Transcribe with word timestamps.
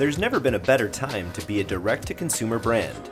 There's 0.00 0.16
never 0.16 0.40
been 0.40 0.54
a 0.54 0.58
better 0.58 0.88
time 0.88 1.30
to 1.32 1.46
be 1.46 1.60
a 1.60 1.64
direct 1.64 2.06
to 2.06 2.14
consumer 2.14 2.58
brand. 2.58 3.10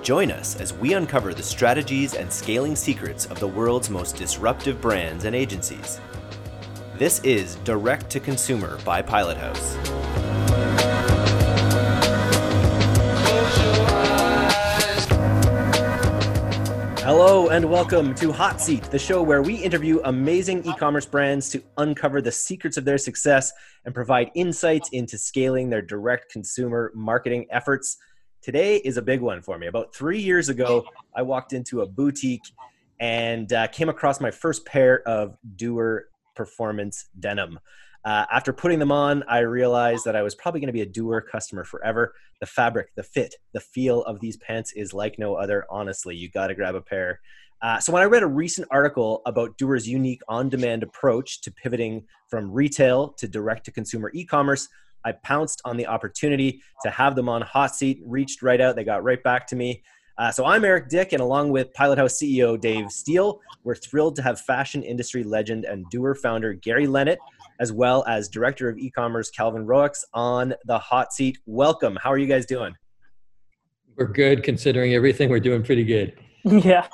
Join 0.00 0.30
us 0.30 0.56
as 0.56 0.72
we 0.72 0.94
uncover 0.94 1.34
the 1.34 1.42
strategies 1.42 2.14
and 2.14 2.32
scaling 2.32 2.76
secrets 2.76 3.26
of 3.26 3.38
the 3.40 3.46
world's 3.46 3.90
most 3.90 4.16
disruptive 4.16 4.80
brands 4.80 5.26
and 5.26 5.36
agencies. 5.36 6.00
This 6.96 7.20
is 7.24 7.56
Direct 7.56 8.08
to 8.08 8.20
Consumer 8.20 8.78
by 8.86 9.02
Pilot 9.02 9.36
House. 9.36 9.97
Hello 17.08 17.48
and 17.48 17.64
welcome 17.70 18.14
to 18.16 18.30
Hot 18.32 18.60
Seat, 18.60 18.82
the 18.82 18.98
show 18.98 19.22
where 19.22 19.40
we 19.40 19.54
interview 19.54 19.98
amazing 20.04 20.62
e 20.66 20.74
commerce 20.74 21.06
brands 21.06 21.48
to 21.48 21.62
uncover 21.78 22.20
the 22.20 22.30
secrets 22.30 22.76
of 22.76 22.84
their 22.84 22.98
success 22.98 23.50
and 23.86 23.94
provide 23.94 24.30
insights 24.34 24.90
into 24.90 25.16
scaling 25.16 25.70
their 25.70 25.80
direct 25.80 26.30
consumer 26.30 26.92
marketing 26.94 27.46
efforts. 27.50 27.96
Today 28.42 28.76
is 28.76 28.98
a 28.98 29.02
big 29.02 29.22
one 29.22 29.40
for 29.40 29.58
me. 29.58 29.68
About 29.68 29.94
three 29.94 30.20
years 30.20 30.50
ago, 30.50 30.84
I 31.16 31.22
walked 31.22 31.54
into 31.54 31.80
a 31.80 31.86
boutique 31.86 32.44
and 33.00 33.50
uh, 33.54 33.68
came 33.68 33.88
across 33.88 34.20
my 34.20 34.30
first 34.30 34.66
pair 34.66 35.00
of 35.08 35.34
Duer 35.56 36.08
Performance 36.36 37.06
denim. 37.18 37.58
Uh, 38.04 38.24
after 38.32 38.52
putting 38.52 38.78
them 38.78 38.92
on, 38.92 39.22
I 39.28 39.40
realized 39.40 40.04
that 40.04 40.16
I 40.16 40.22
was 40.22 40.34
probably 40.34 40.60
going 40.60 40.68
to 40.68 40.72
be 40.72 40.82
a 40.82 40.86
Duer 40.86 41.20
customer 41.20 41.64
forever. 41.64 42.14
The 42.40 42.46
fabric, 42.46 42.94
the 42.94 43.02
fit, 43.02 43.34
the 43.52 43.60
feel 43.60 44.02
of 44.04 44.20
these 44.20 44.36
pants 44.36 44.72
is 44.72 44.94
like 44.94 45.18
no 45.18 45.34
other. 45.34 45.66
Honestly, 45.68 46.14
you 46.14 46.30
got 46.30 46.46
to 46.46 46.54
grab 46.54 46.74
a 46.74 46.80
pair. 46.80 47.20
Uh, 47.60 47.80
so 47.80 47.92
when 47.92 48.02
I 48.02 48.06
read 48.06 48.22
a 48.22 48.28
recent 48.28 48.68
article 48.70 49.20
about 49.26 49.58
Duer's 49.58 49.88
unique 49.88 50.22
on-demand 50.28 50.84
approach 50.84 51.40
to 51.40 51.50
pivoting 51.50 52.04
from 52.28 52.52
retail 52.52 53.08
to 53.18 53.26
direct-to-consumer 53.26 54.12
e-commerce, 54.14 54.68
I 55.04 55.12
pounced 55.12 55.60
on 55.64 55.76
the 55.76 55.86
opportunity 55.86 56.62
to 56.82 56.90
have 56.90 57.16
them 57.16 57.28
on 57.28 57.42
hot 57.42 57.74
seat. 57.74 58.00
Reached 58.04 58.42
right 58.42 58.60
out, 58.60 58.76
they 58.76 58.84
got 58.84 59.02
right 59.02 59.22
back 59.22 59.46
to 59.48 59.56
me. 59.56 59.82
Uh, 60.18 60.32
so 60.32 60.44
I'm 60.44 60.64
Eric 60.64 60.88
Dick, 60.88 61.12
and 61.12 61.22
along 61.22 61.50
with 61.50 61.72
Pilot 61.74 61.98
House 61.98 62.14
CEO 62.14 62.60
Dave 62.60 62.90
Steele, 62.90 63.40
we're 63.62 63.76
thrilled 63.76 64.16
to 64.16 64.22
have 64.22 64.40
fashion 64.40 64.82
industry 64.82 65.22
legend 65.22 65.64
and 65.64 65.88
Duer 65.90 66.14
founder 66.16 66.54
Gary 66.54 66.86
Lenett 66.86 67.18
as 67.58 67.72
well 67.72 68.04
as 68.06 68.28
Director 68.28 68.68
of 68.68 68.78
E-commerce 68.78 69.30
Calvin 69.30 69.66
Roex 69.66 70.04
on 70.14 70.54
the 70.64 70.78
hot 70.78 71.12
seat. 71.12 71.38
Welcome. 71.46 71.98
How 72.02 72.12
are 72.12 72.18
you 72.18 72.26
guys 72.26 72.46
doing? 72.46 72.74
We're 73.96 74.06
good 74.06 74.42
considering 74.44 74.94
everything. 74.94 75.28
We're 75.28 75.40
doing 75.40 75.62
pretty 75.62 75.84
good. 75.84 76.14
Yeah, 76.44 76.86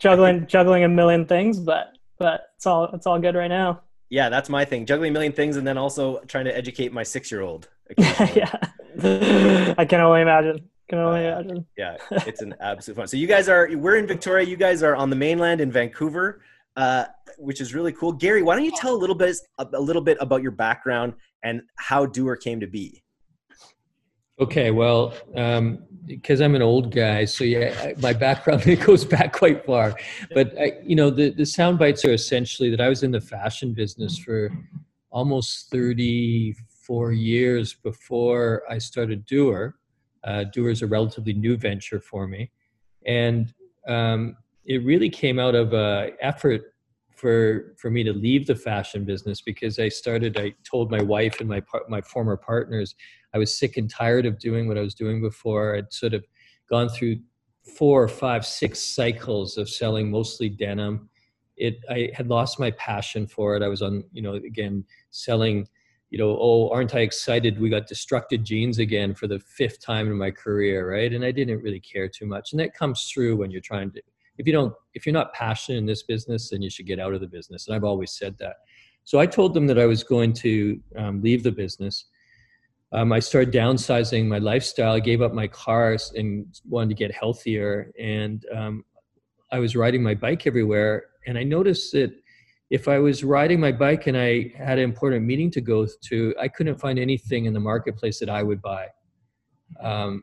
juggling 0.00 0.46
juggling 0.48 0.84
a 0.84 0.88
million 0.88 1.24
things, 1.24 1.58
but 1.58 1.96
but 2.18 2.48
it's 2.56 2.66
all 2.66 2.86
it's 2.92 3.06
all 3.06 3.18
good 3.18 3.36
right 3.36 3.48
now. 3.48 3.80
Yeah, 4.10 4.28
that's 4.28 4.50
my 4.50 4.64
thing. 4.64 4.86
Juggling 4.86 5.10
a 5.10 5.12
million 5.12 5.32
things, 5.32 5.56
and 5.56 5.66
then 5.66 5.78
also 5.78 6.18
trying 6.26 6.44
to 6.44 6.54
educate 6.54 6.92
my 6.92 7.04
six-year-old. 7.04 7.68
yeah, 7.98 8.54
I 9.78 9.84
can 9.88 10.00
only 10.00 10.20
imagine. 10.20 10.68
Can 10.90 10.98
only 10.98 11.26
uh, 11.26 11.40
imagine. 11.40 11.66
Yeah, 11.78 11.96
it's 12.10 12.42
an 12.42 12.54
absolute 12.60 12.96
fun. 12.96 13.06
So 13.06 13.16
you 13.16 13.26
guys 13.26 13.48
are 13.48 13.70
we're 13.74 13.96
in 13.96 14.06
Victoria. 14.06 14.46
You 14.46 14.56
guys 14.56 14.82
are 14.82 14.96
on 14.96 15.10
the 15.10 15.16
mainland 15.16 15.60
in 15.60 15.70
Vancouver. 15.70 16.42
Uh, 16.76 17.04
which 17.38 17.60
is 17.60 17.74
really 17.74 17.92
cool. 17.92 18.12
Gary, 18.12 18.42
why 18.42 18.56
don't 18.56 18.64
you 18.64 18.72
tell 18.72 18.94
a 18.94 18.96
little 18.96 19.14
bit 19.14 19.36
a 19.58 19.80
little 19.80 20.02
bit 20.02 20.16
about 20.20 20.42
your 20.42 20.50
background 20.50 21.14
and 21.42 21.62
how 21.76 22.06
Duer 22.06 22.36
came 22.36 22.60
to 22.60 22.66
be? 22.66 23.02
Okay, 24.40 24.72
well, 24.72 25.14
because 26.06 26.40
um, 26.40 26.44
I'm 26.44 26.56
an 26.56 26.62
old 26.62 26.92
guy, 26.92 27.24
so 27.24 27.44
yeah, 27.44 27.92
my 27.98 28.12
background 28.12 28.62
it 28.66 28.84
goes 28.84 29.04
back 29.04 29.32
quite 29.32 29.64
far. 29.64 29.94
But 30.32 30.58
I, 30.58 30.72
you 30.82 30.96
know, 30.96 31.10
the 31.10 31.30
the 31.30 31.46
sound 31.46 31.78
bites 31.78 32.04
are 32.04 32.12
essentially 32.12 32.70
that 32.70 32.80
I 32.80 32.88
was 32.88 33.04
in 33.04 33.12
the 33.12 33.20
fashion 33.20 33.72
business 33.72 34.18
for 34.18 34.50
almost 35.10 35.70
34 35.70 37.12
years 37.12 37.74
before 37.74 38.64
I 38.68 38.78
started 38.78 39.24
Duer. 39.24 39.76
Uh, 40.24 40.44
Duer 40.52 40.70
is 40.70 40.82
a 40.82 40.86
relatively 40.88 41.34
new 41.34 41.56
venture 41.56 42.00
for 42.00 42.26
me, 42.26 42.50
and 43.06 43.54
um, 43.86 44.36
it 44.66 44.84
really 44.84 45.10
came 45.10 45.38
out 45.38 45.54
of 45.54 45.72
an 45.72 46.12
effort 46.20 46.62
for 47.14 47.74
for 47.78 47.90
me 47.90 48.02
to 48.02 48.12
leave 48.12 48.46
the 48.46 48.56
fashion 48.56 49.04
business 49.04 49.40
because 49.40 49.78
I 49.78 49.88
started. 49.88 50.38
I 50.38 50.54
told 50.68 50.90
my 50.90 51.02
wife 51.02 51.40
and 51.40 51.48
my 51.48 51.62
my 51.88 52.00
former 52.00 52.36
partners 52.36 52.94
I 53.34 53.38
was 53.38 53.58
sick 53.58 53.76
and 53.76 53.90
tired 53.90 54.26
of 54.26 54.38
doing 54.38 54.68
what 54.68 54.78
I 54.78 54.80
was 54.80 54.94
doing 54.94 55.20
before. 55.20 55.76
I'd 55.76 55.92
sort 55.92 56.14
of 56.14 56.24
gone 56.70 56.88
through 56.88 57.16
four, 57.76 58.06
five, 58.08 58.46
six 58.46 58.80
cycles 58.80 59.58
of 59.58 59.68
selling 59.68 60.10
mostly 60.10 60.48
denim. 60.48 61.08
It 61.56 61.78
I 61.90 62.10
had 62.14 62.28
lost 62.28 62.60
my 62.60 62.70
passion 62.72 63.26
for 63.26 63.56
it. 63.56 63.62
I 63.62 63.68
was 63.68 63.82
on 63.82 64.04
you 64.12 64.22
know 64.22 64.34
again 64.34 64.84
selling. 65.10 65.68
You 66.10 66.18
know, 66.18 66.38
oh, 66.40 66.70
aren't 66.70 66.94
I 66.94 67.00
excited? 67.00 67.60
We 67.60 67.70
got 67.70 67.88
destructed 67.88 68.44
jeans 68.44 68.78
again 68.78 69.14
for 69.14 69.26
the 69.26 69.40
fifth 69.40 69.84
time 69.84 70.06
in 70.06 70.16
my 70.16 70.30
career, 70.30 70.88
right? 70.88 71.12
And 71.12 71.24
I 71.24 71.32
didn't 71.32 71.60
really 71.60 71.80
care 71.80 72.08
too 72.08 72.24
much. 72.24 72.52
And 72.52 72.60
that 72.60 72.72
comes 72.72 73.10
through 73.12 73.34
when 73.34 73.50
you're 73.50 73.60
trying 73.60 73.90
to 73.92 74.02
if 74.38 74.46
you 74.46 74.52
don't 74.52 74.74
if 74.94 75.06
you're 75.06 75.12
not 75.12 75.32
passionate 75.32 75.78
in 75.78 75.86
this 75.86 76.02
business 76.02 76.50
then 76.50 76.62
you 76.62 76.70
should 76.70 76.86
get 76.86 76.98
out 76.98 77.14
of 77.14 77.20
the 77.20 77.26
business. 77.26 77.66
And 77.66 77.74
i've 77.74 77.84
always 77.84 78.12
said 78.12 78.36
that. 78.38 78.56
So 79.04 79.18
i 79.18 79.26
told 79.26 79.54
them 79.54 79.66
that 79.66 79.78
i 79.78 79.86
was 79.86 80.02
going 80.02 80.32
to 80.34 80.80
um, 80.96 81.22
leave 81.22 81.42
the 81.42 81.52
business. 81.52 82.06
Um, 82.92 83.12
i 83.12 83.18
started 83.18 83.52
downsizing 83.52 84.26
my 84.26 84.38
lifestyle. 84.38 84.92
I 84.92 85.00
gave 85.00 85.22
up 85.22 85.32
my 85.32 85.48
cars 85.48 86.12
and 86.16 86.46
wanted 86.68 86.90
to 86.90 86.94
get 86.94 87.12
healthier. 87.14 87.92
And 87.98 88.44
um, 88.54 88.84
i 89.52 89.58
was 89.58 89.76
riding 89.76 90.02
my 90.02 90.14
bike 90.14 90.46
everywhere. 90.46 91.06
And 91.26 91.38
i 91.38 91.42
noticed 91.42 91.92
that 91.92 92.12
if 92.70 92.88
i 92.88 92.98
was 92.98 93.22
riding 93.22 93.60
my 93.60 93.72
bike 93.72 94.06
and 94.06 94.16
i 94.16 94.52
had 94.56 94.78
an 94.78 94.84
important 94.84 95.24
meeting 95.24 95.50
to 95.50 95.60
go 95.60 95.86
to 96.08 96.34
i 96.40 96.48
couldn't 96.48 96.80
find 96.80 96.98
anything 96.98 97.44
in 97.44 97.52
the 97.52 97.60
marketplace 97.60 98.18
that 98.18 98.30
i 98.30 98.42
would 98.42 98.62
buy. 98.62 98.88
Um, 99.80 100.22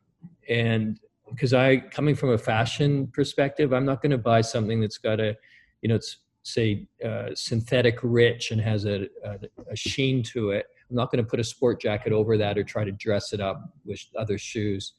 and 0.50 1.00
because 1.32 1.54
I 1.54 1.78
coming 1.78 2.16
from 2.16 2.30
a 2.32 2.38
fashion 2.38 3.08
perspective, 3.08 3.74
I'm 3.74 3.86
not 3.86 4.02
going 4.02 4.12
to 4.12 4.18
buy 4.18 4.42
something 4.42 4.80
that's 4.80 4.98
got 4.98 5.20
a, 5.20 5.36
you 5.82 5.90
know, 5.90 5.96
it's 5.96 6.18
say 6.44 6.88
uh, 7.06 7.30
synthetic 7.36 8.00
rich 8.02 8.52
and 8.52 8.60
has 8.60 8.86
a, 8.86 9.08
a, 9.24 9.38
a 9.72 9.76
sheen 9.76 10.24
to 10.24 10.52
it. 10.52 10.66
I'm 10.90 10.96
not 10.96 11.12
going 11.12 11.24
to 11.24 11.30
put 11.30 11.40
a 11.40 11.44
sport 11.44 11.80
jacket 11.80 12.14
over 12.14 12.38
that 12.38 12.58
or 12.58 12.64
try 12.64 12.84
to 12.84 12.92
dress 12.92 13.34
it 13.34 13.40
up 13.40 13.74
with 13.86 14.02
other 14.18 14.38
shoes. 14.38 14.94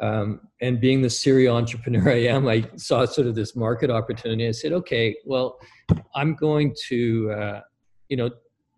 Um, 0.00 0.40
and 0.60 0.80
being 0.80 1.02
the 1.02 1.10
serial 1.10 1.56
entrepreneur 1.56 2.10
I 2.12 2.24
am, 2.26 2.46
I 2.46 2.68
saw 2.76 3.04
sort 3.04 3.26
of 3.26 3.34
this 3.34 3.56
market 3.56 3.90
opportunity. 3.90 4.46
I 4.46 4.52
said, 4.52 4.72
okay, 4.72 5.16
well, 5.24 5.58
I'm 6.14 6.34
going 6.34 6.74
to, 6.88 7.32
uh, 7.32 7.60
you 8.08 8.16
know, 8.16 8.30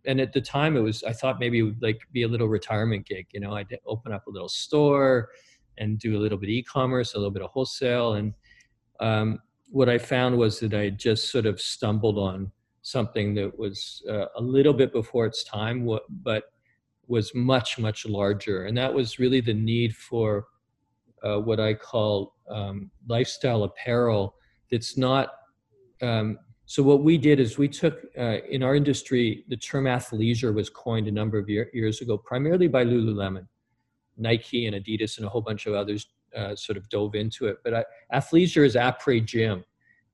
and 0.07 0.21
at 0.21 0.33
the 0.33 0.41
time 0.41 0.77
it 0.77 0.81
was, 0.81 1.03
I 1.03 1.13
thought 1.13 1.39
maybe 1.39 1.59
it 1.59 1.63
would 1.63 1.83
like 1.83 2.01
be 2.13 2.23
a 2.23 2.29
little 2.29 2.49
retirement 2.49 3.07
gig. 3.07 3.27
You 3.33 3.41
know, 3.41 3.53
I'd 3.53 3.77
open 3.87 4.13
up 4.13 4.27
a 4.27 4.31
little 4.31 4.49
store, 4.49 5.29
and 5.81 5.99
do 5.99 6.17
a 6.17 6.21
little 6.21 6.39
bit 6.39 6.49
of 6.49 6.53
e-commerce, 6.53 7.15
a 7.15 7.19
little 7.19 7.33
bit 7.33 7.43
of 7.43 7.51
wholesale. 7.51 8.15
And 8.15 8.35
um, 9.01 9.41
what 9.69 9.89
I 9.89 9.99
found 9.99 10.37
was 10.39 10.61
that 10.61 10.75
I 10.75 10.91
just 10.91 11.33
sort 11.33 11.47
of 11.47 11.61
stumbled 11.61 12.19
on 12.19 12.53
something 12.83 13.35
that 13.35 13.59
was 13.59 14.03
uh, 14.09 14.27
a 14.37 14.41
little 14.41 14.73
bit 14.73 14.93
before 14.93 15.27
its 15.27 15.43
time, 15.45 15.89
but 16.23 16.45
was 17.09 17.35
much, 17.35 17.79
much 17.79 18.07
larger. 18.07 18.67
And 18.67 18.77
that 18.77 18.93
was 18.93 19.19
really 19.19 19.41
the 19.41 19.55
need 19.55 19.97
for 19.97 20.47
uh, 21.25 21.39
what 21.39 21.61
I 21.61 21.75
call 21.75 22.35
um, 22.49 22.91
lifestyle 23.09 23.65
apparel 23.65 24.35
that's 24.71 24.97
not. 24.97 25.33
Um, 26.01 26.39
so 26.67 26.83
what 26.83 27.03
we 27.03 27.19
did 27.19 27.41
is 27.41 27.59
we 27.59 27.69
took 27.69 28.05
uh, 28.17 28.39
in 28.49 28.63
our 28.63 28.77
industry 28.77 29.45
the 29.49 29.57
term 29.57 29.85
athleisure 29.85 30.55
was 30.55 30.71
coined 30.71 31.09
a 31.09 31.11
number 31.11 31.37
of 31.37 31.49
year, 31.49 31.69
years 31.75 32.01
ago, 32.01 32.17
primarily 32.17 32.69
by 32.69 32.85
Lululemon. 32.85 33.47
Nike 34.21 34.67
and 34.67 34.77
Adidas 34.77 35.17
and 35.17 35.27
a 35.27 35.29
whole 35.29 35.41
bunch 35.41 35.67
of 35.67 35.75
others 35.75 36.07
uh, 36.37 36.55
sort 36.55 36.77
of 36.77 36.89
dove 36.89 37.15
into 37.15 37.47
it. 37.47 37.59
But 37.65 37.75
I, 37.75 37.85
athleisure 38.13 38.65
is 38.65 38.77
après 38.77 39.25
gym. 39.25 39.65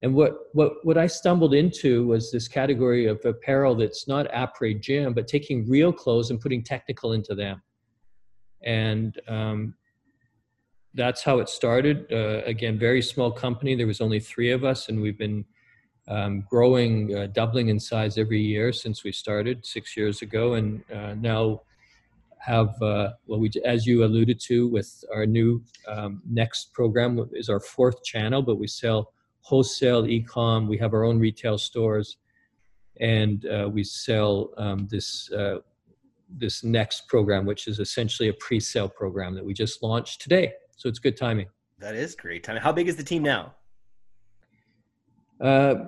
And 0.02 0.14
what, 0.14 0.32
what, 0.52 0.72
what 0.84 0.98
I 0.98 1.06
stumbled 1.06 1.54
into 1.54 2.06
was 2.06 2.30
this 2.30 2.48
category 2.48 3.06
of 3.06 3.24
apparel 3.24 3.74
that's 3.74 4.06
not 4.06 4.30
après 4.30 4.80
gym, 4.80 5.14
but 5.14 5.26
taking 5.26 5.68
real 5.68 5.92
clothes 5.92 6.30
and 6.30 6.40
putting 6.40 6.62
technical 6.62 7.12
into 7.12 7.34
them. 7.34 7.62
And 8.62 9.18
um, 9.26 9.74
that's 10.94 11.22
how 11.22 11.38
it 11.38 11.48
started. 11.48 12.10
Uh, 12.12 12.42
again, 12.44 12.78
very 12.78 13.02
small 13.02 13.30
company. 13.30 13.74
There 13.74 13.86
was 13.86 14.00
only 14.00 14.20
three 14.20 14.50
of 14.50 14.64
us, 14.64 14.88
and 14.88 15.00
we've 15.00 15.18
been 15.18 15.44
um, 16.08 16.44
growing, 16.48 17.14
uh, 17.14 17.26
doubling 17.28 17.68
in 17.68 17.80
size 17.80 18.18
every 18.18 18.40
year 18.40 18.72
since 18.72 19.02
we 19.02 19.12
started 19.12 19.64
six 19.64 19.96
years 19.96 20.22
ago. 20.22 20.54
And 20.54 20.82
uh, 20.92 21.14
now 21.14 21.62
have, 22.38 22.80
uh, 22.82 23.12
well, 23.26 23.40
we, 23.40 23.50
as 23.64 23.86
you 23.86 24.04
alluded 24.04 24.38
to, 24.40 24.68
with 24.68 25.04
our 25.12 25.26
new 25.26 25.62
um, 25.88 26.22
next 26.28 26.72
program 26.72 27.28
is 27.32 27.48
our 27.48 27.60
fourth 27.60 28.02
channel, 28.04 28.42
but 28.42 28.56
we 28.56 28.66
sell 28.66 29.12
wholesale 29.40 30.06
e-com. 30.06 30.68
We 30.68 30.78
have 30.78 30.92
our 30.92 31.04
own 31.04 31.18
retail 31.18 31.58
stores, 31.58 32.18
and 33.00 33.46
uh, 33.46 33.68
we 33.72 33.84
sell 33.84 34.50
um, 34.58 34.86
this 34.90 35.30
uh, 35.32 35.58
this 36.28 36.64
next 36.64 37.06
program, 37.08 37.46
which 37.46 37.68
is 37.68 37.78
essentially 37.78 38.28
a 38.28 38.32
pre-sale 38.34 38.88
program 38.88 39.34
that 39.34 39.44
we 39.44 39.54
just 39.54 39.82
launched 39.82 40.20
today. 40.20 40.52
So 40.76 40.88
it's 40.88 40.98
good 40.98 41.16
timing. 41.16 41.46
That 41.78 41.94
is 41.94 42.14
great 42.14 42.42
timing. 42.42 42.62
How 42.62 42.72
big 42.72 42.88
is 42.88 42.96
the 42.96 43.04
team 43.04 43.22
now? 43.22 43.54
Uh, 45.40 45.86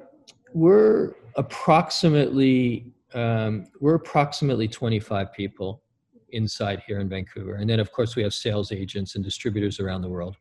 we're 0.55 1.15
approximately 1.37 2.93
um, 3.15 3.67
we're 3.81 3.95
approximately 3.95 4.69
25 4.69 5.33
people 5.33 5.83
inside 6.31 6.83
here 6.87 7.01
in 7.01 7.09
Vancouver. 7.09 7.57
And 7.57 7.69
then 7.69 7.81
of 7.81 7.93
course 7.93 8.17
we 8.17 8.23
have 8.23 8.35
sales 8.35 8.73
agents 8.73 9.15
and 9.15 9.25
distributors 9.25 9.81
around 9.81 10.03
the 10.03 10.09
world. 10.09 10.37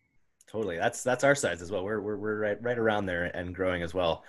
Totally. 0.49 0.77
That's 0.77 1.03
that's 1.03 1.23
our 1.23 1.35
size 1.35 1.61
as 1.61 1.71
well. 1.71 1.83
We're 1.83 1.99
we're, 1.99 2.17
we're 2.17 2.39
right 2.39 2.63
right 2.63 2.77
around 2.77 3.05
there 3.05 3.25
and 3.25 3.53
growing 3.53 3.83
as 3.83 3.93
well. 3.93 4.23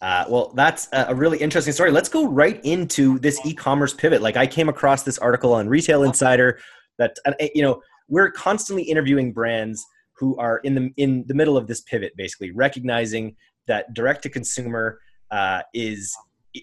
Uh, 0.00 0.24
well, 0.28 0.52
that's 0.54 0.88
a 0.92 1.14
really 1.14 1.38
interesting 1.38 1.72
story. 1.72 1.90
Let's 1.90 2.08
go 2.08 2.28
right 2.28 2.60
into 2.64 3.18
this 3.20 3.40
e-commerce 3.46 3.94
pivot. 3.94 4.20
Like 4.20 4.36
I 4.36 4.46
came 4.46 4.68
across 4.68 5.02
this 5.02 5.18
article 5.18 5.52
on 5.54 5.68
Retail 5.68 6.02
Insider 6.02 6.58
that 6.98 7.16
you 7.54 7.62
know 7.62 7.80
we're 8.08 8.30
constantly 8.30 8.82
interviewing 8.82 9.32
brands 9.32 9.84
who 10.16 10.36
are 10.36 10.58
in 10.58 10.74
the 10.74 10.92
in 10.96 11.24
the 11.26 11.34
middle 11.34 11.56
of 11.56 11.66
this 11.66 11.80
pivot, 11.80 12.12
basically 12.16 12.50
recognizing 12.50 13.36
that 13.66 13.94
direct 13.94 14.22
to 14.24 14.28
consumer 14.28 15.00
uh, 15.30 15.62
is 15.72 16.14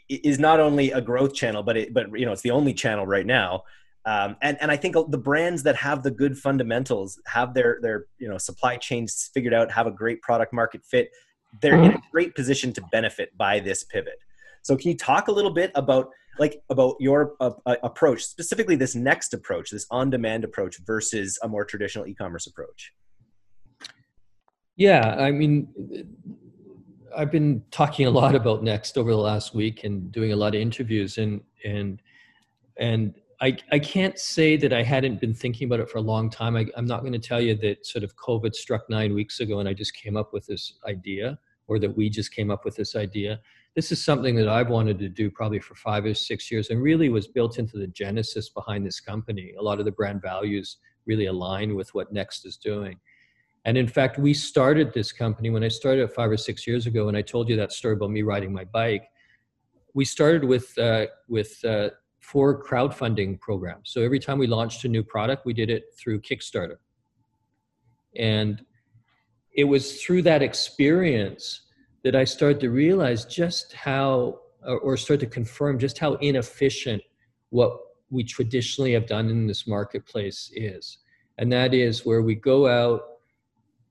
is 0.09 0.39
not 0.39 0.59
only 0.59 0.91
a 0.91 1.01
growth 1.01 1.33
channel, 1.33 1.63
but 1.63 1.75
it, 1.75 1.93
but 1.93 2.17
you 2.17 2.25
know 2.25 2.31
it's 2.31 2.41
the 2.41 2.51
only 2.51 2.73
channel 2.73 3.05
right 3.05 3.25
now. 3.25 3.63
Um, 4.05 4.35
and 4.41 4.57
and 4.61 4.71
I 4.71 4.77
think 4.77 4.95
the 5.09 5.17
brands 5.17 5.63
that 5.63 5.75
have 5.75 6.01
the 6.01 6.11
good 6.11 6.37
fundamentals, 6.37 7.19
have 7.27 7.53
their 7.53 7.79
their 7.81 8.05
you 8.17 8.27
know 8.27 8.37
supply 8.37 8.77
chains 8.77 9.29
figured 9.33 9.53
out, 9.53 9.71
have 9.71 9.87
a 9.87 9.91
great 9.91 10.21
product 10.21 10.53
market 10.53 10.81
fit, 10.83 11.09
they're 11.61 11.75
in 11.75 11.85
a 11.85 11.89
mm-hmm. 11.89 11.99
great 12.11 12.35
position 12.35 12.73
to 12.73 12.81
benefit 12.91 13.37
by 13.37 13.59
this 13.59 13.83
pivot. 13.83 14.19
So 14.63 14.75
can 14.75 14.89
you 14.91 14.97
talk 14.97 15.27
a 15.27 15.31
little 15.31 15.51
bit 15.51 15.71
about 15.75 16.09
like 16.39 16.61
about 16.69 16.95
your 16.99 17.33
uh, 17.39 17.51
uh, 17.65 17.75
approach, 17.83 18.23
specifically 18.23 18.75
this 18.75 18.95
next 18.95 19.33
approach, 19.33 19.69
this 19.69 19.85
on-demand 19.91 20.43
approach 20.43 20.77
versus 20.85 21.37
a 21.43 21.47
more 21.47 21.65
traditional 21.65 22.07
e-commerce 22.07 22.47
approach? 22.47 22.93
Yeah, 24.77 25.15
I 25.19 25.31
mean, 25.31 25.67
I've 27.15 27.31
been 27.31 27.63
talking 27.69 28.07
a 28.07 28.09
lot 28.09 28.33
about 28.35 28.63
Next 28.63 28.97
over 28.97 29.11
the 29.11 29.17
last 29.17 29.53
week 29.53 29.83
and 29.83 30.11
doing 30.11 30.31
a 30.31 30.35
lot 30.35 30.55
of 30.55 30.61
interviews, 30.61 31.17
and 31.17 31.41
and 31.65 32.01
and 32.77 33.13
I, 33.41 33.57
I 33.71 33.79
can't 33.79 34.19
say 34.19 34.55
that 34.57 34.71
I 34.71 34.83
hadn't 34.83 35.19
been 35.19 35.33
thinking 35.33 35.65
about 35.65 35.79
it 35.79 35.89
for 35.89 35.97
a 35.97 36.01
long 36.01 36.29
time. 36.29 36.55
I, 36.55 36.67
I'm 36.77 36.85
not 36.85 37.01
going 37.01 37.13
to 37.13 37.19
tell 37.19 37.41
you 37.41 37.55
that 37.55 37.85
sort 37.87 38.03
of 38.03 38.15
COVID 38.15 38.53
struck 38.53 38.87
nine 38.87 39.15
weeks 39.15 39.39
ago 39.39 39.59
and 39.59 39.67
I 39.67 39.73
just 39.73 39.95
came 39.95 40.15
up 40.15 40.31
with 40.31 40.45
this 40.45 40.73
idea 40.87 41.39
or 41.67 41.79
that 41.79 41.95
we 41.97 42.07
just 42.07 42.33
came 42.33 42.51
up 42.51 42.65
with 42.65 42.75
this 42.75 42.95
idea. 42.95 43.39
This 43.73 43.91
is 43.91 44.03
something 44.03 44.35
that 44.35 44.47
I've 44.47 44.69
wanted 44.69 44.99
to 44.99 45.09
do 45.09 45.31
probably 45.31 45.59
for 45.59 45.73
five 45.73 46.05
or 46.05 46.13
six 46.13 46.51
years 46.51 46.69
and 46.69 46.83
really 46.83 47.09
was 47.09 47.27
built 47.27 47.57
into 47.57 47.77
the 47.77 47.87
genesis 47.87 48.49
behind 48.49 48.85
this 48.85 48.99
company. 48.99 49.53
A 49.57 49.61
lot 49.61 49.79
of 49.79 49.85
the 49.85 49.91
brand 49.91 50.21
values 50.21 50.77
really 51.07 51.25
align 51.25 51.73
with 51.75 51.91
what 51.95 52.13
Next 52.13 52.45
is 52.45 52.57
doing. 52.57 52.99
And 53.65 53.75
in 53.77 53.87
fact, 53.87 54.19
we 54.19 54.33
started 54.35 54.93
this 54.93 55.11
company 55.11 55.49
when 55.49 55.63
I 55.63 55.67
started 55.67 56.11
five 56.11 56.29
or 56.29 56.37
six 56.37 56.65
years 56.67 56.87
ago, 56.87 57.07
and 57.07 57.17
I 57.17 57.21
told 57.21 57.47
you 57.47 57.55
that 57.57 57.71
story 57.71 57.93
about 57.93 58.09
me 58.09 58.23
riding 58.23 58.51
my 58.51 58.65
bike. 58.65 59.07
We 59.93 60.03
started 60.03 60.43
with 60.43 60.75
uh, 60.79 61.07
with 61.27 61.63
uh, 61.63 61.89
four 62.21 62.63
crowdfunding 62.63 63.39
programs. 63.39 63.91
So 63.91 64.01
every 64.01 64.19
time 64.19 64.39
we 64.39 64.47
launched 64.47 64.85
a 64.85 64.87
new 64.87 65.03
product, 65.03 65.45
we 65.45 65.53
did 65.53 65.69
it 65.69 65.93
through 65.97 66.21
Kickstarter. 66.21 66.77
And 68.15 68.63
it 69.53 69.65
was 69.65 70.01
through 70.01 70.21
that 70.23 70.41
experience 70.41 71.61
that 72.03 72.15
I 72.15 72.23
started 72.23 72.59
to 72.61 72.69
realize 72.69 73.25
just 73.25 73.73
how, 73.73 74.39
or 74.65 74.95
start 74.97 75.19
to 75.21 75.25
confirm 75.25 75.77
just 75.77 75.97
how 75.97 76.13
inefficient 76.15 77.01
what 77.49 77.77
we 78.09 78.23
traditionally 78.23 78.93
have 78.93 79.07
done 79.07 79.29
in 79.29 79.47
this 79.47 79.67
marketplace 79.67 80.51
is. 80.53 80.99
And 81.37 81.51
that 81.51 81.73
is 81.73 82.05
where 82.05 82.21
we 82.21 82.35
go 82.35 82.67
out, 82.67 83.01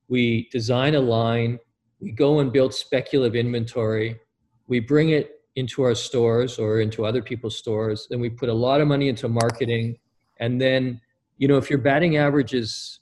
we 0.07 0.49
design 0.51 0.95
a 0.95 0.99
line, 0.99 1.59
we 1.99 2.11
go 2.11 2.39
and 2.39 2.51
build 2.51 2.73
speculative 2.73 3.35
inventory, 3.35 4.19
we 4.67 4.79
bring 4.79 5.09
it 5.09 5.40
into 5.55 5.83
our 5.83 5.95
stores 5.95 6.57
or 6.57 6.79
into 6.81 7.05
other 7.05 7.21
people's 7.21 7.57
stores. 7.57 8.07
and 8.11 8.21
we 8.21 8.29
put 8.29 8.49
a 8.49 8.53
lot 8.53 8.81
of 8.81 8.87
money 8.87 9.09
into 9.09 9.27
marketing. 9.27 9.97
And 10.39 10.59
then, 10.59 11.01
you 11.37 11.47
know, 11.47 11.57
if 11.57 11.69
your 11.69 11.79
batting 11.79 12.17
average 12.17 12.53
is 12.53 12.99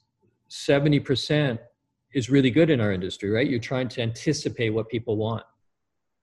70% 0.50 1.60
is 2.13 2.30
really 2.30 2.50
good 2.50 2.69
in 2.69 2.81
our 2.81 2.92
industry, 2.92 3.30
right? 3.30 3.48
You're 3.48 3.60
trying 3.60 3.88
to 3.90 4.01
anticipate 4.01 4.72
what 4.72 4.90
people 4.90 5.16
want. 5.18 5.44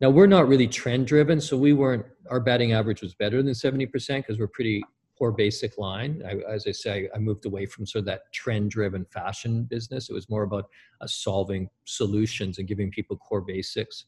Now 0.01 0.11
we're 0.11 0.27
not 0.27 0.49
really 0.49 0.69
trend 0.69 1.07
driven, 1.07 1.41
so 1.41 1.57
we 1.57 1.73
weren't. 1.73 2.05
Our 2.31 2.41
batting 2.41 2.73
average 2.73 3.01
was 3.01 3.15
better 3.15 3.43
than 3.43 3.55
seventy 3.55 3.87
percent 3.87 4.27
because 4.27 4.39
we're 4.39 4.49
pretty 4.49 4.83
poor 5.19 5.33
basic 5.33 5.79
line. 5.79 6.23
I, 6.27 6.53
as 6.53 6.67
I 6.67 6.73
say, 6.73 7.09
I 7.15 7.19
moved 7.19 7.47
away 7.47 7.65
from 7.65 7.87
sort 7.87 8.01
of 8.01 8.07
that 8.07 8.31
trend 8.33 8.71
driven 8.71 9.07
fashion 9.07 9.65
business. 9.65 10.11
It 10.11 10.13
was 10.13 10.29
more 10.29 10.43
about 10.43 10.69
uh, 11.01 11.07
solving 11.07 11.71
solutions 11.85 12.59
and 12.59 12.69
giving 12.69 12.91
people 12.91 13.17
core 13.17 13.41
basics. 13.41 14.05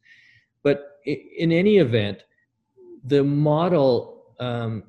But 0.63 0.99
in 1.05 1.53
any 1.53 1.79
event, 1.79 2.25
the 3.05 3.23
model 3.23 4.35
um, 4.41 4.85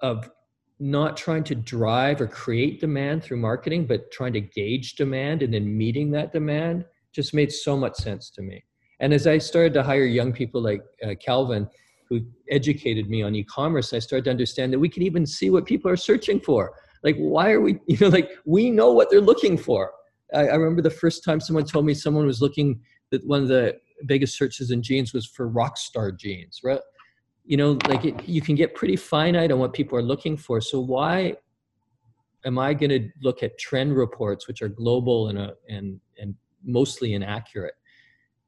of 0.00 0.30
not 0.78 1.16
trying 1.16 1.44
to 1.44 1.54
drive 1.54 2.20
or 2.20 2.26
create 2.26 2.80
demand 2.80 3.22
through 3.22 3.36
marketing, 3.36 3.86
but 3.86 4.10
trying 4.10 4.32
to 4.32 4.40
gauge 4.40 4.94
demand 4.96 5.42
and 5.42 5.54
then 5.54 5.76
meeting 5.76 6.10
that 6.10 6.32
demand 6.32 6.84
just 7.12 7.32
made 7.34 7.52
so 7.52 7.76
much 7.76 7.94
sense 7.94 8.30
to 8.30 8.42
me. 8.42 8.64
And 8.98 9.12
as 9.12 9.26
I 9.26 9.38
started 9.38 9.74
to 9.74 9.82
hire 9.82 10.04
young 10.04 10.32
people 10.32 10.60
like 10.60 10.82
uh, 11.04 11.14
Calvin, 11.24 11.68
who 12.08 12.20
educated 12.50 13.08
me 13.08 13.22
on 13.22 13.34
e-commerce, 13.34 13.92
I 13.92 14.00
started 14.00 14.24
to 14.24 14.30
understand 14.30 14.72
that 14.72 14.78
we 14.78 14.88
can 14.88 15.02
even 15.02 15.24
see 15.24 15.50
what 15.50 15.66
people 15.66 15.90
are 15.90 15.96
searching 15.96 16.40
for. 16.40 16.74
Like, 17.04 17.16
why 17.16 17.52
are 17.52 17.60
we, 17.60 17.78
you 17.86 17.96
know, 18.00 18.08
like 18.08 18.30
we 18.44 18.70
know 18.70 18.92
what 18.92 19.10
they're 19.10 19.20
looking 19.20 19.56
for. 19.56 19.92
I, 20.34 20.48
I 20.48 20.54
remember 20.54 20.82
the 20.82 20.90
first 20.90 21.24
time 21.24 21.40
someone 21.40 21.64
told 21.64 21.84
me 21.84 21.94
someone 21.94 22.26
was 22.26 22.42
looking 22.42 22.80
that 23.10 23.24
one 23.26 23.42
of 23.42 23.48
the 23.48 23.78
biggest 24.06 24.36
searches 24.36 24.70
in 24.70 24.82
jeans 24.82 25.12
was 25.12 25.26
for 25.26 25.48
rock 25.48 25.76
star 25.76 26.12
jeans, 26.12 26.60
right? 26.62 26.80
You 27.44 27.56
know, 27.56 27.78
like 27.88 28.04
it, 28.04 28.28
you 28.28 28.40
can 28.40 28.54
get 28.54 28.74
pretty 28.74 28.96
finite 28.96 29.50
on 29.50 29.58
what 29.58 29.72
people 29.72 29.98
are 29.98 30.02
looking 30.02 30.36
for. 30.36 30.60
So 30.60 30.80
why 30.80 31.36
am 32.44 32.58
I 32.58 32.74
going 32.74 32.90
to 32.90 33.08
look 33.22 33.42
at 33.42 33.58
trend 33.58 33.96
reports, 33.96 34.46
which 34.46 34.62
are 34.62 34.68
global 34.68 35.28
and 35.28 35.38
uh, 35.38 35.52
and 35.68 36.00
and 36.18 36.34
mostly 36.64 37.14
inaccurate? 37.14 37.74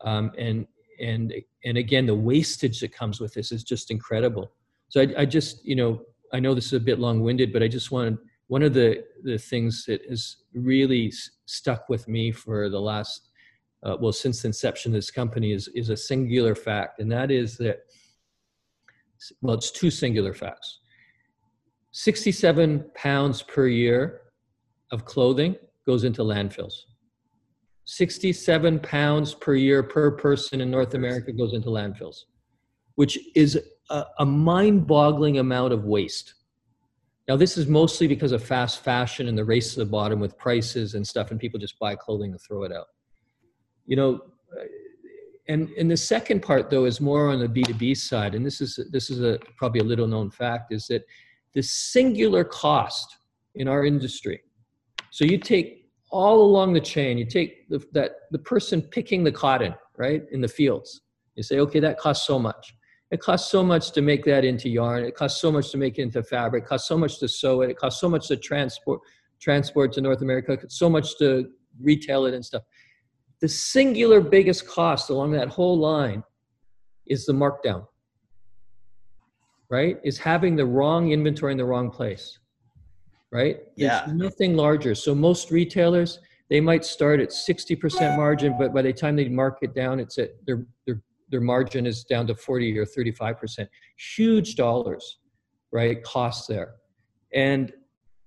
Um, 0.00 0.30
and 0.38 0.66
and 1.00 1.32
and 1.64 1.78
again, 1.78 2.06
the 2.06 2.14
wastage 2.14 2.80
that 2.80 2.92
comes 2.92 3.20
with 3.20 3.34
this 3.34 3.50
is 3.52 3.64
just 3.64 3.90
incredible. 3.90 4.52
So 4.88 5.00
I, 5.00 5.22
I 5.22 5.24
just, 5.24 5.64
you 5.64 5.74
know, 5.74 6.02
I 6.32 6.40
know 6.40 6.54
this 6.54 6.66
is 6.66 6.74
a 6.74 6.80
bit 6.80 7.00
long-winded, 7.00 7.52
but 7.52 7.62
I 7.62 7.68
just 7.68 7.90
wanted 7.90 8.18
one 8.48 8.62
of 8.62 8.74
the 8.74 9.04
the 9.22 9.38
things 9.38 9.84
that 9.86 10.02
has 10.08 10.36
really 10.52 11.12
stuck 11.46 11.88
with 11.88 12.06
me 12.06 12.30
for 12.30 12.68
the 12.68 12.80
last 12.80 13.30
uh, 13.84 13.96
well, 14.00 14.12
since 14.12 14.42
the 14.42 14.48
inception 14.48 14.92
of 14.92 14.94
this 14.94 15.10
company 15.10 15.52
is, 15.52 15.68
is 15.68 15.90
a 15.90 15.96
singular 15.96 16.54
fact, 16.54 17.00
and 17.00 17.12
that 17.12 17.30
is 17.30 17.56
that, 17.58 17.80
well, 19.42 19.54
it's 19.54 19.70
two 19.70 19.90
singular 19.90 20.32
facts. 20.32 20.80
67 21.92 22.90
pounds 22.94 23.42
per 23.42 23.68
year 23.68 24.22
of 24.90 25.04
clothing 25.04 25.54
goes 25.86 26.04
into 26.04 26.22
landfills. 26.22 26.72
67 27.84 28.80
pounds 28.80 29.34
per 29.34 29.54
year 29.54 29.82
per 29.82 30.10
person 30.10 30.62
in 30.62 30.70
North 30.70 30.94
America 30.94 31.30
goes 31.30 31.52
into 31.52 31.68
landfills, 31.68 32.22
which 32.94 33.18
is 33.36 33.60
a, 33.90 34.04
a 34.18 34.24
mind 34.24 34.86
boggling 34.86 35.38
amount 35.38 35.74
of 35.74 35.84
waste. 35.84 36.34
Now, 37.28 37.36
this 37.36 37.58
is 37.58 37.66
mostly 37.66 38.06
because 38.06 38.32
of 38.32 38.42
fast 38.42 38.82
fashion 38.82 39.28
and 39.28 39.36
the 39.36 39.44
race 39.44 39.74
to 39.74 39.80
the 39.80 39.86
bottom 39.86 40.20
with 40.20 40.38
prices 40.38 40.94
and 40.94 41.06
stuff, 41.06 41.30
and 41.30 41.38
people 41.38 41.60
just 41.60 41.78
buy 41.78 41.94
clothing 41.94 42.32
and 42.32 42.40
throw 42.40 42.64
it 42.64 42.72
out 42.72 42.86
you 43.86 43.96
know 43.96 44.20
uh, 44.58 44.64
and 45.48 45.68
and 45.70 45.90
the 45.90 45.96
second 45.96 46.40
part 46.40 46.70
though 46.70 46.84
is 46.84 47.00
more 47.00 47.28
on 47.30 47.38
the 47.38 47.48
b2b 47.48 47.96
side 47.96 48.34
and 48.34 48.44
this 48.44 48.60
is 48.60 48.78
this 48.90 49.10
is 49.10 49.20
a 49.20 49.38
probably 49.56 49.80
a 49.80 49.84
little 49.84 50.06
known 50.06 50.30
fact 50.30 50.72
is 50.72 50.86
that 50.86 51.02
the 51.54 51.62
singular 51.62 52.44
cost 52.44 53.16
in 53.54 53.68
our 53.68 53.84
industry 53.84 54.40
so 55.10 55.24
you 55.24 55.38
take 55.38 55.88
all 56.10 56.42
along 56.42 56.72
the 56.72 56.80
chain 56.80 57.18
you 57.18 57.26
take 57.26 57.68
the, 57.68 57.84
that 57.92 58.12
the 58.30 58.38
person 58.38 58.80
picking 58.80 59.22
the 59.24 59.32
cotton 59.32 59.74
right 59.96 60.22
in 60.32 60.40
the 60.40 60.48
fields 60.48 61.02
you 61.36 61.42
say 61.42 61.58
okay 61.58 61.80
that 61.80 61.98
costs 61.98 62.26
so 62.26 62.38
much. 62.38 62.74
It 63.10 63.20
costs 63.20 63.50
so 63.50 63.62
much 63.62 63.92
to 63.92 64.02
make 64.02 64.24
that 64.24 64.44
into 64.44 64.68
yarn 64.68 65.04
it 65.04 65.14
costs 65.14 65.40
so 65.40 65.52
much 65.52 65.70
to 65.70 65.76
make 65.76 65.98
it 65.98 66.02
into 66.02 66.22
fabric 66.22 66.64
it 66.64 66.66
costs 66.66 66.88
so 66.88 66.98
much 66.98 67.20
to 67.20 67.28
sew 67.28 67.60
it 67.62 67.70
it 67.70 67.76
costs 67.76 68.00
so 68.00 68.08
much 68.08 68.26
to 68.28 68.36
transport 68.36 69.00
transport 69.40 69.92
to 69.92 70.00
north 70.00 70.22
america 70.22 70.58
so 70.68 70.88
much 70.88 71.16
to 71.18 71.48
retail 71.80 72.26
it 72.26 72.34
and 72.34 72.44
stuff 72.44 72.62
the 73.44 73.48
singular 73.48 74.22
biggest 74.22 74.66
cost 74.66 75.10
along 75.10 75.32
that 75.32 75.48
whole 75.48 75.78
line 75.78 76.24
is 77.04 77.26
the 77.26 77.32
markdown, 77.34 77.86
right? 79.68 79.98
Is 80.02 80.16
having 80.16 80.56
the 80.56 80.64
wrong 80.64 81.12
inventory 81.12 81.52
in 81.52 81.58
the 81.58 81.64
wrong 81.66 81.90
place, 81.90 82.38
right? 83.30 83.58
Yeah. 83.76 84.06
There's 84.06 84.16
nothing 84.16 84.56
larger. 84.56 84.94
So 84.94 85.14
most 85.14 85.50
retailers, 85.50 86.20
they 86.48 86.58
might 86.58 86.86
start 86.86 87.20
at 87.20 87.28
60% 87.28 88.16
margin, 88.16 88.56
but 88.58 88.72
by 88.72 88.80
the 88.80 88.94
time 88.94 89.14
they 89.14 89.28
mark 89.28 89.58
it 89.60 89.74
down, 89.74 90.00
it's 90.00 90.16
at 90.16 90.30
their, 90.46 90.64
their, 90.86 91.02
their 91.28 91.42
margin 91.42 91.84
is 91.84 92.02
down 92.02 92.26
to 92.28 92.34
40 92.34 92.78
or 92.78 92.86
35%. 92.86 93.68
Huge 94.16 94.54
dollars, 94.54 95.18
right? 95.70 96.02
Costs 96.02 96.46
there. 96.46 96.76
And 97.34 97.74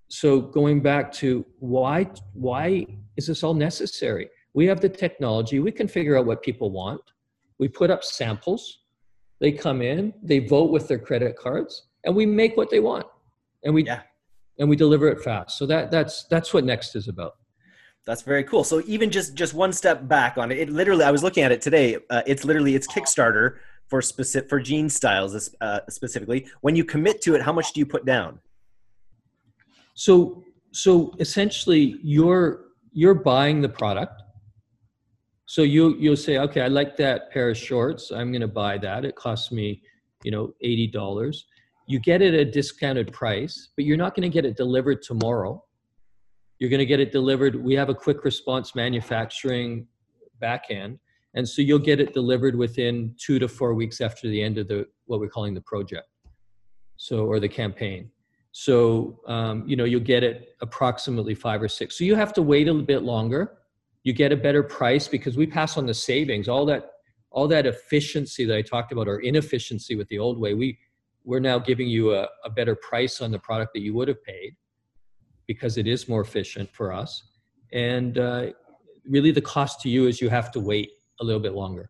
so 0.10 0.42
going 0.42 0.84
back 0.84 1.12
to 1.14 1.44
why, 1.58 2.06
why 2.34 2.86
is 3.16 3.26
this 3.26 3.44
all 3.44 3.56
necessary? 3.56 4.30
We 4.58 4.66
have 4.66 4.82
the 4.82 4.90
technology. 4.90 5.60
We 5.60 5.72
can 5.72 5.88
figure 5.88 6.18
out 6.18 6.26
what 6.26 6.42
people 6.42 6.72
want. 6.72 7.02
We 7.60 7.68
put 7.68 7.92
up 7.92 8.04
samples. 8.04 8.80
They 9.40 9.52
come 9.52 9.84
in, 9.84 10.16
they 10.24 10.40
vote 10.40 10.72
with 10.72 10.88
their 10.88 10.98
credit 10.98 11.38
cards, 11.38 11.90
and 12.04 12.16
we 12.16 12.26
make 12.26 12.58
what 12.58 12.72
they 12.72 12.80
want. 12.80 13.06
And 13.64 13.76
we, 13.76 13.86
yeah. 13.86 14.02
and 14.58 14.68
we 14.68 14.76
deliver 14.76 15.10
it 15.10 15.22
fast. 15.22 15.60
So 15.60 15.68
that 15.68 15.92
that's 15.92 16.26
that's 16.32 16.56
what 16.56 16.64
Next 16.64 16.96
is 16.96 17.08
about. 17.08 17.34
That's 18.08 18.24
very 18.24 18.44
cool. 18.44 18.64
So 18.64 18.82
even 18.88 19.12
just 19.12 19.36
just 19.36 19.54
one 19.54 19.72
step 19.72 20.08
back 20.08 20.40
on 20.40 20.52
it, 20.52 20.58
it 20.58 20.70
literally 20.72 21.04
I 21.04 21.12
was 21.12 21.22
looking 21.22 21.44
at 21.44 21.52
it 21.52 21.62
today. 21.62 21.98
Uh, 22.10 22.24
it's 22.26 22.44
literally 22.44 22.74
it's 22.74 22.88
Kickstarter 22.88 23.58
for 23.86 24.02
specific 24.02 24.50
for 24.50 24.60
jean 24.60 24.90
styles 24.90 25.52
uh, 25.62 25.82
specifically. 25.88 26.48
When 26.62 26.76
you 26.76 26.84
commit 26.84 27.22
to 27.26 27.36
it, 27.36 27.44
how 27.44 27.54
much 27.54 27.74
do 27.74 27.80
you 27.80 27.86
put 27.86 28.06
down? 28.06 28.40
So 29.94 30.44
so 30.72 31.14
essentially, 31.20 32.00
you're 32.02 32.66
you're 32.92 33.14
buying 33.14 33.62
the 33.62 33.70
product. 33.70 34.24
So 35.48 35.64
you 35.64 35.96
you'll 35.98 36.16
say, 36.16 36.38
okay, 36.38 36.62
I 36.62 36.68
like 36.68 36.96
that 36.98 37.32
pair 37.32 37.50
of 37.50 37.58
shorts. 37.58 38.12
I'm 38.12 38.32
going 38.32 38.42
to 38.42 38.48
buy 38.48 38.78
that. 38.78 39.04
It 39.04 39.16
costs 39.16 39.52
me, 39.52 39.82
you 40.24 40.32
know, 40.32 40.54
eighty 40.62 40.88
dollars 40.88 41.46
you 41.88 42.00
get 42.00 42.22
it 42.22 42.34
at 42.34 42.40
a 42.42 42.46
discounted 42.46 43.12
price, 43.14 43.70
but 43.76 43.86
you're 43.86 43.98
not 43.98 44.14
going 44.14 44.30
to 44.30 44.34
get 44.34 44.46
it 44.46 44.58
delivered 44.58 45.02
tomorrow. 45.02 45.64
You're 46.60 46.70
going 46.70 46.80
to 46.80 46.86
get 46.86 47.00
it 47.00 47.14
delivered. 47.14 47.56
We 47.56 47.76
have 47.76 47.88
a 47.88 47.96
quick 47.96 48.26
response 48.26 48.76
manufacturing 48.76 49.88
backend, 50.42 51.00
and 51.34 51.48
so 51.48 51.62
you'll 51.62 51.80
get 51.80 52.00
it 52.02 52.14
delivered 52.14 52.56
within 52.56 53.16
two 53.18 53.40
to 53.40 53.48
four 53.48 53.74
weeks 53.74 54.02
after 54.02 54.28
the 54.28 54.42
end 54.42 54.58
of 54.58 54.68
the 54.68 54.86
what 55.06 55.20
we're 55.20 55.30
calling 55.30 55.54
the 55.54 55.62
project, 55.62 56.08
so 56.98 57.26
or 57.26 57.40
the 57.40 57.48
campaign. 57.48 58.12
So 58.52 59.22
um, 59.28 59.64
you 59.66 59.78
know 59.78 59.86
you'll 59.86 60.02
get 60.02 60.24
it 60.24 60.56
approximately 60.62 61.36
five 61.36 61.62
or 61.62 61.70
six. 61.70 61.98
So 61.98 62.04
you 62.04 62.16
have 62.16 62.34
to 62.34 62.42
wait 62.42 62.68
a 62.68 62.72
little 62.72 62.86
bit 62.86 63.04
longer. 63.04 63.60
You 64.08 64.14
get 64.14 64.32
a 64.32 64.38
better 64.38 64.64
price 64.64 65.06
because 65.10 65.36
we 65.36 65.46
pass 65.46 65.76
on 65.76 65.86
the 65.86 65.94
savings. 65.94 66.48
All 66.48 66.66
that 66.68 66.92
all 67.30 67.46
that 67.50 67.66
efficiency 67.66 68.46
that 68.46 68.56
I 68.56 68.62
talked 68.62 68.94
about 68.94 69.06
or 69.06 69.20
inefficiency 69.20 69.96
with 69.96 70.08
the 70.08 70.18
old 70.18 70.40
way, 70.40 70.54
we 70.54 70.80
we're 71.26 71.42
now 71.42 71.60
giving 71.60 71.90
you 71.90 72.16
a, 72.16 72.26
a 72.46 72.50
better 72.50 72.74
price 72.74 73.20
on 73.20 73.32
the 73.32 73.40
product 73.40 73.74
that 73.74 73.82
you 73.82 73.94
would 73.96 74.08
have 74.08 74.24
paid 74.24 74.56
because 75.46 75.78
it 75.78 75.88
is 75.88 76.08
more 76.08 76.22
efficient 76.22 76.70
for 76.72 76.94
us. 76.94 77.22
And 77.74 78.18
uh, 78.18 78.52
really, 79.06 79.32
the 79.32 79.42
cost 79.42 79.82
to 79.82 79.90
you 79.90 80.08
is 80.08 80.22
you 80.22 80.30
have 80.30 80.54
to 80.54 80.62
wait 80.62 80.90
a 81.20 81.26
little 81.26 81.42
bit 81.42 81.52
longer. 81.52 81.90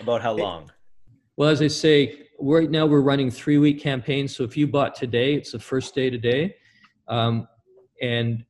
About 0.00 0.22
how 0.22 0.32
long? 0.32 0.72
Well, 1.36 1.50
as 1.50 1.60
I 1.60 1.66
say, 1.66 2.28
right 2.40 2.70
now 2.70 2.86
we're 2.86 3.02
running 3.02 3.30
three 3.30 3.58
week 3.58 3.78
campaigns. 3.78 4.34
So 4.34 4.42
if 4.42 4.56
you 4.56 4.66
bought 4.66 4.94
today, 4.94 5.34
it's 5.34 5.52
the 5.52 5.58
first 5.58 5.94
day 5.94 6.08
today. 6.08 6.56
Um, 7.08 7.46
and 8.00 8.42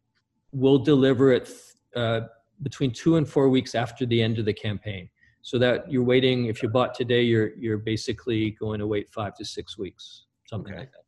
we'll 0.53 0.79
deliver 0.79 1.33
it 1.33 1.51
uh, 1.97 2.21
between 2.63 2.91
two 2.91 3.17
and 3.17 3.29
four 3.29 3.49
weeks 3.49 3.75
after 3.75 4.07
the 4.07 4.23
end 4.23 4.39
of 4.39 4.45
the 4.45 4.53
campaign 4.53 5.09
so 5.43 5.59
that 5.59 5.91
you're 5.91 6.05
waiting 6.05 6.47
if 6.47 6.63
you 6.63 6.69
bought 6.69 6.95
today 6.95 7.23
you're 7.23 7.55
you're 7.57 7.79
basically 7.79 8.53
going 8.53 8.79
to 8.79 8.87
wait 8.87 9.13
five 9.13 9.35
to 9.37 9.45
six 9.45 9.77
weeks 9.77 10.25
something 10.47 10.73
okay. 10.73 10.81
like 10.81 10.93
that. 10.93 11.05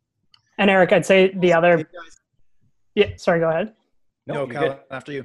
And 0.59 0.71
eric 0.71 0.93
i'd 0.93 1.07
say 1.07 1.33
the 1.37 1.53
other 1.53 1.89
yeah 2.95 3.11
sorry 3.17 3.41
go 3.41 3.49
ahead. 3.49 3.73
No, 4.27 4.47
no 4.47 4.79
after 4.91 5.13
you. 5.13 5.25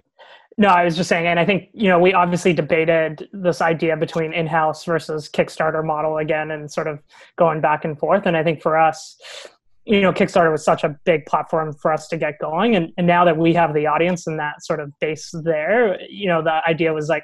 No 0.58 0.68
i 0.68 0.84
was 0.84 0.96
just 0.96 1.10
saying 1.10 1.26
and 1.26 1.40
i 1.40 1.46
think 1.46 1.70
you 1.74 1.88
know 1.88 2.00
we 2.00 2.14
obviously 2.14 2.54
debated 2.54 3.28
this 3.34 3.62
idea 3.62 3.98
between 3.98 4.34
in-house 4.34 4.86
versus 4.86 5.30
kickstarter 5.30 5.84
model 5.84 6.18
again 6.18 6.52
and 6.52 6.72
sort 6.72 6.88
of 6.88 7.00
going 7.38 7.62
back 7.62 7.86
and 7.86 7.98
forth 7.98 8.26
and 8.26 8.38
i 8.38 8.44
think 8.44 8.62
for 8.62 8.78
us 8.78 9.18
you 9.86 10.02
know 10.02 10.12
kickstarter 10.12 10.52
was 10.52 10.64
such 10.64 10.84
a 10.84 10.96
big 11.06 11.26
platform 11.26 11.74
for 11.74 11.92
us 11.92 12.08
to 12.10 12.18
get 12.18 12.40
going. 12.40 12.76
And, 12.76 12.92
and 12.98 13.08
now 13.08 13.26
that 13.26 13.38
we 13.38 13.54
have 13.54 13.74
the 13.74 13.88
audience 13.88 14.28
and 14.28 14.40
that 14.40 14.64
sort 14.64 14.80
of 14.80 14.92
base 15.00 15.32
there 15.44 16.00
you 16.10 16.28
know 16.28 16.42
the 16.42 16.62
idea 16.68 16.94
was 16.94 17.10
like 17.10 17.24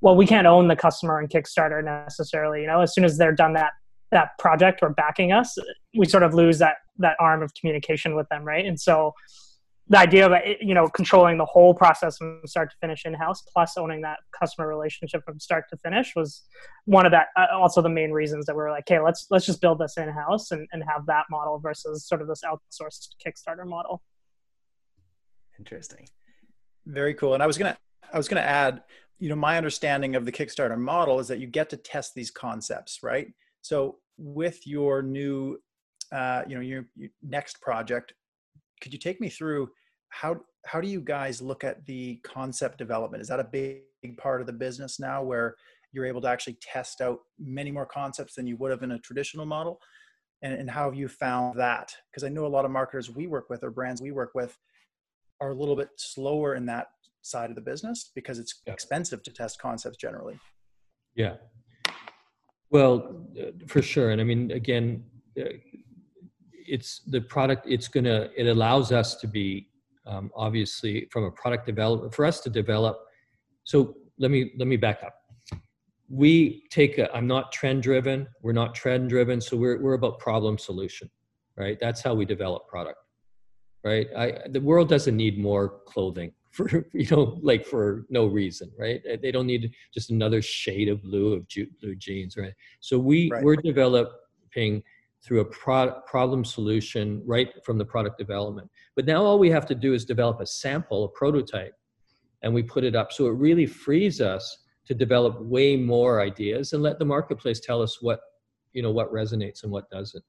well 0.00 0.16
we 0.16 0.26
can't 0.26 0.46
own 0.46 0.68
the 0.68 0.76
customer 0.76 1.20
in 1.20 1.28
kickstarter 1.28 1.82
necessarily. 1.84 2.62
You 2.62 2.66
know 2.66 2.80
as 2.80 2.94
soon 2.94 3.04
as 3.04 3.18
they're 3.18 3.34
done 3.34 3.54
that 3.54 3.72
that 4.10 4.30
project 4.38 4.80
or 4.82 4.90
backing 4.90 5.32
us 5.32 5.56
we 5.96 6.06
sort 6.06 6.22
of 6.22 6.32
lose 6.34 6.58
that 6.58 6.76
that 6.98 7.16
arm 7.20 7.42
of 7.42 7.52
communication 7.54 8.14
with 8.14 8.28
them 8.28 8.44
right? 8.44 8.64
And 8.64 8.80
so 8.80 9.12
the 9.88 9.98
idea 9.98 10.26
of 10.26 10.32
you 10.60 10.74
know 10.74 10.88
controlling 10.88 11.38
the 11.38 11.44
whole 11.44 11.74
process 11.74 12.18
from 12.18 12.40
start 12.46 12.70
to 12.70 12.76
finish 12.80 13.04
in 13.04 13.14
house 13.14 13.42
plus 13.42 13.76
owning 13.76 14.02
that 14.02 14.18
customer 14.38 14.68
relationship 14.68 15.22
from 15.24 15.40
start 15.40 15.64
to 15.70 15.76
finish 15.78 16.12
was 16.14 16.44
one 16.84 17.06
of 17.06 17.12
that 17.12 17.28
uh, 17.36 17.46
also 17.52 17.80
the 17.80 17.88
main 17.88 18.10
reasons 18.10 18.46
that 18.46 18.54
we 18.54 18.62
were 18.62 18.70
like 18.70 18.84
okay 18.90 19.00
let's 19.00 19.26
let's 19.30 19.46
just 19.46 19.60
build 19.60 19.78
this 19.78 19.96
in 19.96 20.08
house 20.08 20.50
and, 20.50 20.66
and 20.72 20.82
have 20.86 21.06
that 21.06 21.24
model 21.30 21.58
versus 21.58 22.06
sort 22.06 22.20
of 22.20 22.28
this 22.28 22.42
outsourced 22.44 23.08
kickstarter 23.24 23.66
model. 23.66 24.02
Interesting. 25.58 26.06
Very 26.86 27.14
cool. 27.14 27.34
And 27.34 27.42
i 27.42 27.46
was 27.46 27.58
gonna 27.58 27.76
i 28.12 28.16
was 28.16 28.28
gonna 28.28 28.40
add 28.42 28.82
you 29.18 29.28
know 29.28 29.36
my 29.36 29.56
understanding 29.56 30.16
of 30.16 30.24
the 30.24 30.32
kickstarter 30.32 30.78
model 30.78 31.18
is 31.18 31.28
that 31.28 31.38
you 31.40 31.46
get 31.46 31.70
to 31.70 31.76
test 31.76 32.14
these 32.14 32.30
concepts 32.30 33.00
right? 33.02 33.28
So 33.62 33.96
with 34.18 34.66
your 34.66 35.02
new 35.02 35.58
uh, 36.12 36.42
you 36.46 36.54
know 36.54 36.60
your, 36.60 36.86
your, 36.96 37.10
next 37.22 37.60
project 37.60 38.14
could 38.80 38.92
you 38.92 38.98
take 38.98 39.20
me 39.20 39.28
through 39.28 39.68
how 40.10 40.40
how 40.66 40.80
do 40.80 40.88
you 40.88 41.00
guys 41.00 41.40
look 41.40 41.64
at 41.64 41.84
the 41.86 42.16
concept 42.24 42.78
development 42.78 43.22
is 43.22 43.28
that 43.28 43.40
a 43.40 43.44
big, 43.44 43.78
big 44.02 44.16
part 44.18 44.40
of 44.40 44.46
the 44.46 44.52
business 44.52 44.98
now 44.98 45.22
where 45.22 45.54
you're 45.92 46.04
able 46.04 46.20
to 46.20 46.28
actually 46.28 46.58
test 46.60 47.00
out 47.00 47.20
many 47.38 47.70
more 47.70 47.86
concepts 47.86 48.34
than 48.34 48.46
you 48.46 48.56
would 48.56 48.70
have 48.70 48.82
in 48.82 48.92
a 48.92 48.98
traditional 48.98 49.46
model 49.46 49.80
and, 50.42 50.52
and 50.52 50.70
how 50.70 50.84
have 50.84 50.94
you 50.94 51.08
found 51.08 51.58
that 51.58 51.94
because 52.10 52.24
i 52.24 52.28
know 52.28 52.44
a 52.44 52.48
lot 52.48 52.64
of 52.64 52.70
marketers 52.70 53.10
we 53.10 53.26
work 53.26 53.48
with 53.48 53.64
or 53.64 53.70
brands 53.70 54.02
we 54.02 54.12
work 54.12 54.32
with 54.34 54.58
are 55.40 55.50
a 55.50 55.54
little 55.54 55.76
bit 55.76 55.88
slower 55.96 56.54
in 56.54 56.66
that 56.66 56.88
side 57.22 57.50
of 57.50 57.56
the 57.56 57.62
business 57.62 58.10
because 58.14 58.38
it's 58.38 58.62
yeah. 58.66 58.72
expensive 58.72 59.22
to 59.22 59.32
test 59.32 59.60
concepts 59.60 59.96
generally. 59.96 60.38
Yeah. 61.14 61.34
Well, 62.70 63.26
uh, 63.40 63.50
for 63.66 63.82
sure. 63.82 64.10
And 64.10 64.20
I 64.20 64.24
mean, 64.24 64.50
again, 64.50 65.04
uh, 65.38 65.44
it's 66.52 67.00
the 67.06 67.20
product, 67.20 67.66
it's 67.66 67.88
going 67.88 68.04
to, 68.04 68.30
it 68.36 68.46
allows 68.46 68.92
us 68.92 69.16
to 69.16 69.26
be 69.26 69.68
um, 70.08 70.30
obviously 70.34 71.06
from 71.12 71.24
a 71.24 71.30
product 71.30 71.66
development, 71.66 72.14
for 72.14 72.24
us 72.24 72.40
to 72.40 72.50
develop. 72.50 72.98
So 73.64 73.94
let 74.18 74.30
me, 74.30 74.52
let 74.58 74.66
me 74.66 74.76
back 74.76 75.02
up. 75.04 75.14
We 76.08 76.64
take 76.70 76.98
a, 76.98 77.14
I'm 77.14 77.26
not 77.26 77.52
trend 77.52 77.82
driven. 77.82 78.26
We're 78.42 78.52
not 78.52 78.74
trend 78.74 79.10
driven. 79.10 79.40
So 79.40 79.56
we're, 79.56 79.80
we're 79.80 79.92
about 79.92 80.18
problem 80.18 80.56
solution, 80.58 81.10
right? 81.56 81.78
That's 81.80 82.00
how 82.00 82.14
we 82.14 82.24
develop 82.24 82.66
product, 82.66 82.98
right? 83.84 84.06
I, 84.16 84.38
the 84.48 84.60
world 84.60 84.88
doesn't 84.88 85.16
need 85.16 85.38
more 85.38 85.80
clothing 85.86 86.32
for 86.50 86.88
you 86.94 87.06
know 87.10 87.38
like 87.42 87.66
for 87.66 88.06
no 88.08 88.24
reason 88.24 88.70
right 88.78 89.02
they 89.20 89.30
don't 89.30 89.46
need 89.46 89.70
just 89.92 90.10
another 90.10 90.40
shade 90.40 90.88
of 90.88 91.02
blue 91.02 91.34
of 91.34 91.46
blue 91.80 91.94
jeans 91.94 92.38
right 92.38 92.54
so 92.80 92.98
we 92.98 93.28
right. 93.30 93.44
we're 93.44 93.56
developing 93.56 94.82
through 95.22 95.40
a 95.40 95.44
pro- 95.44 96.00
problem 96.06 96.44
solution 96.44 97.22
right 97.26 97.50
from 97.64 97.76
the 97.76 97.84
product 97.84 98.16
development 98.18 98.68
but 98.98 99.06
now 99.06 99.22
all 99.22 99.38
we 99.38 99.50
have 99.50 99.66
to 99.66 99.74
do 99.76 99.94
is 99.94 100.04
develop 100.04 100.40
a 100.40 100.46
sample 100.46 101.04
a 101.04 101.08
prototype 101.08 101.74
and 102.42 102.52
we 102.52 102.62
put 102.62 102.82
it 102.82 102.96
up 102.96 103.12
so 103.12 103.26
it 103.26 103.36
really 103.46 103.66
frees 103.66 104.20
us 104.20 104.44
to 104.86 104.94
develop 104.94 105.40
way 105.40 105.76
more 105.76 106.20
ideas 106.20 106.72
and 106.72 106.82
let 106.82 106.98
the 106.98 107.04
marketplace 107.04 107.60
tell 107.60 107.80
us 107.80 108.02
what 108.02 108.20
you 108.72 108.82
know 108.82 108.90
what 108.90 109.12
resonates 109.12 109.62
and 109.62 109.70
what 109.70 109.88
doesn't 109.90 110.24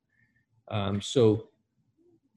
um, 0.72 1.02
so 1.02 1.50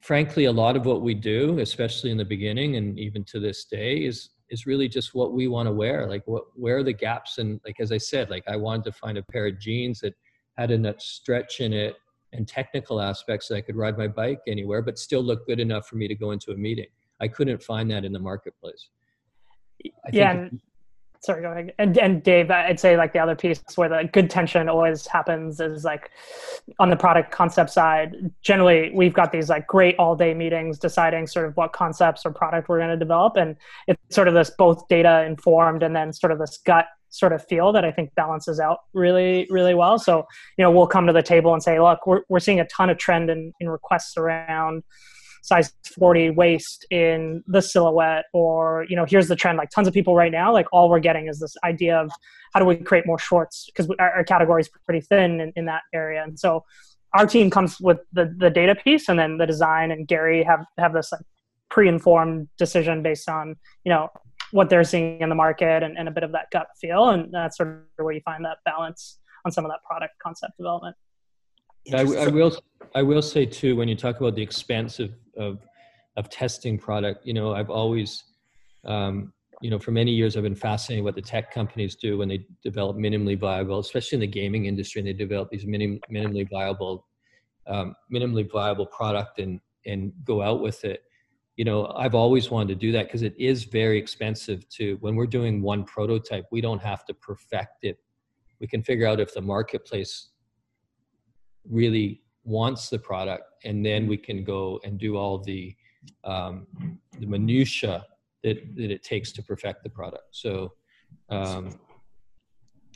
frankly, 0.03 0.45
a 0.45 0.51
lot 0.51 0.75
of 0.75 0.85
what 0.85 1.01
we 1.01 1.13
do, 1.13 1.59
especially 1.59 2.11
in 2.11 2.17
the 2.17 2.25
beginning 2.25 2.75
and 2.75 2.99
even 2.99 3.23
to 3.23 3.39
this 3.39 3.65
day, 3.65 4.03
is 4.03 4.31
is 4.49 4.67
really 4.67 4.87
just 4.87 5.15
what 5.15 5.33
we 5.33 5.47
want 5.47 5.65
to 5.65 5.73
wear. 5.73 6.07
Like 6.07 6.23
what 6.25 6.43
where 6.55 6.77
are 6.77 6.83
the 6.83 6.93
gaps 6.93 7.37
and 7.37 7.59
like 7.65 7.79
as 7.79 7.91
I 7.91 7.97
said, 7.97 8.29
like 8.29 8.43
I 8.47 8.57
wanted 8.57 8.83
to 8.85 8.91
find 8.91 9.17
a 9.17 9.23
pair 9.23 9.47
of 9.47 9.59
jeans 9.59 10.01
that 10.01 10.13
had 10.57 10.71
enough 10.71 10.99
stretch 10.99 11.61
in 11.61 11.73
it 11.73 11.95
and 12.33 12.47
technical 12.47 13.01
aspects 13.01 13.47
that 13.47 13.55
I 13.55 13.61
could 13.61 13.75
ride 13.75 13.97
my 13.97 14.07
bike 14.07 14.39
anywhere, 14.47 14.81
but 14.81 14.97
still 14.97 15.21
look 15.21 15.45
good 15.45 15.59
enough 15.59 15.87
for 15.87 15.95
me 15.95 16.07
to 16.07 16.15
go 16.15 16.31
into 16.31 16.51
a 16.51 16.55
meeting. 16.55 16.87
I 17.21 17.27
couldn't 17.27 17.61
find 17.61 17.89
that 17.91 18.05
in 18.05 18.11
the 18.11 18.19
marketplace. 18.19 18.89
I 19.85 19.89
yeah, 20.11 20.49
sorry 21.23 21.41
go 21.41 21.51
ahead 21.51 21.73
and, 21.79 21.97
and 21.97 22.23
dave 22.23 22.51
i'd 22.51 22.79
say 22.79 22.97
like 22.97 23.13
the 23.13 23.19
other 23.19 23.35
piece 23.35 23.61
where 23.75 23.87
the 23.87 24.09
good 24.11 24.29
tension 24.29 24.67
always 24.67 25.07
happens 25.07 25.59
is 25.59 25.85
like 25.85 26.11
on 26.79 26.89
the 26.89 26.95
product 26.95 27.31
concept 27.31 27.69
side 27.69 28.31
generally 28.41 28.91
we've 28.93 29.13
got 29.13 29.31
these 29.31 29.49
like 29.49 29.65
great 29.65 29.95
all 29.97 30.15
day 30.15 30.33
meetings 30.33 30.77
deciding 30.77 31.25
sort 31.25 31.45
of 31.45 31.55
what 31.55 31.71
concepts 31.71 32.25
or 32.25 32.31
product 32.31 32.67
we're 32.67 32.77
going 32.77 32.89
to 32.89 32.97
develop 32.97 33.37
and 33.37 33.55
it's 33.87 33.99
sort 34.13 34.27
of 34.27 34.33
this 34.33 34.51
both 34.57 34.85
data 34.89 35.23
informed 35.23 35.81
and 35.81 35.95
then 35.95 36.11
sort 36.11 36.31
of 36.31 36.39
this 36.39 36.57
gut 36.65 36.87
sort 37.13 37.31
of 37.31 37.45
feel 37.47 37.71
that 37.71 37.85
I 37.85 37.91
think 37.91 38.13
balances 38.15 38.59
out 38.59 38.79
really, 38.93 39.45
really 39.49 39.75
well. 39.75 39.99
So, 39.99 40.25
you 40.57 40.63
know, 40.63 40.71
we'll 40.71 40.87
come 40.87 41.05
to 41.05 41.13
the 41.13 41.21
table 41.21 41.53
and 41.53 41.61
say, 41.61 41.79
look, 41.79 42.05
we're, 42.07 42.21
we're 42.27 42.39
seeing 42.39 42.59
a 42.59 42.65
ton 42.65 42.89
of 42.89 42.97
trend 42.97 43.29
in, 43.29 43.53
in 43.59 43.69
requests 43.69 44.17
around 44.17 44.83
size 45.43 45.73
40 45.99 46.31
waist 46.31 46.85
in 46.89 47.43
the 47.47 47.61
silhouette 47.61 48.25
or 48.33 48.85
you 48.87 48.95
know 48.95 49.03
here's 49.05 49.27
the 49.27 49.35
trend 49.35 49.57
like 49.57 49.69
tons 49.69 49.89
of 49.89 49.93
people 49.93 50.15
right 50.15 50.31
now 50.31 50.53
like 50.53 50.65
all 50.71 50.89
we're 50.89 50.99
getting 50.99 51.27
is 51.27 51.37
this 51.37 51.53
idea 51.65 51.99
of 51.99 52.09
how 52.53 52.61
do 52.61 52.65
we 52.65 52.77
create 52.77 53.05
more 53.05 53.19
shorts 53.19 53.65
because 53.65 53.93
our, 53.99 54.11
our, 54.11 54.23
category 54.23 54.61
is 54.61 54.69
pretty 54.85 55.01
thin 55.01 55.41
in, 55.41 55.51
in 55.57 55.65
that 55.65 55.81
area 55.93 56.23
and 56.23 56.39
so 56.39 56.63
our 57.13 57.27
team 57.27 57.49
comes 57.49 57.77
with 57.81 57.99
the, 58.13 58.33
the 58.37 58.49
data 58.49 58.73
piece 58.73 59.09
and 59.09 59.19
then 59.19 59.37
the 59.37 59.45
design 59.45 59.91
and 59.91 60.07
gary 60.07 60.43
have 60.43 60.63
have 60.77 60.93
this 60.93 61.11
like 61.11 61.25
pre-informed 61.69 62.47
decision 62.57 63.03
based 63.03 63.27
on 63.27 63.53
you 63.83 63.89
know 63.89 64.07
what 64.53 64.69
they're 64.69 64.83
seeing 64.83 65.19
in 65.21 65.29
the 65.29 65.35
market 65.35 65.83
and, 65.83 65.97
and 65.97 66.07
a 66.07 66.11
bit 66.11 66.23
of 66.23 66.31
that 66.31 66.45
gut 66.51 66.67
feel 66.79 67.09
and 67.09 67.33
that's 67.33 67.57
sort 67.57 67.69
of 67.69 68.05
where 68.05 68.13
you 68.13 68.21
find 68.23 68.43
that 68.45 68.57
balance 68.65 69.19
on 69.45 69.51
some 69.51 69.65
of 69.65 69.71
that 69.71 69.83
product 69.83 70.13
concept 70.21 70.53
development 70.57 70.95
I, 71.93 72.01
I, 72.01 72.27
will 72.27 72.55
I 72.95 73.01
will 73.01 73.21
say 73.21 73.45
too 73.45 73.75
when 73.75 73.87
you 73.87 73.95
talk 73.95 74.19
about 74.19 74.35
the 74.35 74.41
expense 74.41 74.99
of, 74.99 75.11
of 75.37 75.59
of 76.17 76.29
testing 76.29 76.77
product. 76.77 77.25
You 77.25 77.33
know, 77.33 77.53
I've 77.53 77.69
always, 77.69 78.23
um, 78.85 79.33
you 79.61 79.69
know, 79.69 79.79
for 79.79 79.91
many 79.91 80.11
years 80.11 80.35
I've 80.35 80.43
been 80.43 80.55
fascinated 80.55 81.03
what 81.03 81.15
the 81.15 81.21
tech 81.21 81.51
companies 81.51 81.95
do 81.95 82.17
when 82.17 82.29
they 82.29 82.45
develop 82.63 82.97
minimally 82.97 83.37
viable, 83.37 83.79
especially 83.79 84.17
in 84.17 84.21
the 84.21 84.27
gaming 84.27 84.65
industry, 84.65 84.99
and 84.99 85.07
they 85.07 85.13
develop 85.13 85.49
these 85.49 85.65
minim, 85.65 85.99
minimally 86.11 86.47
viable, 86.49 87.07
um, 87.67 87.95
minimally 88.13 88.49
viable 88.51 88.85
product 88.87 89.39
and 89.39 89.59
and 89.85 90.13
go 90.23 90.41
out 90.41 90.61
with 90.61 90.83
it. 90.85 91.03
You 91.55 91.65
know, 91.65 91.93
I've 91.95 92.15
always 92.15 92.49
wanted 92.49 92.69
to 92.69 92.75
do 92.75 92.91
that 92.93 93.05
because 93.05 93.21
it 93.21 93.35
is 93.37 93.65
very 93.65 93.97
expensive 93.97 94.67
to 94.69 94.97
when 95.01 95.15
we're 95.15 95.27
doing 95.27 95.61
one 95.61 95.83
prototype, 95.83 96.45
we 96.51 96.61
don't 96.61 96.81
have 96.81 97.05
to 97.05 97.13
perfect 97.13 97.83
it. 97.83 97.99
We 98.59 98.67
can 98.67 98.81
figure 98.81 99.05
out 99.05 99.19
if 99.19 99.33
the 99.33 99.41
marketplace 99.41 100.29
really 101.69 102.23
wants 102.43 102.89
the 102.89 102.99
product, 102.99 103.43
and 103.65 103.85
then 103.85 104.07
we 104.07 104.17
can 104.17 104.43
go 104.43 104.79
and 104.83 104.97
do 104.97 105.15
all 105.15 105.37
the 105.37 105.75
um, 106.23 106.67
the 107.19 107.25
minutia 107.27 108.05
that 108.43 108.75
that 108.75 108.91
it 108.91 109.03
takes 109.03 109.31
to 109.33 109.43
perfect 109.43 109.83
the 109.83 109.89
product. 109.89 110.25
So, 110.31 110.73
um, 111.29 111.79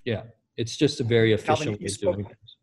yeah, 0.04 0.24
it's 0.58 0.76
just 0.78 1.00
a 1.00 1.04
very 1.04 1.34
efficient 1.34 1.80
Calvin, 1.80 1.80
way 1.80 1.86
of 1.86 1.98
doing 2.00 2.26
things. 2.26 2.57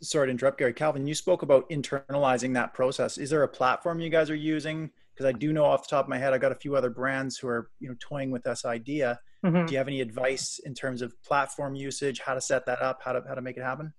Sorry 0.00 0.28
to 0.28 0.30
interrupt, 0.30 0.58
Gary. 0.58 0.72
Calvin, 0.72 1.06
you 1.06 1.14
spoke 1.14 1.42
about 1.42 1.68
internalizing 1.70 2.54
that 2.54 2.72
process. 2.72 3.18
Is 3.18 3.30
there 3.30 3.42
a 3.42 3.48
platform 3.48 4.00
you 4.00 4.10
guys 4.10 4.30
are 4.30 4.36
using? 4.36 4.90
Because 5.12 5.26
I 5.26 5.32
do 5.32 5.52
know 5.52 5.64
off 5.64 5.82
the 5.82 5.90
top 5.90 6.04
of 6.04 6.08
my 6.08 6.18
head, 6.18 6.32
I 6.32 6.38
got 6.38 6.52
a 6.52 6.56
few 6.56 6.76
other 6.76 6.90
brands 6.90 7.36
who 7.36 7.48
are 7.48 7.70
you 7.80 7.88
know 7.88 7.96
toying 7.98 8.30
with 8.30 8.44
this 8.44 8.64
idea. 8.64 9.18
Mm-hmm. 9.44 9.66
Do 9.66 9.72
you 9.72 9.78
have 9.78 9.88
any 9.88 10.00
advice 10.00 10.60
in 10.64 10.74
terms 10.74 11.02
of 11.02 11.20
platform 11.22 11.74
usage, 11.74 12.20
how 12.20 12.34
to 12.34 12.40
set 12.40 12.66
that 12.66 12.80
up, 12.80 13.00
how 13.04 13.12
to 13.12 13.22
how 13.26 13.34
to 13.34 13.42
make 13.42 13.56
it 13.56 13.62
happen? 13.62 13.92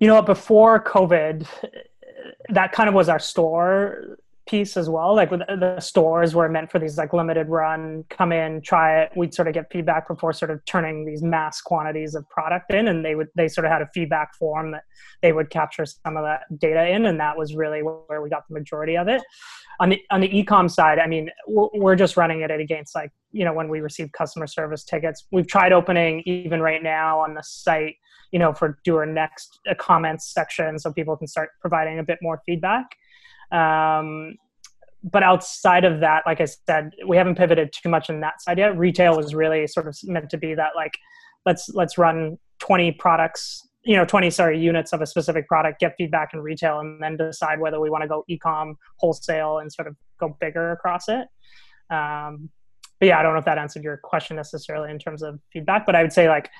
You 0.00 0.06
know, 0.06 0.22
before 0.22 0.82
COVID, 0.82 1.46
that 2.48 2.72
kind 2.72 2.88
of 2.88 2.94
was 2.94 3.08
our 3.08 3.18
store 3.18 4.18
piece 4.46 4.76
as 4.76 4.88
well. 4.88 5.14
Like 5.14 5.32
uh, 5.32 5.38
the 5.48 5.80
stores 5.80 6.34
were 6.34 6.48
meant 6.48 6.70
for 6.70 6.78
these 6.78 6.96
like 6.96 7.12
limited 7.12 7.48
run, 7.48 8.04
come 8.08 8.32
in, 8.32 8.62
try 8.62 9.02
it. 9.02 9.12
We'd 9.16 9.34
sort 9.34 9.48
of 9.48 9.54
get 9.54 9.70
feedback 9.70 10.08
before 10.08 10.32
sort 10.32 10.50
of 10.50 10.64
turning 10.64 11.04
these 11.04 11.22
mass 11.22 11.60
quantities 11.60 12.14
of 12.14 12.28
product 12.28 12.72
in, 12.72 12.88
and 12.88 13.04
they 13.04 13.14
would 13.14 13.28
they 13.34 13.48
sort 13.48 13.64
of 13.64 13.72
had 13.72 13.82
a 13.82 13.88
feedback 13.92 14.34
form 14.36 14.70
that 14.72 14.84
they 15.22 15.32
would 15.32 15.50
capture 15.50 15.84
some 15.84 16.16
of 16.16 16.24
that 16.24 16.42
data 16.58 16.88
in, 16.88 17.06
and 17.06 17.20
that 17.20 17.36
was 17.36 17.54
really 17.54 17.82
where 17.82 18.22
we 18.22 18.30
got 18.30 18.46
the 18.48 18.54
majority 18.54 18.96
of 18.96 19.08
it. 19.08 19.22
On 19.80 19.90
the 19.90 20.00
on 20.10 20.20
the 20.20 20.28
ecom 20.28 20.70
side, 20.70 20.98
I 20.98 21.06
mean, 21.06 21.28
we're 21.46 21.96
just 21.96 22.16
running 22.16 22.40
it 22.40 22.50
against 22.50 22.94
like 22.94 23.10
you 23.32 23.44
know 23.44 23.52
when 23.52 23.68
we 23.68 23.80
receive 23.80 24.12
customer 24.12 24.46
service 24.46 24.84
tickets. 24.84 25.26
We've 25.32 25.46
tried 25.46 25.72
opening 25.72 26.22
even 26.24 26.60
right 26.60 26.82
now 26.82 27.20
on 27.20 27.34
the 27.34 27.42
site, 27.42 27.96
you 28.30 28.38
know, 28.38 28.54
for 28.54 28.78
do 28.84 28.96
our 28.96 29.06
next 29.06 29.60
a 29.66 29.74
comments 29.74 30.32
section 30.32 30.78
so 30.78 30.92
people 30.92 31.16
can 31.16 31.26
start 31.26 31.50
providing 31.60 31.98
a 31.98 32.04
bit 32.04 32.18
more 32.22 32.40
feedback 32.46 32.86
um, 33.52 34.36
but 35.02 35.22
outside 35.22 35.84
of 35.84 36.00
that, 36.00 36.24
like 36.26 36.40
I 36.40 36.46
said, 36.46 36.90
we 37.06 37.16
haven't 37.16 37.36
pivoted 37.36 37.72
too 37.72 37.88
much 37.88 38.10
in 38.10 38.20
that 38.20 38.42
side 38.42 38.58
yet. 38.58 38.76
Retail 38.76 39.16
was 39.16 39.34
really 39.34 39.66
sort 39.66 39.86
of 39.86 39.96
meant 40.04 40.30
to 40.30 40.36
be 40.36 40.54
that 40.54 40.72
like 40.74 40.98
let's 41.44 41.68
let's 41.70 41.96
run 41.96 42.38
20 42.58 42.92
products, 42.92 43.66
you 43.84 43.96
know, 43.96 44.04
20 44.04 44.30
sorry 44.30 44.58
units 44.58 44.92
of 44.92 45.00
a 45.00 45.06
specific 45.06 45.46
product, 45.46 45.80
get 45.80 45.94
feedback 45.96 46.30
in 46.34 46.40
retail, 46.40 46.80
and 46.80 47.00
then 47.02 47.16
decide 47.16 47.60
whether 47.60 47.80
we 47.80 47.88
want 47.88 48.02
to 48.02 48.08
go 48.08 48.24
ecom, 48.28 48.74
wholesale, 48.98 49.58
and 49.58 49.72
sort 49.72 49.86
of 49.86 49.96
go 50.18 50.36
bigger 50.40 50.72
across 50.72 51.08
it. 51.08 51.28
Um, 51.88 52.50
but 52.98 53.06
yeah, 53.06 53.18
I 53.18 53.22
don't 53.22 53.32
know 53.32 53.38
if 53.38 53.44
that 53.44 53.58
answered 53.58 53.84
your 53.84 53.98
question 53.98 54.36
necessarily 54.36 54.90
in 54.90 54.98
terms 54.98 55.22
of 55.22 55.38
feedback, 55.52 55.86
but 55.86 55.94
I 55.94 56.02
would 56.02 56.12
say 56.12 56.28
like, 56.28 56.50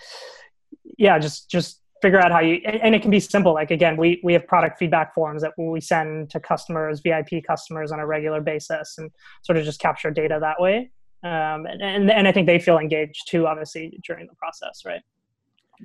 yeah, 0.99 1.19
just 1.19 1.51
just 1.51 1.81
figure 2.03 2.21
out 2.21 2.31
how 2.31 2.41
you 2.41 2.57
and 2.67 2.95
it 2.95 3.03
can 3.03 3.11
be 3.11 3.21
simple. 3.21 3.55
Like 3.55 3.71
again 3.71 3.97
we 3.97 4.21
we 4.23 4.33
have 4.33 4.47
product 4.47 4.79
feedback 4.79 5.15
forms 5.15 5.43
that 5.43 5.53
we 5.57 5.81
send 5.81 6.31
to 6.31 6.41
customers 6.41 7.01
vip 7.01 7.29
customers 7.47 7.93
on 7.93 8.01
a 8.01 8.07
regular 8.07 8.41
basis 8.41 8.97
and 8.99 9.11
sort 9.43 9.59
of 9.59 9.65
just 9.65 9.81
capture 9.81 10.11
data 10.11 10.39
that 10.41 10.61
way. 10.61 10.91
Um, 11.25 11.65
and, 11.67 11.83
and, 11.83 12.11
and 12.11 12.29
i 12.29 12.31
think 12.31 12.47
they 12.47 12.59
feel 12.59 12.79
engaged 12.79 13.27
too 13.27 13.47
obviously 13.47 13.99
during 14.07 14.27
the 14.27 14.35
process 14.35 14.83
right? 14.85 15.01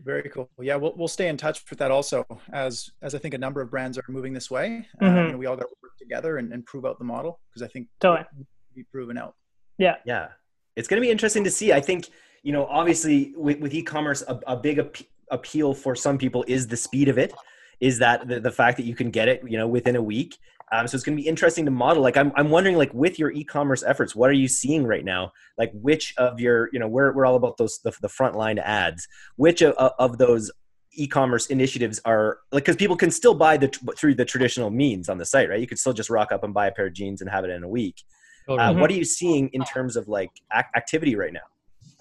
Very 0.04 0.30
cool. 0.30 0.50
Yeah 0.60 0.76
we'll, 0.76 0.94
we'll 0.98 1.08
stay 1.08 1.30
in 1.30 1.38
touch 1.38 1.64
with 1.70 1.80
that 1.80 1.90
also 1.90 2.26
as 2.52 2.92
as 3.02 3.16
i 3.16 3.18
think 3.18 3.34
a 3.34 3.38
number 3.38 3.62
of 3.62 3.72
brands 3.72 3.98
are 3.98 4.04
moving 4.10 4.34
this 4.34 4.52
way 4.52 4.86
uh, 5.02 5.06
mm-hmm. 5.06 5.18
you 5.18 5.32
know, 5.32 5.38
we 5.38 5.46
all 5.46 5.56
got 5.56 5.64
to 5.64 5.76
work 5.82 5.98
together 5.98 6.38
and, 6.38 6.52
and 6.52 6.66
prove 6.66 6.86
out 6.86 7.00
the 7.00 7.06
model 7.06 7.40
because 7.50 7.64
i 7.64 7.68
think 7.68 7.88
totally. 8.02 8.28
be 8.76 8.84
proven 8.84 9.18
out. 9.18 9.36
Yeah. 9.78 9.96
Yeah. 10.06 10.30
It's 10.76 10.88
going 10.88 11.02
to 11.02 11.06
be 11.06 11.12
interesting 11.12 11.44
to 11.44 11.52
see. 11.52 11.74
I 11.74 11.82
think 11.82 12.10
you 12.44 12.52
know 12.52 12.66
obviously 12.66 13.34
with, 13.36 13.60
with 13.60 13.74
e-commerce 13.74 14.24
a, 14.28 14.40
a 14.48 14.56
big 14.56 14.80
appeal 15.32 15.74
for 15.74 15.96
some 15.96 16.18
people 16.18 16.46
is 16.48 16.68
the 16.68 16.78
speed 16.78 17.08
of 17.08 17.18
it 17.18 17.34
is 17.80 17.98
that 18.00 18.28
the, 18.28 18.40
the 18.40 18.52
fact 18.52 18.78
that 18.78 18.84
you 18.84 18.96
can 18.96 19.10
get 19.10 19.28
it 19.28 19.42
you 19.48 19.58
know 19.58 19.68
within 19.68 19.96
a 19.96 20.02
week. 20.02 20.38
Um, 20.74 20.88
so 20.88 20.96
it's 20.96 21.04
going 21.04 21.18
to 21.18 21.22
be 21.22 21.28
interesting 21.28 21.66
to 21.66 21.72
model. 21.72 22.02
Like 22.02 22.16
I'm, 22.16 22.32
I'm 22.38 22.50
wondering 22.50 22.78
like 22.78 22.94
with 22.94 23.20
your 23.20 23.30
e-commerce 23.32 23.84
efforts 23.84 24.16
what 24.16 24.30
are 24.30 24.34
you 24.34 24.48
seeing 24.48 24.86
right 24.86 25.04
now? 25.04 25.34
Like 25.58 25.72
which 25.74 26.14
of 26.18 26.40
your 26.40 26.70
you 26.72 26.80
know 26.80 26.88
we're, 26.88 27.12
we're 27.14 27.26
all 27.26 27.36
about 27.36 27.58
those 27.58 27.80
the, 27.84 27.92
the 28.02 28.08
frontline 28.08 28.60
ads. 28.60 29.08
Which 29.36 29.62
of, 29.62 29.74
of 30.00 30.18
those 30.18 30.52
e-commerce 30.94 31.48
initiatives 31.48 32.00
are 32.06 32.40
like 32.52 32.64
because 32.64 32.76
people 32.76 32.96
can 32.96 33.12
still 33.12 33.34
buy 33.34 33.58
the 33.58 33.68
through 33.98 34.16
the 34.16 34.26
traditional 34.26 34.70
means 34.70 35.10
on 35.10 35.18
the 35.18 35.26
site 35.26 35.50
right? 35.50 35.60
You 35.60 35.68
could 35.68 35.80
still 35.80 35.94
just 35.94 36.10
rock 36.10 36.32
up 36.32 36.44
and 36.44 36.54
buy 36.54 36.68
a 36.68 36.72
pair 36.72 36.88
of 36.88 36.94
jeans 36.94 37.22
and 37.22 37.30
have 37.30 37.44
it 37.44 37.50
in 37.50 37.64
a 37.64 37.70
week. 37.70 38.04
Uh, 38.48 38.54
mm-hmm. 38.54 38.80
what 38.80 38.90
are 38.90 38.96
you 38.96 39.06
seeing 39.06 39.50
in 39.50 39.64
terms 39.64 39.96
of 39.96 40.08
like 40.08 40.32
activity 40.76 41.16
right 41.16 41.32
now 41.32 41.42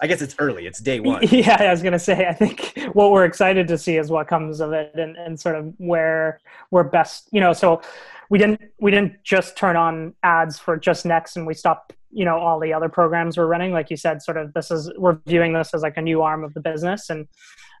I 0.01 0.07
guess 0.07 0.21
it's 0.21 0.35
early. 0.39 0.65
It's 0.65 0.79
day 0.79 0.99
one. 0.99 1.21
Yeah, 1.31 1.57
I 1.59 1.71
was 1.71 1.83
gonna 1.83 1.99
say. 1.99 2.25
I 2.27 2.33
think 2.33 2.73
what 2.93 3.11
we're 3.11 3.25
excited 3.25 3.67
to 3.67 3.77
see 3.77 3.97
is 3.97 4.09
what 4.09 4.27
comes 4.27 4.59
of 4.59 4.73
it, 4.73 4.91
and, 4.95 5.15
and 5.15 5.39
sort 5.39 5.55
of 5.55 5.73
where 5.77 6.39
we're 6.71 6.83
best. 6.83 7.29
You 7.31 7.39
know, 7.39 7.53
so 7.53 7.81
we 8.29 8.39
didn't 8.39 8.61
we 8.79 8.89
didn't 8.89 9.23
just 9.23 9.55
turn 9.55 9.75
on 9.75 10.15
ads 10.23 10.57
for 10.57 10.75
just 10.75 11.05
Next, 11.05 11.37
and 11.37 11.45
we 11.45 11.53
stopped. 11.53 11.93
You 12.13 12.25
know, 12.25 12.37
all 12.37 12.59
the 12.59 12.73
other 12.73 12.89
programs 12.89 13.37
we're 13.37 13.45
running. 13.45 13.71
Like 13.71 13.89
you 13.89 13.95
said, 13.95 14.21
sort 14.21 14.37
of 14.37 14.53
this 14.53 14.69
is 14.69 14.91
we're 14.97 15.19
viewing 15.27 15.53
this 15.53 15.73
as 15.73 15.81
like 15.81 15.95
a 15.95 16.01
new 16.01 16.23
arm 16.23 16.43
of 16.43 16.53
the 16.55 16.59
business, 16.59 17.09
and 17.09 17.27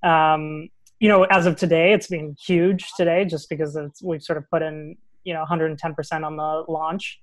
um, 0.03 0.69
you 0.99 1.09
know, 1.09 1.23
as 1.23 1.47
of 1.47 1.55
today, 1.55 1.91
it's 1.91 2.07
been 2.07 2.37
huge 2.39 2.91
today, 2.95 3.25
just 3.25 3.49
because 3.49 3.77
we've 4.03 4.21
sort 4.21 4.37
of 4.37 4.49
put 4.49 4.61
in 4.61 4.95
you 5.23 5.33
know 5.33 5.39
110 5.39 5.95
percent 5.95 6.23
on 6.23 6.37
the 6.37 6.63
launch. 6.69 7.19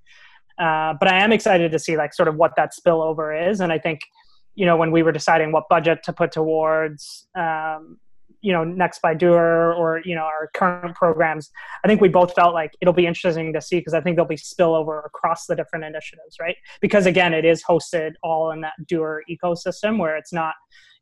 Uh, 0.59 0.95
but 0.99 1.09
I 1.09 1.21
am 1.21 1.33
excited 1.33 1.71
to 1.71 1.79
see 1.79 1.97
like 1.97 2.13
sort 2.13 2.27
of 2.27 2.35
what 2.35 2.55
that 2.57 2.73
spillover 2.75 3.51
is, 3.51 3.61
and 3.61 3.73
I 3.73 3.79
think 3.79 4.01
you 4.59 4.67
know 4.67 4.77
when 4.77 4.91
we 4.91 5.03
were 5.05 5.13
deciding 5.13 5.53
what 5.53 5.69
budget 5.71 6.03
to 6.03 6.13
put 6.13 6.33
towards 6.33 7.29
um, 7.39 7.97
you 8.41 8.53
know 8.53 8.65
next 8.65 9.01
by 9.01 9.15
Duer 9.15 9.73
or 9.73 10.01
you 10.05 10.17
know 10.17 10.23
our 10.23 10.51
current 10.53 10.97
programs 10.97 11.51
i 11.85 11.89
think 11.89 12.01
we 12.01 12.09
both 12.09 12.35
felt 12.35 12.55
like 12.55 12.73
it'll 12.81 12.95
be 12.95 13.07
interesting 13.07 13.53
to 13.53 13.61
see 13.61 13.79
because 13.79 13.95
i 13.95 14.01
think 14.01 14.17
there'll 14.17 14.29
be 14.29 14.37
spillover 14.37 15.07
across 15.07 15.47
the 15.47 15.55
different 15.55 15.85
initiatives 15.85 16.37
right? 16.41 16.57
Because 16.81 17.07
again 17.07 17.33
it 17.35 17.45
is 17.45 17.63
hosted 17.63 18.13
all 18.23 18.51
in 18.51 18.61
that 18.63 18.75
Duer 18.87 19.23
ecosystem 19.31 19.99
where 19.99 20.17
it's 20.17 20.33
not 20.33 20.55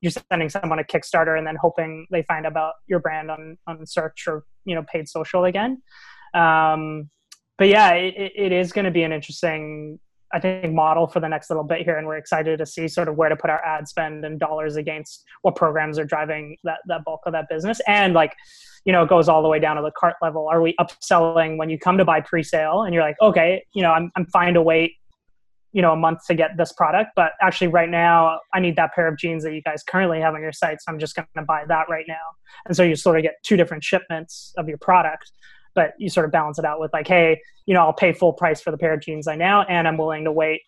you're 0.03 0.13
sending 0.31 0.51
someone 0.51 0.79
a 0.79 0.85
kickstarter 0.85 1.39
and 1.39 1.47
then 1.47 1.57
hoping 1.61 2.07
they 2.11 2.23
find 2.23 2.47
about 2.47 2.75
your 2.87 3.01
brand 3.01 3.31
on 3.31 3.57
on 3.67 3.87
search 3.87 4.27
or 4.29 4.45
you 4.67 4.75
know 4.75 4.85
paid 4.93 5.09
social 5.09 5.45
again. 5.45 5.83
Um, 6.35 7.09
but 7.57 7.69
yeah 7.69 7.93
it, 7.93 8.33
it 8.37 8.53
is 8.53 8.73
going 8.73 8.85
to 8.85 8.91
be 8.91 9.03
an 9.03 9.13
interesting 9.13 9.99
I 10.33 10.41
think 10.41 10.75
model 10.75 11.07
for 11.07 11.21
the 11.21 11.29
next 11.29 11.51
little 11.51 11.65
bit 11.65 11.83
here, 11.83 11.97
and 11.97 12.07
we're 12.07 12.17
excited 12.17 12.59
to 12.59 12.67
see 12.67 12.89
sort 12.89 13.09
of 13.09 13.17
where 13.17 13.29
to 13.29 13.37
put 13.37 13.49
our 13.49 13.65
ad 13.65 13.87
spend 13.87 14.25
and 14.25 14.41
dollars 14.41 14.77
against 14.77 15.25
what 15.43 15.55
programs 15.55 15.99
are 15.99 16.05
driving 16.05 16.57
that 16.65 16.79
that 16.87 17.05
bulk 17.05 17.21
of 17.27 17.33
that 17.33 17.49
business, 17.49 17.81
and 17.87 18.13
like, 18.15 18.35
you 18.85 18.93
know, 18.93 19.05
it 19.05 19.09
goes 19.09 19.29
all 19.29 19.43
the 19.43 19.49
way 19.49 19.61
down 19.61 19.77
to 19.77 19.83
the 19.83 19.93
cart 19.93 20.15
level. 20.21 20.49
Are 20.49 20.61
we 20.61 20.75
upselling 20.81 21.59
when 21.59 21.71
you 21.71 21.79
come 21.79 21.97
to 21.99 22.05
buy 22.05 22.21
pre-sale 22.21 22.83
and 22.83 22.93
you're 22.95 23.03
like, 23.05 23.17
okay, 23.21 23.65
you 23.73 23.83
know, 23.83 23.93
I'm 23.93 24.11
I'm 24.17 24.27
fine 24.27 24.55
to 24.55 24.63
wait, 24.63 24.95
you 25.73 25.83
know, 25.83 25.93
a 25.93 25.97
month 25.97 26.27
to 26.27 26.35
get 26.35 26.57
this 26.57 26.73
product, 26.73 27.11
but 27.15 27.33
actually 27.41 27.69
right 27.69 27.89
now 27.89 28.41
I 28.53 28.61
need 28.61 28.77
that 28.77 28.95
pair 28.95 29.07
of 29.07 29.17
jeans 29.17 29.45
that 29.45 29.55
you 29.55 29.63
guys 29.63 29.83
currently 29.83 30.21
have 30.21 30.35
on 30.35 30.41
your 30.41 30.53
site, 30.53 30.79
so 30.81 30.91
I'm 30.91 30.99
just 30.99 31.15
going 31.15 31.29
to 31.37 31.43
buy 31.43 31.65
that 31.69 31.89
right 31.89 32.07
now, 32.09 32.15
and 32.67 32.77
so 32.77 32.83
you 32.83 32.97
sort 32.97 33.17
of 33.17 33.23
get 33.23 33.35
two 33.45 33.57
different 33.57 33.85
shipments 33.85 34.53
of 34.57 34.69
your 34.69 34.79
product 34.79 35.31
but 35.77 35.93
you 35.99 36.09
sort 36.09 36.27
of 36.27 36.33
balance 36.33 36.59
it 36.59 36.65
out 36.65 36.81
with 36.81 36.93
like, 36.93 37.07
hey, 37.07 37.41
you 37.67 37.75
know, 37.75 37.81
I'll 37.81 37.93
pay 37.93 38.13
full 38.13 38.33
price 38.33 38.61
for 38.61 38.73
the 38.73 38.79
pair 38.79 38.93
of 38.95 39.01
jeans 39.01 39.29
I 39.29 39.37
now, 39.37 39.63
and 39.63 39.87
I'm 39.87 39.97
willing 39.97 40.25
to 40.25 40.33
wait, 40.33 40.63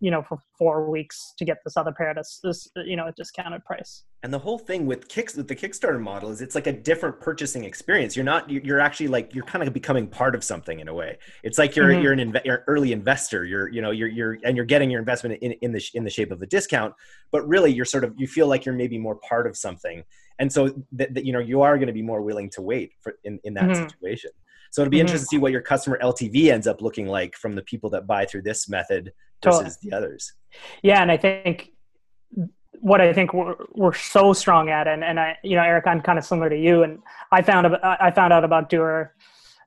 you 0.00 0.10
know, 0.10 0.22
for 0.22 0.38
four 0.56 0.90
weeks 0.90 1.34
to 1.38 1.44
get 1.44 1.58
this 1.64 1.76
other 1.76 1.92
pair 1.92 2.08
at 2.10 2.16
this, 2.16 2.70
you 2.76 2.96
know, 2.96 3.08
a 3.08 3.12
discounted 3.12 3.64
price. 3.64 4.04
And 4.22 4.32
the 4.32 4.38
whole 4.38 4.58
thing 4.58 4.86
with 4.86 5.08
kicks 5.08 5.34
with 5.34 5.48
the 5.48 5.54
Kickstarter 5.54 6.00
model 6.00 6.30
is 6.30 6.40
it's 6.40 6.54
like 6.54 6.66
a 6.66 6.72
different 6.72 7.20
purchasing 7.20 7.64
experience. 7.64 8.16
You're 8.16 8.24
not 8.24 8.48
you're 8.48 8.80
actually 8.80 9.08
like 9.08 9.34
you're 9.34 9.44
kind 9.44 9.66
of 9.66 9.74
becoming 9.74 10.06
part 10.06 10.34
of 10.34 10.42
something 10.42 10.80
in 10.80 10.88
a 10.88 10.94
way. 10.94 11.18
It's 11.42 11.58
like 11.58 11.76
you're 11.76 11.88
mm-hmm. 11.88 12.02
you're 12.02 12.12
an 12.14 12.32
inve- 12.32 12.44
you're 12.44 12.56
an 12.56 12.64
early 12.66 12.92
investor. 12.92 13.44
You're 13.44 13.68
you 13.68 13.82
know 13.82 13.90
you're 13.90 14.08
you're 14.08 14.38
and 14.42 14.56
you're 14.56 14.64
getting 14.64 14.90
your 14.90 15.00
investment 15.00 15.42
in 15.42 15.52
in 15.60 15.72
the 15.72 15.84
in 15.92 16.04
the 16.04 16.10
shape 16.10 16.30
of 16.30 16.40
a 16.40 16.46
discount, 16.46 16.94
but 17.32 17.46
really 17.46 17.70
you're 17.70 17.84
sort 17.84 18.02
of 18.02 18.14
you 18.16 18.26
feel 18.26 18.46
like 18.46 18.64
you're 18.64 18.74
maybe 18.74 18.96
more 18.96 19.16
part 19.16 19.46
of 19.46 19.58
something. 19.58 20.04
And 20.38 20.50
so 20.50 20.74
that 20.92 21.22
you 21.24 21.34
know 21.34 21.38
you 21.38 21.60
are 21.60 21.76
going 21.76 21.88
to 21.88 21.92
be 21.92 22.02
more 22.02 22.22
willing 22.22 22.48
to 22.50 22.62
wait 22.62 22.92
for 23.02 23.16
in 23.24 23.38
in 23.44 23.52
that 23.54 23.64
mm-hmm. 23.64 23.82
situation. 23.82 24.30
So 24.74 24.82
it'll 24.82 24.90
be 24.90 24.96
mm-hmm. 24.96 25.02
interesting 25.02 25.26
to 25.26 25.28
see 25.28 25.38
what 25.38 25.52
your 25.52 25.60
customer 25.60 26.00
LTV 26.02 26.50
ends 26.50 26.66
up 26.66 26.82
looking 26.82 27.06
like 27.06 27.36
from 27.36 27.54
the 27.54 27.62
people 27.62 27.90
that 27.90 28.08
buy 28.08 28.26
through 28.26 28.42
this 28.42 28.68
method 28.68 29.12
versus 29.40 29.76
totally. 29.76 29.76
the 29.82 29.96
others. 29.96 30.32
Yeah, 30.82 31.00
and 31.00 31.12
I 31.12 31.16
think 31.16 31.70
what 32.80 33.00
I 33.00 33.12
think 33.12 33.32
we're, 33.32 33.54
we're 33.76 33.94
so 33.94 34.32
strong 34.32 34.70
at, 34.70 34.88
and, 34.88 35.04
and 35.04 35.20
I, 35.20 35.38
you 35.44 35.54
know, 35.54 35.62
Eric, 35.62 35.86
I'm 35.86 36.00
kind 36.00 36.18
of 36.18 36.24
similar 36.24 36.50
to 36.50 36.58
you, 36.58 36.82
and 36.82 36.98
I 37.30 37.40
found 37.40 37.68
I 37.84 38.10
found 38.10 38.32
out 38.32 38.42
about 38.42 38.68
Duer 38.68 39.14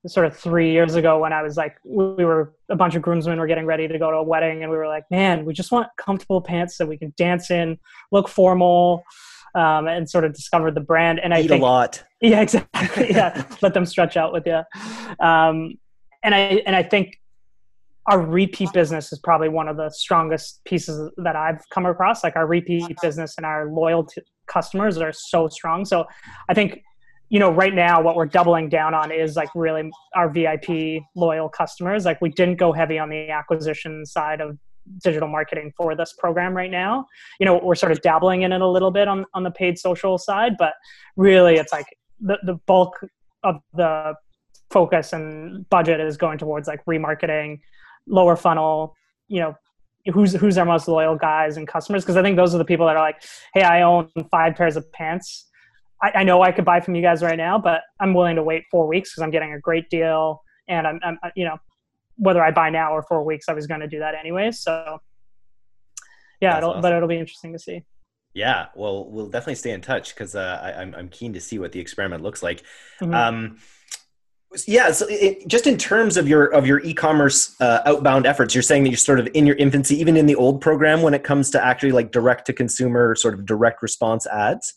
sort 0.07 0.25
of 0.25 0.35
three 0.35 0.73
years 0.73 0.95
ago 0.95 1.19
when 1.19 1.31
I 1.31 1.41
was 1.41 1.55
like, 1.55 1.77
we 1.85 2.25
were 2.25 2.53
a 2.67 2.75
bunch 2.75 2.95
of 2.95 3.01
groomsmen 3.01 3.39
were 3.39 3.47
getting 3.47 3.65
ready 3.65 3.87
to 3.87 3.97
go 3.97 4.11
to 4.11 4.17
a 4.17 4.23
wedding, 4.23 4.61
and 4.61 4.69
we 4.69 4.75
were 4.75 4.87
like, 4.87 5.05
man, 5.09 5.45
we 5.45 5.53
just 5.53 5.71
want 5.71 5.87
comfortable 5.97 6.41
pants 6.41 6.77
that 6.79 6.85
we 6.85 6.97
can 6.97 7.13
dance 7.15 7.49
in, 7.49 7.79
look 8.11 8.27
formal, 8.27 9.05
um, 9.55 9.87
and 9.87 10.09
sort 10.09 10.25
of 10.25 10.33
discover 10.33 10.69
the 10.69 10.81
brand. 10.81 11.21
And 11.21 11.33
I 11.33 11.39
Eat 11.39 11.47
think 11.47 11.61
a 11.61 11.65
lot. 11.65 12.03
Yeah, 12.21 12.41
exactly. 12.41 13.11
Yeah, 13.15 13.43
let 13.61 13.75
them 13.75 13.85
stretch 13.85 14.17
out 14.17 14.33
with 14.33 14.47
you. 14.47 14.61
Um, 15.19 15.75
and 16.23 16.33
I 16.33 16.63
and 16.65 16.75
I 16.75 16.81
think 16.81 17.19
our 18.07 18.19
repeat 18.19 18.71
business 18.73 19.11
is 19.11 19.19
probably 19.19 19.49
one 19.49 19.67
of 19.67 19.77
the 19.77 19.89
strongest 19.89 20.63
pieces 20.65 21.11
that 21.17 21.35
I've 21.35 21.61
come 21.71 21.85
across. 21.85 22.23
Like 22.23 22.35
our 22.35 22.47
repeat 22.47 22.95
business 23.01 23.35
and 23.37 23.45
our 23.45 23.69
loyal 23.69 24.07
customers 24.47 24.97
are 24.97 25.11
so 25.11 25.47
strong. 25.47 25.85
So 25.85 26.05
I 26.49 26.53
think 26.53 26.81
you 27.29 27.39
know 27.39 27.51
right 27.51 27.75
now 27.75 28.01
what 28.01 28.15
we're 28.15 28.25
doubling 28.25 28.69
down 28.69 28.93
on 28.93 29.11
is 29.11 29.35
like 29.35 29.49
really 29.53 29.91
our 30.15 30.29
vip 30.29 30.65
loyal 31.15 31.49
customers 31.49 32.05
like 32.05 32.21
we 32.21 32.29
didn't 32.29 32.55
go 32.55 32.71
heavy 32.71 32.97
on 32.97 33.09
the 33.09 33.29
acquisition 33.29 34.05
side 34.05 34.39
of 34.39 34.57
digital 35.03 35.27
marketing 35.27 35.69
for 35.75 35.93
this 35.93 36.13
program 36.17 36.55
right 36.55 36.71
now 36.71 37.05
you 37.39 37.45
know 37.45 37.59
we're 37.61 37.75
sort 37.75 37.91
of 37.91 38.01
dabbling 38.01 38.43
in 38.43 38.53
it 38.53 38.61
a 38.61 38.67
little 38.67 38.91
bit 38.91 39.09
on, 39.09 39.25
on 39.33 39.43
the 39.43 39.51
paid 39.51 39.77
social 39.77 40.17
side 40.17 40.53
but 40.57 40.71
really 41.17 41.55
it's 41.55 41.73
like 41.73 41.85
the, 42.19 42.37
the 42.43 42.55
bulk 42.65 42.93
of 43.43 43.61
the 43.73 44.13
focus 44.69 45.13
and 45.13 45.67
budget 45.69 45.99
is 45.99 46.17
going 46.17 46.37
towards 46.37 46.67
like 46.67 46.83
remarketing 46.85 47.59
lower 48.07 48.35
funnel 48.35 48.95
you 49.27 49.39
know 49.39 49.55
who's 50.13 50.33
who's 50.33 50.57
our 50.57 50.65
most 50.65 50.87
loyal 50.87 51.15
guys 51.15 51.57
and 51.57 51.67
customers 51.67 52.03
because 52.03 52.17
i 52.17 52.21
think 52.21 52.35
those 52.35 52.53
are 52.53 52.57
the 52.57 52.65
people 52.65 52.85
that 52.85 52.95
are 52.95 53.03
like 53.03 53.23
hey 53.53 53.61
i 53.61 53.81
own 53.81 54.09
five 54.31 54.55
pairs 54.55 54.75
of 54.75 54.91
pants 54.91 55.47
I, 56.01 56.11
I, 56.15 56.23
know 56.23 56.41
I 56.41 56.51
could 56.51 56.65
buy 56.65 56.79
from 56.79 56.95
you 56.95 57.01
guys 57.01 57.23
right 57.23 57.37
now, 57.37 57.57
but 57.57 57.81
I'm 57.99 58.13
willing 58.13 58.35
to 58.35 58.43
wait 58.43 58.63
four 58.69 58.87
weeks 58.87 59.11
because 59.11 59.23
I'm 59.23 59.31
getting 59.31 59.53
a 59.53 59.59
great 59.59 59.89
deal. 59.89 60.43
And 60.67 60.85
I'm, 60.85 60.99
I'm, 61.03 61.17
you 61.35 61.45
know, 61.45 61.57
whether 62.17 62.43
I 62.43 62.51
buy 62.51 62.69
now 62.69 62.91
or 62.91 63.01
four 63.03 63.23
weeks, 63.23 63.45
I 63.49 63.53
was 63.53 63.67
going 63.67 63.81
to 63.81 63.87
do 63.87 63.99
that 63.99 64.15
anyway. 64.15 64.51
So, 64.51 64.99
yeah, 66.41 66.57
it'll, 66.57 66.71
awesome. 66.71 66.81
but 66.81 66.93
it'll 66.93 67.07
be 67.07 67.17
interesting 67.17 67.53
to 67.53 67.59
see. 67.59 67.83
Yeah, 68.37 68.67
well, 68.75 69.09
we'll 69.09 69.29
definitely 69.29 69.55
stay 69.55 69.71
in 69.71 69.81
touch 69.81 70.13
because 70.13 70.35
uh, 70.35 70.75
I'm, 70.77 70.93
I'm 70.93 71.09
keen 71.09 71.33
to 71.33 71.41
see 71.41 71.57
what 71.57 71.71
the 71.71 71.79
experiment 71.79 72.21
looks 72.21 72.43
like. 72.43 72.61
Mm-hmm. 73.01 73.11
Um, 73.11 73.57
yeah, 74.67 74.91
so 74.91 75.07
it, 75.09 75.47
just 75.47 75.65
in 75.65 75.75
terms 75.75 76.17
of 76.17 76.27
your 76.27 76.45
of 76.53 76.67
your 76.67 76.79
e-commerce 76.81 77.59
uh, 77.59 77.81
outbound 77.87 78.27
efforts, 78.27 78.53
you're 78.53 78.61
saying 78.61 78.83
that 78.83 78.91
you're 78.91 78.97
sort 78.97 79.19
of 79.19 79.27
in 79.33 79.47
your 79.47 79.55
infancy, 79.55 79.99
even 79.99 80.15
in 80.15 80.27
the 80.27 80.35
old 80.35 80.61
program, 80.61 81.01
when 81.01 81.15
it 81.15 81.23
comes 81.23 81.49
to 81.49 81.65
actually 81.65 81.91
like 81.91 82.11
direct 82.11 82.45
to 82.45 82.53
consumer, 82.53 83.15
sort 83.15 83.33
of 83.33 83.43
direct 83.43 83.81
response 83.81 84.27
ads. 84.27 84.75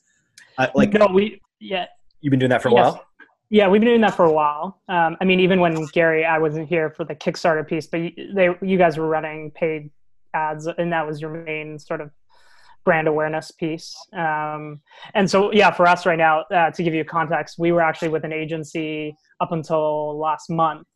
Uh, 0.57 0.69
like 0.75 0.95
no, 0.95 1.07
we 1.13 1.43
yeah. 1.61 1.85
You've 2.23 2.31
been 2.31 2.41
doing 2.41 2.51
that 2.51 2.63
for 2.63 2.69
a 2.69 2.73
yes. 2.73 2.95
while. 2.95 3.05
Yeah, 3.51 3.69
we've 3.69 3.83
been 3.83 3.91
doing 3.91 4.01
that 4.01 4.17
for 4.17 4.25
a 4.25 4.33
while. 4.33 4.81
Um, 4.89 5.19
I 5.21 5.27
mean, 5.27 5.39
even 5.39 5.61
when 5.61 5.85
Gary, 5.93 6.25
I 6.25 6.39
wasn't 6.39 6.67
here 6.67 6.89
for 6.89 7.05
the 7.05 7.15
Kickstarter 7.15 7.69
piece, 7.69 7.87
but 7.87 8.01
they, 8.35 8.49
you 8.63 8.79
guys 8.79 8.97
were 8.97 9.07
running 9.07 9.51
paid 9.51 9.91
ads, 10.33 10.67
and 10.67 10.91
that 10.95 11.07
was 11.07 11.21
your 11.21 11.31
main 11.31 11.79
sort 11.79 12.01
of 12.01 12.11
brand 12.85 13.09
awareness 13.09 13.51
piece. 13.51 13.95
Um, 14.17 14.81
and 15.15 15.31
so, 15.31 15.53
yeah, 15.53 15.71
for 15.71 15.87
us 15.87 16.07
right 16.07 16.19
now, 16.19 16.45
uh, 16.53 16.71
to 16.71 16.83
give 16.83 16.95
you 16.95 17.05
context, 17.05 17.57
we 17.59 17.73
were 17.73 17.83
actually 17.83 18.09
with 18.09 18.25
an 18.25 18.33
agency 18.33 19.15
up 19.41 19.53
until 19.53 20.19
last 20.19 20.51
month, 20.51 20.87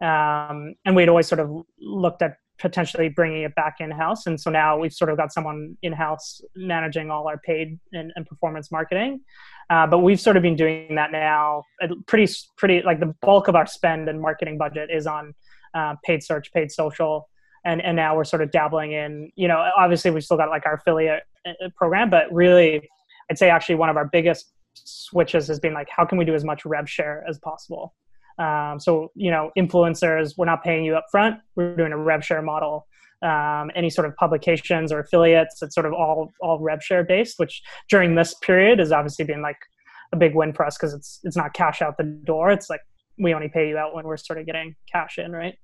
um, 0.00 0.74
and 0.84 0.96
we'd 0.96 1.08
always 1.08 1.28
sort 1.28 1.40
of 1.40 1.50
looked 1.80 2.22
at 2.22 2.36
potentially 2.58 3.08
bringing 3.08 3.42
it 3.42 3.54
back 3.54 3.76
in 3.80 3.90
house. 3.90 4.26
And 4.26 4.40
so 4.40 4.50
now 4.50 4.78
we've 4.78 4.92
sort 4.92 5.10
of 5.10 5.16
got 5.16 5.32
someone 5.32 5.76
in 5.82 5.92
house 5.92 6.40
managing 6.54 7.10
all 7.10 7.26
our 7.26 7.38
paid 7.38 7.78
and, 7.92 8.12
and 8.14 8.24
performance 8.24 8.70
marketing. 8.70 9.20
Uh, 9.68 9.86
but 9.86 9.98
we've 9.98 10.20
sort 10.20 10.36
of 10.36 10.42
been 10.42 10.54
doing 10.54 10.94
that 10.94 11.10
now. 11.10 11.64
Pretty, 12.06 12.32
pretty 12.56 12.82
like 12.82 13.00
the 13.00 13.14
bulk 13.20 13.48
of 13.48 13.56
our 13.56 13.66
spend 13.66 14.08
and 14.08 14.20
marketing 14.20 14.58
budget 14.58 14.90
is 14.92 15.06
on 15.06 15.34
uh, 15.74 15.96
paid 16.04 16.22
search, 16.22 16.52
paid 16.52 16.70
social, 16.70 17.28
and 17.64 17.80
and 17.82 17.96
now 17.96 18.16
we're 18.16 18.24
sort 18.24 18.42
of 18.42 18.50
dabbling 18.50 18.92
in. 18.92 19.30
You 19.36 19.48
know, 19.48 19.70
obviously 19.76 20.10
we've 20.10 20.24
still 20.24 20.36
got 20.36 20.48
like 20.48 20.66
our 20.66 20.74
affiliate 20.74 21.22
uh, 21.46 21.68
program, 21.76 22.10
but 22.10 22.32
really, 22.32 22.88
I'd 23.30 23.38
say 23.38 23.50
actually 23.50 23.76
one 23.76 23.88
of 23.88 23.96
our 23.96 24.06
biggest 24.06 24.52
switches 24.74 25.46
has 25.48 25.60
been 25.60 25.74
like, 25.74 25.88
how 25.88 26.04
can 26.04 26.18
we 26.18 26.24
do 26.24 26.34
as 26.34 26.44
much 26.44 26.64
rev 26.64 26.88
share 26.88 27.24
as 27.28 27.38
possible? 27.38 27.94
Um, 28.38 28.80
so, 28.80 29.10
you 29.14 29.30
know, 29.30 29.50
influencers, 29.58 30.34
we're 30.36 30.46
not 30.46 30.64
paying 30.64 30.84
you 30.84 30.96
up 30.96 31.06
front. 31.10 31.38
We're 31.54 31.76
doing 31.76 31.92
a 31.92 31.98
rev 31.98 32.24
share 32.24 32.42
model. 32.42 32.86
Um, 33.22 33.70
any 33.76 33.88
sort 33.88 34.08
of 34.08 34.16
publications 34.16 34.90
or 34.90 34.98
affiliates, 34.98 35.62
it's 35.62 35.74
sort 35.74 35.86
of 35.86 35.92
all 35.92 36.32
all 36.40 36.58
rev 36.58 36.82
share 36.82 37.04
based, 37.04 37.38
which 37.38 37.62
during 37.88 38.16
this 38.16 38.34
period 38.42 38.80
has 38.80 38.90
obviously 38.90 39.24
been 39.24 39.42
like 39.42 39.58
a 40.12 40.16
big 40.16 40.34
win 40.34 40.52
for 40.52 40.66
us 40.66 40.76
because 40.76 40.92
it's 40.92 41.20
it's 41.22 41.36
not 41.36 41.54
cash 41.54 41.82
out 41.82 41.96
the 41.96 42.04
door. 42.04 42.50
It's 42.50 42.68
like 42.68 42.80
we 43.18 43.32
only 43.32 43.48
pay 43.48 43.68
you 43.68 43.78
out 43.78 43.94
when 43.94 44.04
we're 44.04 44.16
sort 44.16 44.40
of 44.40 44.46
getting 44.46 44.74
cash 44.90 45.18
in, 45.18 45.30
right? 45.30 45.56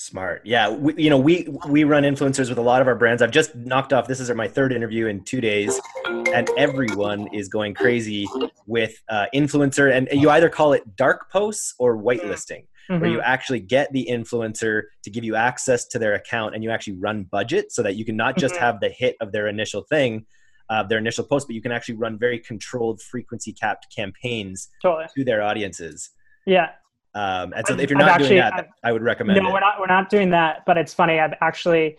Smart. 0.00 0.40
Yeah. 0.46 0.70
We, 0.70 0.94
you 0.96 1.10
know, 1.10 1.18
we, 1.18 1.46
we 1.68 1.84
run 1.84 2.04
influencers 2.04 2.48
with 2.48 2.56
a 2.56 2.62
lot 2.62 2.80
of 2.80 2.88
our 2.88 2.94
brands. 2.94 3.20
I've 3.20 3.30
just 3.30 3.54
knocked 3.54 3.92
off, 3.92 4.08
this 4.08 4.18
is 4.18 4.30
my 4.30 4.48
third 4.48 4.72
interview 4.72 5.08
in 5.08 5.22
two 5.24 5.42
days 5.42 5.78
and 6.06 6.48
everyone 6.56 7.28
is 7.34 7.50
going 7.50 7.74
crazy 7.74 8.26
with 8.66 8.94
uh, 9.10 9.26
influencer 9.34 9.94
and 9.94 10.08
you 10.10 10.30
either 10.30 10.48
call 10.48 10.72
it 10.72 10.96
dark 10.96 11.30
posts 11.30 11.74
or 11.78 11.98
whitelisting 11.98 12.64
mm-hmm. 12.88 12.98
where 12.98 13.10
you 13.10 13.18
mm-hmm. 13.18 13.26
actually 13.26 13.60
get 13.60 13.92
the 13.92 14.08
influencer 14.10 14.84
to 15.02 15.10
give 15.10 15.22
you 15.22 15.36
access 15.36 15.84
to 15.88 15.98
their 15.98 16.14
account 16.14 16.54
and 16.54 16.64
you 16.64 16.70
actually 16.70 16.94
run 16.94 17.24
budget 17.24 17.70
so 17.70 17.82
that 17.82 17.96
you 17.96 18.06
can 18.06 18.16
not 18.16 18.38
just 18.38 18.54
mm-hmm. 18.54 18.64
have 18.64 18.80
the 18.80 18.88
hit 18.88 19.16
of 19.20 19.32
their 19.32 19.48
initial 19.48 19.82
thing, 19.82 20.24
uh, 20.70 20.82
their 20.82 20.96
initial 20.96 21.24
post, 21.24 21.46
but 21.46 21.54
you 21.54 21.60
can 21.60 21.72
actually 21.72 21.96
run 21.96 22.18
very 22.18 22.38
controlled 22.38 23.02
frequency 23.02 23.52
capped 23.52 23.94
campaigns 23.94 24.70
totally. 24.80 25.08
to 25.14 25.24
their 25.24 25.42
audiences. 25.42 26.08
Yeah. 26.46 26.70
Um, 27.14 27.52
and 27.56 27.66
so 27.66 27.78
if 27.78 27.90
you're 27.90 27.98
not 27.98 28.08
actually, 28.08 28.28
doing 28.28 28.40
that, 28.40 28.54
I've, 28.54 28.66
I 28.84 28.92
would 28.92 29.02
recommend. 29.02 29.42
No, 29.42 29.48
it. 29.48 29.52
we're 29.52 29.60
not. 29.60 29.80
We're 29.80 29.86
not 29.86 30.10
doing 30.10 30.30
that. 30.30 30.64
But 30.66 30.78
it's 30.78 30.94
funny. 30.94 31.18
I've 31.18 31.34
actually 31.40 31.96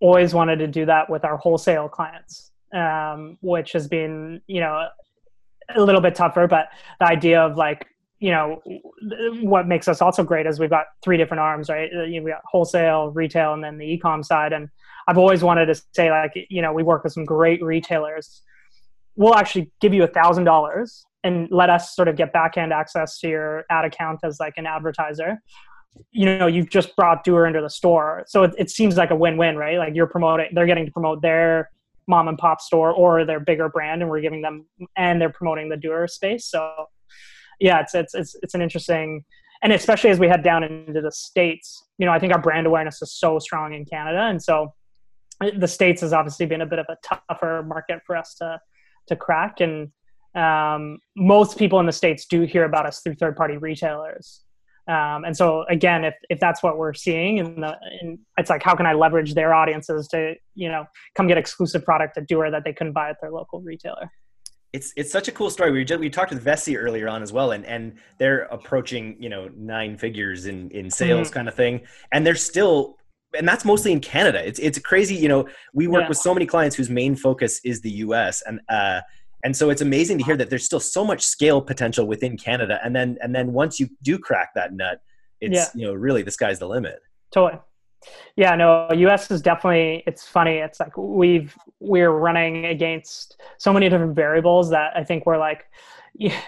always 0.00 0.34
wanted 0.34 0.56
to 0.56 0.66
do 0.66 0.86
that 0.86 1.08
with 1.08 1.24
our 1.24 1.36
wholesale 1.36 1.88
clients, 1.88 2.50
um, 2.74 3.38
which 3.42 3.72
has 3.72 3.86
been 3.86 4.40
you 4.46 4.60
know 4.60 4.88
a 5.74 5.80
little 5.80 6.00
bit 6.00 6.14
tougher. 6.14 6.48
But 6.48 6.68
the 6.98 7.06
idea 7.06 7.40
of 7.40 7.56
like 7.56 7.86
you 8.18 8.32
know 8.32 8.60
what 9.40 9.68
makes 9.68 9.86
us 9.86 10.02
also 10.02 10.24
great 10.24 10.46
is 10.46 10.58
we've 10.58 10.68
got 10.68 10.86
three 11.02 11.16
different 11.16 11.40
arms, 11.40 11.68
right? 11.68 11.88
Uh, 11.94 12.06
we 12.06 12.30
got 12.30 12.42
wholesale, 12.44 13.10
retail, 13.10 13.54
and 13.54 13.62
then 13.62 13.78
the 13.78 13.86
e-com 13.86 14.22
side. 14.24 14.52
And 14.52 14.68
I've 15.06 15.18
always 15.18 15.44
wanted 15.44 15.66
to 15.66 15.80
say 15.92 16.10
like 16.10 16.32
you 16.48 16.60
know 16.60 16.72
we 16.72 16.82
work 16.82 17.04
with 17.04 17.12
some 17.12 17.24
great 17.24 17.62
retailers. 17.62 18.42
We'll 19.14 19.34
actually 19.36 19.70
give 19.80 19.94
you 19.94 20.02
a 20.02 20.08
thousand 20.08 20.44
dollars 20.44 21.04
and 21.22 21.48
let 21.50 21.70
us 21.70 21.94
sort 21.94 22.08
of 22.08 22.16
get 22.16 22.32
backend 22.32 22.72
access 22.72 23.18
to 23.20 23.28
your 23.28 23.64
ad 23.70 23.84
account 23.84 24.20
as 24.22 24.40
like 24.40 24.54
an 24.56 24.66
advertiser 24.66 25.38
you 26.12 26.24
know 26.24 26.46
you've 26.46 26.70
just 26.70 26.94
brought 26.96 27.24
Duer 27.24 27.46
into 27.46 27.60
the 27.60 27.68
store. 27.68 28.24
So 28.28 28.44
it, 28.44 28.54
it 28.56 28.70
seems 28.70 28.96
like 28.96 29.10
a 29.10 29.16
win-win 29.16 29.56
right? 29.56 29.78
Like 29.78 29.94
you're 29.94 30.06
promoting 30.06 30.48
they're 30.52 30.66
getting 30.66 30.86
to 30.86 30.92
promote 30.92 31.22
their 31.22 31.70
mom 32.06 32.28
and 32.28 32.38
pop 32.38 32.60
store 32.60 32.92
or 32.92 33.24
their 33.24 33.40
bigger 33.40 33.68
brand 33.68 34.02
and 34.02 34.10
we're 34.10 34.20
giving 34.20 34.42
them 34.42 34.66
and 34.96 35.20
they're 35.20 35.30
promoting 35.30 35.68
the 35.68 35.76
Duer 35.76 36.06
space. 36.06 36.46
So 36.46 36.86
yeah 37.58 37.80
it's 37.80 37.94
it's 37.94 38.14
it's, 38.14 38.36
it's 38.42 38.54
an 38.54 38.62
interesting 38.62 39.24
and 39.62 39.72
especially 39.72 40.10
as 40.10 40.18
we 40.18 40.26
head 40.28 40.42
down 40.42 40.64
into 40.64 41.02
the 41.02 41.12
states 41.12 41.84
you 41.98 42.06
know 42.06 42.12
i 42.12 42.18
think 42.18 42.32
our 42.32 42.40
brand 42.40 42.66
awareness 42.66 43.02
is 43.02 43.12
so 43.12 43.38
strong 43.38 43.74
in 43.74 43.84
canada. 43.84 44.22
And 44.22 44.42
so 44.42 44.72
the 45.56 45.68
states 45.68 46.00
has 46.02 46.12
obviously 46.12 46.46
been 46.46 46.60
a 46.60 46.66
bit 46.66 46.78
of 46.78 46.86
a 46.88 46.96
tougher 47.02 47.62
market 47.66 48.00
for 48.06 48.16
us 48.16 48.34
to 48.36 48.60
to 49.06 49.16
crack. 49.16 49.60
And 49.60 49.90
um, 50.34 50.98
most 51.16 51.58
people 51.58 51.80
in 51.80 51.86
the 51.86 51.92
states 51.92 52.26
do 52.26 52.42
hear 52.42 52.64
about 52.64 52.86
us 52.86 53.00
through 53.00 53.14
third 53.14 53.36
party 53.36 53.56
retailers 53.56 54.42
um, 54.88 55.24
and 55.24 55.36
so 55.36 55.64
again 55.68 56.04
if, 56.04 56.14
if 56.28 56.40
that's 56.40 56.62
what 56.62 56.78
we're 56.78 56.94
seeing 56.94 57.38
in 57.38 57.60
the 57.60 57.76
in, 58.00 58.18
it's 58.38 58.50
like 58.50 58.62
how 58.62 58.74
can 58.74 58.86
i 58.86 58.92
leverage 58.92 59.34
their 59.34 59.54
audiences 59.54 60.08
to 60.08 60.34
you 60.54 60.68
know 60.68 60.84
come 61.14 61.26
get 61.26 61.38
exclusive 61.38 61.84
product 61.84 62.16
at 62.16 62.26
Duer 62.26 62.50
that 62.50 62.64
they 62.64 62.72
couldn't 62.72 62.92
buy 62.92 63.10
at 63.10 63.16
their 63.20 63.30
local 63.30 63.60
retailer 63.60 64.10
it's 64.72 64.92
it's 64.96 65.10
such 65.10 65.28
a 65.28 65.32
cool 65.32 65.50
story. 65.50 65.72
We 65.72 65.84
just, 65.84 66.00
we 66.00 66.08
talked 66.08 66.30
with 66.30 66.44
Vessi 66.44 66.76
earlier 66.78 67.08
on 67.08 67.22
as 67.22 67.32
well, 67.32 67.52
and 67.52 67.66
and 67.66 67.98
they're 68.18 68.42
approaching 68.42 69.16
you 69.20 69.28
know 69.28 69.50
nine 69.56 69.96
figures 69.96 70.46
in 70.46 70.70
in 70.70 70.90
sales 70.90 71.28
mm-hmm. 71.28 71.34
kind 71.34 71.48
of 71.48 71.54
thing, 71.54 71.80
and 72.12 72.24
they're 72.24 72.36
still 72.36 72.96
and 73.36 73.46
that's 73.46 73.64
mostly 73.64 73.92
in 73.92 74.00
Canada. 74.00 74.46
It's 74.46 74.58
it's 74.58 74.78
crazy. 74.78 75.14
You 75.14 75.28
know, 75.28 75.48
we 75.72 75.86
work 75.86 76.02
yeah. 76.02 76.08
with 76.08 76.18
so 76.18 76.34
many 76.34 76.46
clients 76.46 76.76
whose 76.76 76.90
main 76.90 77.16
focus 77.16 77.60
is 77.64 77.80
the 77.80 77.90
U.S. 77.90 78.42
and 78.46 78.60
uh, 78.68 79.00
and 79.44 79.56
so 79.56 79.70
it's 79.70 79.80
amazing 79.80 80.18
to 80.18 80.24
hear 80.24 80.36
that 80.36 80.50
there's 80.50 80.64
still 80.64 80.80
so 80.80 81.04
much 81.04 81.22
scale 81.22 81.60
potential 81.60 82.06
within 82.06 82.36
Canada. 82.36 82.78
And 82.84 82.94
then 82.94 83.18
and 83.22 83.34
then 83.34 83.52
once 83.52 83.80
you 83.80 83.88
do 84.02 84.18
crack 84.18 84.50
that 84.54 84.72
nut, 84.72 85.00
it's 85.40 85.54
yeah. 85.54 85.66
you 85.74 85.86
know 85.86 85.94
really 85.94 86.22
the 86.22 86.30
sky's 86.30 86.58
the 86.58 86.68
limit. 86.68 87.00
Totally. 87.32 87.60
Yeah, 88.36 88.54
no, 88.56 88.88
US 88.92 89.30
is 89.30 89.42
definitely 89.42 90.02
it's 90.06 90.26
funny. 90.26 90.56
It's 90.56 90.80
like 90.80 90.96
we've 90.96 91.56
we're 91.80 92.10
running 92.10 92.66
against 92.66 93.40
so 93.58 93.72
many 93.72 93.88
different 93.88 94.14
variables 94.14 94.70
that 94.70 94.92
I 94.96 95.04
think 95.04 95.26
we're 95.26 95.38
like 95.38 95.64
yeah, 96.14 96.40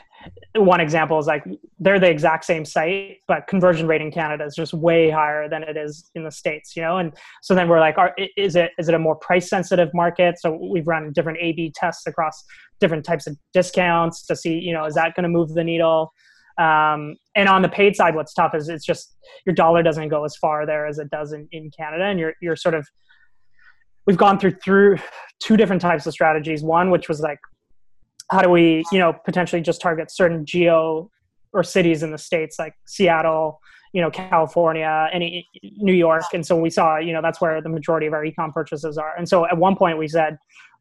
one 0.55 0.81
example 0.81 1.19
is 1.19 1.27
like 1.27 1.45
they're 1.79 1.99
the 1.99 2.11
exact 2.11 2.45
same 2.45 2.65
site, 2.65 3.19
but 3.27 3.47
conversion 3.47 3.87
rate 3.87 4.01
in 4.01 4.11
Canada 4.11 4.45
is 4.45 4.55
just 4.55 4.75
way 4.75 5.11
higher 5.11 5.49
than 5.49 5.63
it 5.63 5.77
is 5.77 6.11
in 6.15 6.25
the 6.25 6.31
states, 6.31 6.77
you 6.77 6.83
know. 6.83 6.99
And 6.99 7.13
so 7.43 7.55
then 7.55 7.69
we're 7.69 7.81
like, 7.81 7.99
are, 7.99 8.15
is 8.37 8.57
it 8.57 8.73
is 8.79 8.89
it 8.89 8.95
a 8.95 8.99
more 8.99 9.17
price 9.17 9.49
sensitive 9.49 9.91
market? 9.95 10.39
So 10.39 10.59
we've 10.71 10.87
run 10.87 11.13
different 11.13 11.39
A/B 11.41 11.73
tests 11.75 12.07
across 12.07 12.45
different 12.81 13.05
types 13.05 13.27
of 13.27 13.37
discounts 13.53 14.27
to 14.27 14.37
see, 14.37 14.59
you 14.59 14.73
know, 14.73 14.85
is 14.85 14.95
that 14.95 15.15
going 15.15 15.25
to 15.25 15.29
move 15.29 15.55
the 15.55 15.65
needle? 15.65 16.13
Um, 16.59 17.17
and 17.35 17.49
on 17.49 17.63
the 17.63 17.69
paid 17.69 17.97
side, 17.97 18.15
what's 18.15 18.35
tough 18.35 18.55
is 18.55 18.69
it's 18.69 18.85
just 18.85 19.17
your 19.47 19.55
dollar 19.55 19.83
doesn't 19.83 20.09
go 20.09 20.25
as 20.25 20.37
far 20.37 20.67
there 20.67 20.87
as 20.87 20.99
it 20.99 21.09
does 21.11 21.33
in, 21.33 21.49
in 21.53 21.71
Canada, 21.77 22.05
and 22.05 22.19
you're 22.21 22.35
you're 22.43 22.57
sort 22.57 22.75
of 22.75 22.87
we've 24.07 24.17
gone 24.17 24.39
through 24.39 24.57
through 24.63 24.99
two 25.43 25.57
different 25.57 25.81
types 25.81 26.07
of 26.07 26.13
strategies. 26.13 26.63
One, 26.63 26.91
which 26.91 27.09
was 27.09 27.21
like, 27.21 27.39
how 28.33 28.43
do 28.43 28.49
we 28.51 28.83
you 28.91 28.99
know 28.99 29.13
potentially 29.13 29.63
just 29.63 29.81
target 29.81 30.11
certain 30.11 30.45
geo 30.45 31.11
or 31.53 31.63
cities 31.63 32.03
in 32.03 32.11
the 32.11 32.19
states 32.19 32.59
like 32.59 32.75
Seattle, 32.87 33.61
you 33.93 34.01
know, 34.01 34.11
California, 34.11 35.09
any 35.13 35.47
New 35.63 35.93
York, 35.93 36.25
and 36.33 36.45
so 36.45 36.57
we 36.57 36.71
saw 36.71 36.97
you 36.99 37.13
know 37.13 37.23
that's 37.23 37.41
where 37.41 37.61
the 37.61 37.69
majority 37.69 38.07
of 38.07 38.15
our 38.15 38.25
ecom 38.25 38.53
purchases 38.53 38.99
are. 38.99 39.15
And 39.17 39.29
so 39.29 39.47
at 39.47 39.57
one 39.57 39.77
point 39.77 39.99
we 39.99 40.09
said, 40.09 40.39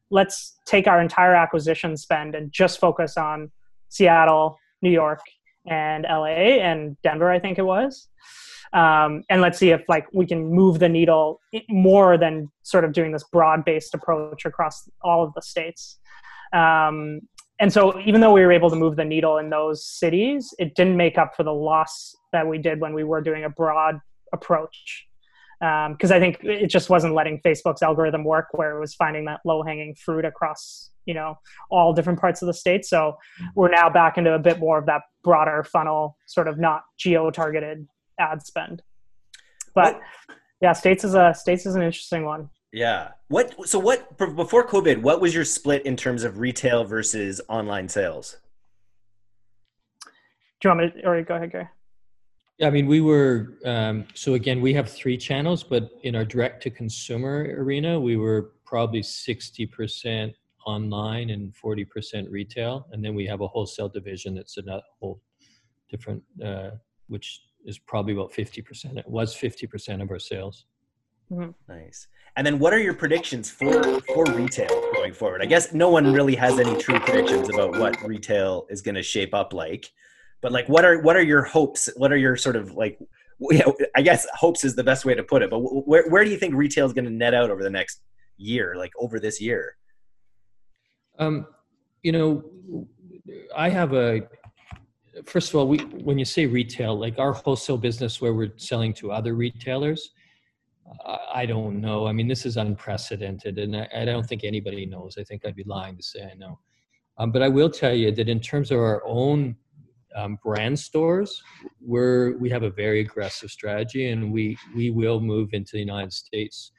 let's 0.09 0.57
take 0.65 0.87
our 0.87 1.01
entire 1.01 1.35
acquisition 1.35 1.97
spend 1.97 2.35
and 2.35 2.51
just 2.51 2.79
focus 2.79 3.17
on 3.17 3.51
Seattle, 3.89 4.57
New 4.81 4.91
York, 4.91 5.19
and 5.67 6.05
LA 6.09 6.59
and 6.59 6.97
Denver, 7.03 7.29
I 7.29 7.39
think 7.39 7.57
it 7.57 7.65
was. 7.65 8.07
Um, 8.73 9.23
and 9.29 9.41
let's 9.41 9.59
see 9.59 9.71
if 9.71 9.81
like 9.89 10.05
we 10.13 10.25
can 10.25 10.45
move 10.45 10.79
the 10.79 10.87
needle 10.87 11.41
more 11.69 12.17
than 12.17 12.49
sort 12.63 12.85
of 12.85 12.93
doing 12.93 13.11
this 13.11 13.25
broad-based 13.31 13.93
approach 13.93 14.45
across 14.45 14.89
all 15.01 15.23
of 15.23 15.33
the 15.33 15.41
states. 15.41 15.99
Um, 16.53 17.21
and 17.61 17.71
so 17.71 17.97
even 18.01 18.19
though 18.19 18.33
we 18.33 18.41
were 18.41 18.51
able 18.51 18.69
to 18.71 18.75
move 18.75 18.95
the 18.95 19.05
needle 19.05 19.37
in 19.37 19.49
those 19.49 19.85
cities, 19.85 20.53
it 20.57 20.75
didn't 20.75 20.97
make 20.97 21.17
up 21.17 21.35
for 21.37 21.43
the 21.43 21.53
loss 21.53 22.15
that 22.33 22.47
we 22.47 22.57
did 22.57 22.81
when 22.81 22.93
we 22.93 23.03
were 23.03 23.21
doing 23.21 23.43
a 23.45 23.49
broad 23.49 23.99
approach 24.33 25.07
because 25.59 26.09
um, 26.11 26.17
I 26.17 26.19
think 26.19 26.39
it 26.41 26.71
just 26.71 26.89
wasn't 26.89 27.13
letting 27.13 27.39
Facebook's 27.45 27.83
algorithm 27.83 28.23
work 28.23 28.47
where 28.53 28.75
it 28.75 28.79
was 28.79 28.95
finding 28.95 29.25
that 29.25 29.41
low 29.45 29.61
hanging 29.61 29.93
fruit 29.93 30.25
across 30.25 30.89
you 31.05 31.13
know 31.13 31.37
all 31.69 31.93
different 31.93 32.19
parts 32.19 32.41
of 32.41 32.47
the 32.47 32.53
state. 32.53 32.83
So 32.83 33.15
we're 33.53 33.69
now 33.69 33.87
back 33.87 34.17
into 34.17 34.33
a 34.33 34.39
bit 34.39 34.57
more 34.57 34.79
of 34.79 34.87
that 34.87 35.03
broader 35.23 35.63
funnel, 35.63 36.17
sort 36.25 36.47
of 36.47 36.57
not 36.57 36.81
geo 36.97 37.29
targeted 37.29 37.87
ad 38.19 38.43
spend. 38.43 38.81
But 39.75 39.99
yeah, 40.61 40.73
states 40.73 41.03
is 41.03 41.13
a 41.13 41.35
states 41.35 41.67
is 41.67 41.75
an 41.75 41.83
interesting 41.83 42.25
one. 42.25 42.49
Yeah. 42.71 43.09
What 43.27 43.67
so 43.67 43.79
what 43.79 44.17
before 44.17 44.65
COVID? 44.65 45.01
What 45.01 45.19
was 45.19 45.35
your 45.35 45.45
split 45.45 45.85
in 45.85 45.97
terms 45.97 46.23
of 46.23 46.39
retail 46.39 46.83
versus 46.85 47.41
online 47.49 47.89
sales? 47.89 48.37
Do 50.61 50.69
you 50.69 50.75
want 50.75 50.95
me 50.95 51.01
to, 51.01 51.07
or 51.07 51.21
go 51.23 51.35
ahead, 51.35 51.51
Gary? 51.51 51.67
Yeah, 52.59 52.67
I 52.67 52.69
mean, 52.69 52.85
we 52.85 53.01
were, 53.01 53.57
um, 53.65 54.05
so 54.13 54.35
again, 54.35 54.61
we 54.61 54.71
have 54.75 54.87
three 54.87 55.17
channels, 55.17 55.63
but 55.63 55.89
in 56.03 56.15
our 56.15 56.23
direct 56.23 56.61
to 56.63 56.69
consumer 56.69 57.55
arena, 57.57 57.99
we 57.99 58.17
were 58.17 58.51
probably 58.65 59.01
60% 59.01 60.31
online 60.67 61.31
and 61.31 61.51
40% 61.55 62.27
retail. 62.29 62.85
And 62.91 63.03
then 63.03 63.15
we 63.15 63.25
have 63.25 63.41
a 63.41 63.47
wholesale 63.47 63.89
division 63.89 64.35
that's 64.35 64.59
a 64.59 64.81
whole 64.99 65.23
different, 65.89 66.21
uh, 66.45 66.71
which 67.07 67.41
is 67.65 67.79
probably 67.79 68.13
about 68.13 68.31
50%. 68.31 68.95
It 68.95 69.09
was 69.09 69.35
50% 69.35 70.03
of 70.03 70.11
our 70.11 70.19
sales. 70.19 70.65
Mm-hmm. 71.31 71.51
Nice. 71.67 72.07
And 72.35 72.45
then 72.45 72.59
what 72.59 72.73
are 72.73 72.79
your 72.79 72.93
predictions 72.93 73.49
for, 73.49 74.01
for 74.01 74.25
retail 74.25 74.69
going 74.93 75.13
forward? 75.13 75.41
I 75.41 75.45
guess 75.45 75.73
no 75.73 75.89
one 75.89 76.11
really 76.11 76.35
has 76.35 76.59
any 76.59 76.77
true 76.77 76.99
predictions 76.99 77.49
about 77.49 77.77
what 77.77 78.01
retail 78.03 78.67
is 78.69 78.81
going 78.81 78.95
to 78.95 79.03
shape 79.03 79.33
up 79.33 79.53
like 79.53 79.91
but 80.41 80.51
like 80.51 80.67
what 80.67 80.83
are 80.83 80.99
what 81.01 81.15
are 81.15 81.21
your 81.21 81.43
hopes 81.43 81.89
what 81.95 82.11
are 82.11 82.17
your 82.17 82.35
sort 82.35 82.55
of 82.55 82.73
like 82.73 82.99
you 83.39 83.59
know, 83.59 83.75
i 83.95 84.01
guess 84.01 84.27
hopes 84.33 84.63
is 84.63 84.75
the 84.75 84.83
best 84.83 85.05
way 85.05 85.13
to 85.13 85.23
put 85.23 85.41
it 85.41 85.49
but 85.49 85.59
where, 85.59 86.09
where 86.09 86.23
do 86.23 86.29
you 86.29 86.37
think 86.37 86.53
retail 86.53 86.85
is 86.85 86.93
going 86.93 87.05
to 87.05 87.11
net 87.11 87.33
out 87.33 87.49
over 87.49 87.63
the 87.63 87.69
next 87.69 88.01
year 88.37 88.75
like 88.75 88.91
over 88.99 89.19
this 89.19 89.39
year 89.39 89.75
um 91.19 91.45
you 92.03 92.11
know 92.11 92.43
i 93.55 93.69
have 93.69 93.93
a 93.93 94.21
first 95.25 95.49
of 95.49 95.55
all 95.55 95.67
we 95.67 95.77
when 96.03 96.17
you 96.17 96.25
say 96.25 96.45
retail 96.45 96.97
like 96.97 97.19
our 97.19 97.33
wholesale 97.33 97.77
business 97.77 98.21
where 98.21 98.33
we're 98.33 98.53
selling 98.57 98.93
to 98.93 99.11
other 99.11 99.33
retailers 99.35 100.11
I 101.33 101.45
don't 101.45 101.79
know. 101.79 102.07
I 102.07 102.11
mean, 102.11 102.27
this 102.27 102.45
is 102.45 102.57
unprecedented, 102.57 103.57
and 103.57 103.75
I, 103.75 103.87
I, 103.95 104.05
don't 104.05 104.25
think 104.25 104.43
anybody 104.43 104.85
knows. 104.85 105.17
I 105.17 105.23
think 105.23 105.45
I'd 105.45 105.55
be 105.55 105.63
lying 105.63 105.95
to 105.95 106.03
say 106.03 106.23
I 106.23 106.35
know. 106.35 106.59
Um, 107.17 107.31
but 107.31 107.41
I 107.41 107.47
will 107.47 107.69
tell 107.69 107.93
you 107.93 108.11
that 108.11 108.27
in 108.29 108.39
terms 108.39 108.71
of 108.71 108.79
our 108.79 109.01
own 109.05 109.55
um, 110.15 110.37
brand 110.43 110.77
stores, 110.77 111.41
we're 111.79 112.37
we 112.37 112.49
have 112.49 112.63
a 112.63 112.69
very 112.69 112.99
aggressive 113.01 113.51
strategy, 113.51 114.09
and 114.09 114.31
we 114.31 114.57
we 114.75 114.89
will 114.89 115.21
move 115.21 115.49
into 115.53 115.71
the 115.73 115.79
United 115.79 116.13
States. 116.13 116.71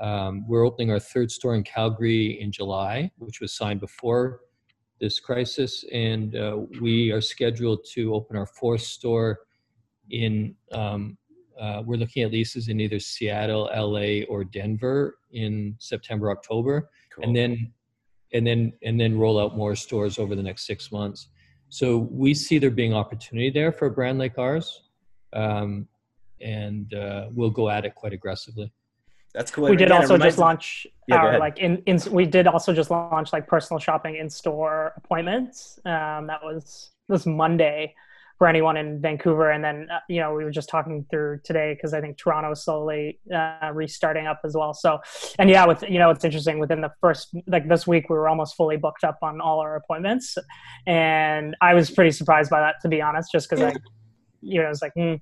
Um, 0.00 0.46
we're 0.46 0.66
opening 0.66 0.90
our 0.90 1.00
third 1.00 1.30
store 1.30 1.54
in 1.54 1.62
Calgary 1.62 2.40
in 2.40 2.52
July, 2.52 3.10
which 3.18 3.40
was 3.40 3.56
signed 3.56 3.80
before 3.80 4.40
this 5.00 5.18
crisis, 5.18 5.84
and 5.92 6.36
uh, 6.36 6.58
we 6.80 7.10
are 7.10 7.20
scheduled 7.20 7.84
to 7.94 8.14
open 8.14 8.36
our 8.36 8.46
fourth 8.46 8.82
store 8.82 9.40
in. 10.10 10.54
Um, 10.72 11.18
uh, 11.58 11.82
we're 11.84 11.96
looking 11.96 12.22
at 12.22 12.32
leases 12.32 12.68
in 12.68 12.80
either 12.80 12.98
Seattle, 12.98 13.70
LA, 13.74 14.24
or 14.28 14.44
Denver 14.44 15.18
in 15.32 15.74
September, 15.78 16.30
October, 16.30 16.90
cool. 17.14 17.24
and 17.24 17.36
then 17.36 17.72
and 18.32 18.46
then 18.46 18.72
and 18.82 19.00
then 19.00 19.18
roll 19.18 19.40
out 19.40 19.56
more 19.56 19.74
stores 19.74 20.18
over 20.18 20.34
the 20.34 20.42
next 20.42 20.66
six 20.66 20.92
months. 20.92 21.28
So 21.68 21.98
we 22.10 22.34
see 22.34 22.58
there 22.58 22.70
being 22.70 22.94
opportunity 22.94 23.50
there 23.50 23.72
for 23.72 23.86
a 23.86 23.90
brand 23.90 24.18
like 24.18 24.38
ours, 24.38 24.82
um, 25.32 25.88
and 26.40 26.92
uh, 26.94 27.28
we'll 27.32 27.50
go 27.50 27.68
at 27.70 27.84
it 27.84 27.94
quite 27.94 28.12
aggressively. 28.12 28.72
That's 29.34 29.50
cool. 29.50 29.64
We 29.68 29.76
did 29.76 29.88
Again, 29.88 30.00
also 30.00 30.16
just 30.16 30.38
launch 30.38 30.86
yeah, 31.08 31.16
our 31.16 31.38
like 31.38 31.58
in, 31.58 31.82
in 31.86 32.00
we 32.10 32.24
did 32.24 32.46
also 32.46 32.72
just 32.72 32.90
launch 32.90 33.32
like 33.32 33.46
personal 33.46 33.78
shopping 33.78 34.16
in 34.16 34.30
store 34.30 34.92
appointments. 34.96 35.78
Um, 35.84 36.26
that 36.26 36.42
was 36.42 36.90
this 37.08 37.26
Monday 37.26 37.94
for 38.38 38.46
anyone 38.46 38.76
in 38.76 39.00
Vancouver. 39.00 39.50
And 39.50 39.64
then, 39.64 39.88
uh, 39.90 40.00
you 40.08 40.20
know, 40.20 40.34
we 40.34 40.44
were 40.44 40.50
just 40.50 40.68
talking 40.68 41.06
through 41.10 41.40
today 41.42 41.74
because 41.74 41.94
I 41.94 42.00
think 42.00 42.18
Toronto 42.18 42.50
is 42.50 42.64
slowly 42.64 43.18
uh, 43.34 43.70
restarting 43.72 44.26
up 44.26 44.40
as 44.44 44.54
well. 44.54 44.74
So, 44.74 44.98
and 45.38 45.48
yeah, 45.48 45.66
with, 45.66 45.82
you 45.88 45.98
know, 45.98 46.10
it's 46.10 46.24
interesting 46.24 46.58
within 46.58 46.80
the 46.82 46.90
first, 47.00 47.34
like 47.46 47.68
this 47.68 47.86
week, 47.86 48.10
we 48.10 48.16
were 48.16 48.28
almost 48.28 48.54
fully 48.56 48.76
booked 48.76 49.04
up 49.04 49.18
on 49.22 49.40
all 49.40 49.60
our 49.60 49.76
appointments. 49.76 50.36
And 50.86 51.56
I 51.60 51.74
was 51.74 51.90
pretty 51.90 52.10
surprised 52.10 52.50
by 52.50 52.60
that, 52.60 52.76
to 52.82 52.88
be 52.88 53.00
honest, 53.00 53.32
just 53.32 53.48
because 53.48 53.64
I, 53.64 53.74
you 54.42 54.62
know, 54.62 54.68
it's 54.68 54.82
like, 54.82 54.92
mm, 54.96 55.20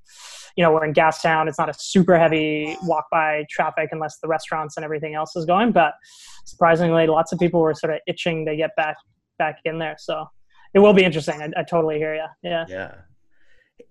you 0.57 0.63
know, 0.63 0.73
we're 0.73 0.85
in 0.85 0.93
Gastown. 0.93 1.49
It's 1.49 1.59
not 1.59 1.69
a 1.69 1.75
super 1.75 2.19
heavy 2.19 2.77
walk 2.83 3.07
by 3.11 3.45
traffic 3.49 3.91
unless 3.93 4.19
the 4.19 4.29
restaurants 4.29 4.77
and 4.77 4.85
everything 4.85 5.15
else 5.15 5.35
is 5.37 5.45
going. 5.45 5.73
But 5.73 5.95
surprisingly, 6.45 7.07
lots 7.07 7.33
of 7.33 7.39
people 7.39 7.61
were 7.61 7.75
sort 7.75 7.93
of 7.93 8.01
itching 8.07 8.45
to 8.47 8.57
get 8.57 8.71
back 8.77 8.97
back 9.39 9.59
in 9.65 9.79
there. 9.79 9.97
So 9.99 10.27
it 10.75 10.81
will 10.81 10.93
be 10.93 11.05
interesting. 11.05 11.41
I, 11.41 11.51
I 11.61 11.63
totally 11.63 11.99
hear 11.99 12.15
you. 12.15 12.27
Yeah. 12.43 12.67
Yeah. 12.69 12.95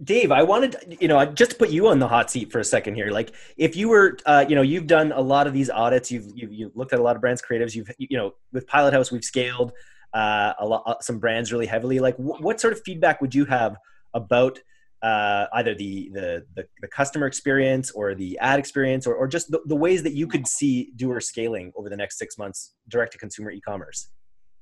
Dave, 0.04 0.32
I 0.32 0.44
wanted, 0.44 0.98
you 1.00 1.08
know, 1.08 1.24
just 1.26 1.52
to 1.52 1.58
put 1.58 1.70
you 1.70 1.88
on 1.88 2.00
the 2.00 2.08
hot 2.08 2.30
seat 2.30 2.52
for 2.52 2.60
a 2.60 2.64
second 2.64 2.96
here. 2.96 3.10
Like, 3.10 3.34
if 3.58 3.76
you 3.76 3.90
were, 3.90 4.18
uh, 4.26 4.46
you 4.48 4.56
know, 4.56 4.62
you've 4.62 4.88
done 4.88 5.12
a 5.12 5.22
lot 5.22 5.46
of 5.48 5.54
these 5.54 5.70
audits, 5.70 6.12
you've, 6.12 6.28
you've, 6.36 6.52
you've 6.52 6.76
looked 6.76 6.94
at 6.94 7.00
a 7.00 7.04
lot 7.04 7.16
of 7.16 7.22
brands, 7.22 7.42
creatives. 7.42 7.76
You've, 7.76 7.90
you 7.98 8.18
know, 8.18 8.34
with 8.52 8.66
Pilot 8.68 8.94
House, 8.94 9.12
we've 9.12 9.24
scaled 9.24 9.72
uh, 10.14 10.54
a 10.60 10.66
lot, 10.66 10.84
uh, 10.86 10.96
some 11.02 11.20
brands 11.20 11.52
really 11.54 11.66
heavily. 11.66 12.00
Like, 12.00 12.16
wh- 12.18 12.42
what 12.42 12.60
sort 12.60 12.74
of 12.74 12.82
feedback 12.84 13.22
would 13.22 13.36
you 13.36 13.46
have 13.46 13.78
about 14.14 14.60
uh, 15.02 15.48
either 15.54 15.76
the, 15.76 16.10
the, 16.14 16.46
the 16.56 16.66
the 16.82 16.88
customer 16.88 17.28
experience 17.28 17.92
or 17.92 18.16
the 18.16 18.38
ad 18.40 18.58
experience, 18.58 19.06
or, 19.06 19.16
or 19.16 19.28
just 19.28 19.52
the, 19.52 19.60
the 19.66 19.76
ways 19.76 20.02
that 20.04 20.14
you 20.14 20.28
could 20.28 20.48
see 20.48 20.92
Duer 20.96 21.20
scaling 21.20 21.74
over 21.76 21.90
the 21.90 21.98
next 21.98 22.18
six 22.18 22.38
months, 22.38 22.74
direct 22.88 23.12
to 23.12 23.18
consumer 23.18 23.52
e-commerce? 23.52 24.10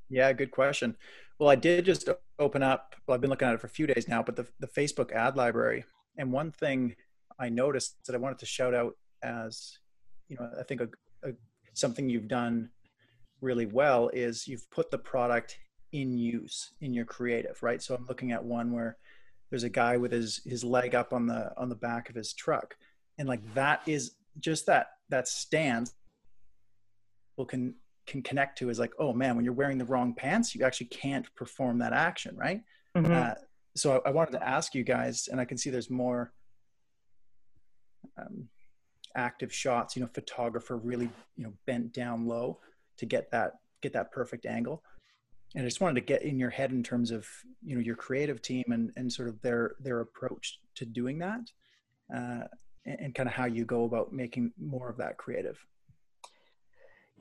Yeah, 0.09 0.33
good 0.33 0.51
question. 0.51 0.97
Well, 1.41 1.49
I 1.49 1.55
did 1.55 1.85
just 1.85 2.07
open 2.37 2.61
up. 2.61 2.95
Well, 3.07 3.15
I've 3.15 3.21
been 3.21 3.31
looking 3.31 3.47
at 3.47 3.55
it 3.55 3.59
for 3.59 3.65
a 3.65 3.71
few 3.71 3.87
days 3.87 4.07
now, 4.07 4.21
but 4.21 4.35
the 4.35 4.45
the 4.59 4.67
Facebook 4.67 5.11
ad 5.11 5.35
library. 5.35 5.83
And 6.19 6.31
one 6.31 6.51
thing 6.51 6.95
I 7.39 7.49
noticed 7.49 7.95
that 8.05 8.13
I 8.13 8.19
wanted 8.19 8.37
to 8.37 8.45
shout 8.45 8.75
out 8.75 8.95
as, 9.23 9.79
you 10.27 10.37
know, 10.39 10.51
I 10.59 10.61
think 10.61 10.81
a, 10.81 10.89
a, 11.27 11.31
something 11.73 12.07
you've 12.07 12.27
done 12.27 12.69
really 13.41 13.65
well 13.65 14.09
is 14.09 14.47
you've 14.47 14.69
put 14.69 14.91
the 14.91 14.99
product 14.99 15.57
in 15.93 16.15
use 16.15 16.73
in 16.79 16.93
your 16.93 17.05
creative, 17.05 17.63
right? 17.63 17.81
So 17.81 17.95
I'm 17.95 18.05
looking 18.05 18.31
at 18.31 18.45
one 18.45 18.71
where 18.71 18.97
there's 19.49 19.63
a 19.63 19.69
guy 19.69 19.97
with 19.97 20.11
his 20.11 20.41
his 20.45 20.63
leg 20.63 20.93
up 20.93 21.11
on 21.11 21.25
the 21.25 21.51
on 21.57 21.69
the 21.69 21.75
back 21.75 22.07
of 22.07 22.13
his 22.13 22.33
truck, 22.33 22.75
and 23.17 23.27
like 23.27 23.41
that 23.55 23.81
is 23.87 24.11
just 24.39 24.67
that 24.67 24.89
that 25.09 25.27
stance 25.27 25.95
people 27.31 27.47
can 27.47 27.73
can 28.07 28.21
connect 28.21 28.57
to 28.59 28.69
is 28.69 28.79
like, 28.79 28.93
oh 28.99 29.13
man, 29.13 29.35
when 29.35 29.45
you're 29.45 29.53
wearing 29.53 29.77
the 29.77 29.85
wrong 29.85 30.13
pants, 30.13 30.55
you 30.55 30.65
actually 30.65 30.87
can't 30.87 31.33
perform 31.35 31.79
that 31.79 31.93
action, 31.93 32.35
right? 32.35 32.61
Mm-hmm. 32.95 33.11
Uh, 33.11 33.33
so 33.75 34.01
I, 34.05 34.09
I, 34.09 34.11
wanted 34.11 34.31
to 34.31 34.47
ask 34.47 34.75
you 34.75 34.83
guys, 34.83 35.29
and 35.31 35.39
I 35.39 35.45
can 35.45 35.57
see 35.57 35.69
there's 35.69 35.89
more 35.89 36.33
um, 38.17 38.47
active 39.15 39.53
shots. 39.53 39.95
You 39.95 40.01
know, 40.01 40.09
photographer 40.13 40.77
really 40.77 41.09
you 41.37 41.45
know 41.45 41.53
bent 41.65 41.93
down 41.93 42.27
low 42.27 42.59
to 42.97 43.05
get 43.05 43.31
that 43.31 43.53
get 43.81 43.93
that 43.93 44.11
perfect 44.11 44.45
angle. 44.45 44.83
And 45.55 45.65
I 45.65 45.67
just 45.67 45.81
wanted 45.81 45.95
to 45.95 46.05
get 46.05 46.23
in 46.23 46.39
your 46.39 46.49
head 46.49 46.71
in 46.71 46.83
terms 46.83 47.11
of 47.11 47.27
you 47.63 47.75
know 47.75 47.81
your 47.81 47.95
creative 47.95 48.41
team 48.41 48.65
and 48.71 48.91
and 48.95 49.11
sort 49.11 49.29
of 49.29 49.41
their 49.41 49.75
their 49.79 50.01
approach 50.01 50.59
to 50.75 50.85
doing 50.85 51.19
that, 51.19 51.41
uh, 52.13 52.45
and, 52.85 52.99
and 52.99 53.15
kind 53.15 53.29
of 53.29 53.35
how 53.35 53.45
you 53.45 53.65
go 53.65 53.85
about 53.85 54.11
making 54.11 54.51
more 54.59 54.89
of 54.89 54.97
that 54.97 55.17
creative. 55.17 55.57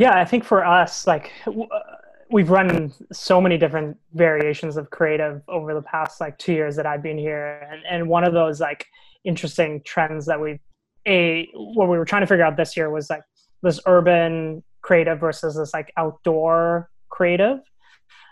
Yeah, 0.00 0.18
I 0.18 0.24
think 0.24 0.44
for 0.44 0.64
us, 0.64 1.06
like 1.06 1.30
we've 2.30 2.48
run 2.48 2.90
so 3.12 3.38
many 3.38 3.58
different 3.58 3.98
variations 4.14 4.78
of 4.78 4.88
creative 4.88 5.42
over 5.46 5.74
the 5.74 5.82
past 5.82 6.22
like 6.22 6.38
two 6.38 6.54
years 6.54 6.74
that 6.76 6.86
I've 6.86 7.02
been 7.02 7.18
here, 7.18 7.68
and 7.70 7.82
and 7.84 8.08
one 8.08 8.24
of 8.24 8.32
those 8.32 8.60
like 8.60 8.86
interesting 9.24 9.82
trends 9.84 10.24
that 10.24 10.40
we 10.40 10.58
a 11.06 11.50
what 11.52 11.90
we 11.90 11.98
were 11.98 12.06
trying 12.06 12.22
to 12.22 12.26
figure 12.26 12.46
out 12.46 12.56
this 12.56 12.78
year 12.78 12.88
was 12.90 13.10
like 13.10 13.20
this 13.62 13.78
urban 13.84 14.62
creative 14.80 15.20
versus 15.20 15.56
this 15.56 15.74
like 15.74 15.92
outdoor 15.98 16.88
creative. 17.10 17.58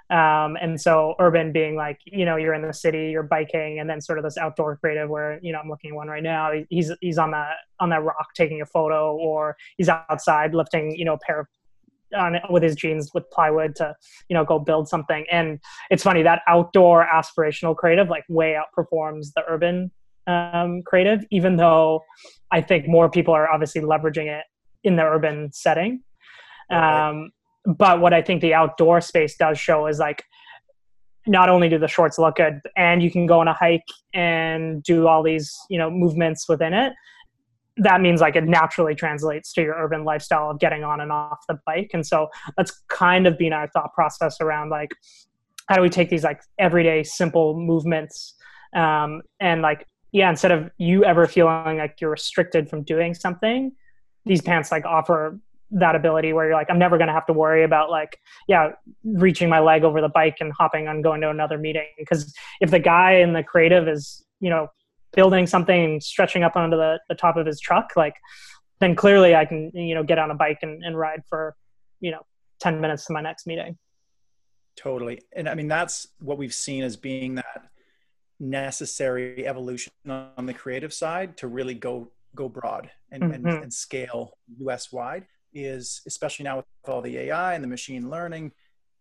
Um, 0.08 0.56
and 0.58 0.80
so 0.80 1.16
urban 1.18 1.52
being 1.52 1.76
like 1.76 1.98
you 2.06 2.24
know 2.24 2.36
you're 2.36 2.54
in 2.54 2.62
the 2.62 2.72
city 2.72 3.10
you're 3.10 3.22
biking 3.22 3.78
and 3.78 3.90
then 3.90 4.00
sort 4.00 4.18
of 4.18 4.24
this 4.24 4.38
outdoor 4.38 4.78
creative 4.78 5.10
where 5.10 5.38
you 5.42 5.52
know 5.52 5.58
i'm 5.58 5.68
looking 5.68 5.90
at 5.90 5.96
one 5.96 6.08
right 6.08 6.22
now 6.22 6.50
he's 6.70 6.90
he's 7.02 7.18
on 7.18 7.32
that 7.32 7.56
on 7.78 7.90
that 7.90 8.02
rock 8.02 8.28
taking 8.34 8.62
a 8.62 8.64
photo 8.64 9.14
or 9.16 9.54
he's 9.76 9.90
outside 9.90 10.54
lifting 10.54 10.96
you 10.96 11.04
know 11.04 11.12
a 11.12 11.18
pair 11.18 11.40
of 11.40 11.46
on 12.16 12.36
with 12.50 12.62
his 12.62 12.74
jeans 12.74 13.10
with 13.14 13.28
plywood 13.30 13.74
to 13.76 13.94
you 14.28 14.34
know 14.34 14.44
go 14.44 14.58
build 14.58 14.88
something. 14.88 15.24
And 15.30 15.58
it's 15.90 16.02
funny 16.02 16.22
that 16.22 16.42
outdoor 16.46 17.06
aspirational 17.06 17.76
creative 17.76 18.08
like 18.08 18.24
way 18.28 18.56
outperforms 18.56 19.32
the 19.34 19.42
urban 19.48 19.90
um, 20.26 20.82
creative 20.84 21.24
even 21.30 21.56
though 21.56 22.02
i 22.52 22.60
think 22.60 22.86
more 22.86 23.08
people 23.08 23.32
are 23.32 23.50
obviously 23.50 23.80
leveraging 23.80 24.26
it 24.26 24.44
in 24.84 24.96
the 24.96 25.02
urban 25.02 25.50
setting. 25.52 26.02
Um, 26.70 27.30
but 27.64 28.00
what 28.00 28.14
I 28.14 28.22
think 28.22 28.40
the 28.40 28.54
outdoor 28.54 29.00
space 29.00 29.36
does 29.36 29.58
show 29.58 29.86
is 29.86 29.98
like 29.98 30.24
not 31.26 31.48
only 31.48 31.68
do 31.68 31.78
the 31.78 31.88
shorts 31.88 32.18
look 32.18 32.36
good 32.36 32.60
and 32.76 33.02
you 33.02 33.10
can 33.10 33.26
go 33.26 33.40
on 33.40 33.48
a 33.48 33.52
hike 33.52 33.82
and 34.14 34.82
do 34.82 35.06
all 35.06 35.22
these 35.22 35.54
you 35.68 35.78
know 35.78 35.90
movements 35.90 36.48
within 36.48 36.72
it 36.72 36.92
that 37.78 38.00
means 38.00 38.20
like 38.20 38.36
it 38.36 38.44
naturally 38.44 38.94
translates 38.94 39.52
to 39.54 39.62
your 39.62 39.74
urban 39.74 40.04
lifestyle 40.04 40.50
of 40.50 40.58
getting 40.58 40.84
on 40.84 41.00
and 41.00 41.12
off 41.12 41.38
the 41.48 41.58
bike. 41.66 41.90
And 41.92 42.06
so 42.06 42.28
that's 42.56 42.72
kind 42.88 43.26
of 43.26 43.38
been 43.38 43.52
our 43.52 43.68
thought 43.68 43.92
process 43.94 44.40
around 44.40 44.70
like 44.70 44.90
how 45.68 45.76
do 45.76 45.82
we 45.82 45.88
take 45.88 46.08
these 46.08 46.24
like 46.24 46.40
everyday 46.58 47.02
simple 47.02 47.58
movements 47.58 48.34
um, 48.74 49.22
and 49.40 49.62
like 49.62 49.86
yeah 50.12 50.30
instead 50.30 50.50
of 50.50 50.70
you 50.78 51.04
ever 51.04 51.26
feeling 51.26 51.78
like 51.78 52.00
you're 52.00 52.10
restricted 52.10 52.68
from 52.68 52.82
doing 52.82 53.12
something 53.14 53.72
these 54.24 54.40
pants 54.40 54.72
like 54.72 54.84
offer 54.86 55.38
that 55.70 55.94
ability 55.94 56.32
where 56.32 56.46
you're 56.46 56.54
like 56.54 56.70
i'm 56.70 56.78
never 56.78 56.96
going 56.96 57.08
to 57.08 57.12
have 57.12 57.26
to 57.26 57.32
worry 57.34 57.62
about 57.62 57.90
like 57.90 58.18
yeah 58.46 58.70
reaching 59.04 59.48
my 59.48 59.60
leg 59.60 59.84
over 59.84 60.00
the 60.00 60.08
bike 60.08 60.36
and 60.40 60.52
hopping 60.58 60.88
on 60.88 61.02
going 61.02 61.20
to 61.20 61.30
another 61.30 61.58
meeting. 61.58 61.86
Because 61.98 62.34
if 62.60 62.70
the 62.70 62.78
guy 62.78 63.14
in 63.14 63.32
the 63.32 63.42
creative 63.42 63.88
is 63.88 64.24
you 64.40 64.50
know 64.50 64.68
building 65.18 65.48
something 65.48 66.00
stretching 66.00 66.44
up 66.44 66.54
onto 66.54 66.76
the, 66.76 67.00
the 67.08 67.14
top 67.16 67.36
of 67.36 67.44
his 67.44 67.58
truck 67.58 67.90
like 67.96 68.14
then 68.78 68.94
clearly 68.94 69.34
i 69.34 69.44
can 69.44 69.72
you 69.74 69.92
know 69.92 70.04
get 70.04 70.16
on 70.16 70.30
a 70.30 70.34
bike 70.34 70.58
and, 70.62 70.84
and 70.84 70.96
ride 70.96 71.20
for 71.28 71.56
you 71.98 72.12
know 72.12 72.20
10 72.60 72.80
minutes 72.80 73.04
to 73.06 73.12
my 73.12 73.20
next 73.20 73.44
meeting 73.44 73.76
totally 74.76 75.20
and 75.34 75.48
i 75.48 75.54
mean 75.56 75.66
that's 75.66 76.06
what 76.20 76.38
we've 76.38 76.54
seen 76.54 76.84
as 76.84 76.96
being 76.96 77.34
that 77.34 77.62
necessary 78.38 79.44
evolution 79.48 79.92
on 80.06 80.46
the 80.46 80.54
creative 80.54 80.94
side 80.94 81.36
to 81.36 81.48
really 81.48 81.74
go 81.74 82.12
go 82.36 82.48
broad 82.48 82.88
and, 83.10 83.24
mm-hmm. 83.24 83.46
and, 83.48 83.64
and 83.64 83.74
scale 83.74 84.38
us 84.70 84.92
wide 84.92 85.26
is 85.52 86.02
especially 86.06 86.44
now 86.44 86.58
with 86.58 86.66
all 86.86 87.02
the 87.02 87.16
AI 87.18 87.54
and 87.54 87.64
the 87.64 87.68
machine 87.68 88.08
learning, 88.08 88.52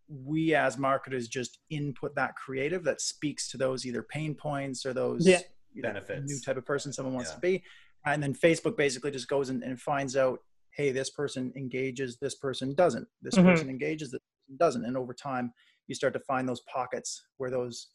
we 0.09 0.55
as 0.55 0.77
marketers 0.77 1.27
just 1.27 1.59
input 1.69 2.15
that 2.15 2.35
creative 2.35 2.83
that 2.85 3.01
speaks 3.01 3.51
to 3.51 3.57
those 3.57 3.85
either 3.85 4.01
pain 4.01 4.33
points 4.33 4.85
or 4.85 4.93
those 4.93 5.27
yeah. 5.27 5.39
Benefits, 5.81 6.31
new 6.31 6.39
type 6.39 6.57
of 6.57 6.65
person 6.65 6.93
someone 6.93 7.13
wants 7.13 7.31
yeah. 7.31 7.35
to 7.35 7.41
be. 7.41 7.63
And 8.05 8.21
then 8.21 8.33
Facebook 8.33 8.77
basically 8.77 9.11
just 9.11 9.27
goes 9.27 9.49
in 9.49 9.63
and 9.63 9.79
finds 9.79 10.15
out, 10.15 10.39
hey, 10.71 10.91
this 10.91 11.09
person 11.09 11.51
engages, 11.55 12.17
this 12.17 12.35
person 12.35 12.75
doesn't. 12.75 13.07
This 13.21 13.35
mm-hmm. 13.35 13.47
person 13.47 13.69
engages, 13.69 14.11
this 14.11 14.21
person 14.21 14.57
doesn't. 14.57 14.85
And 14.85 14.95
over 14.95 15.13
time, 15.13 15.51
you 15.87 15.95
start 15.95 16.13
to 16.13 16.19
find 16.21 16.47
those 16.47 16.61
pockets 16.71 17.23
where 17.37 17.49
those 17.49 17.87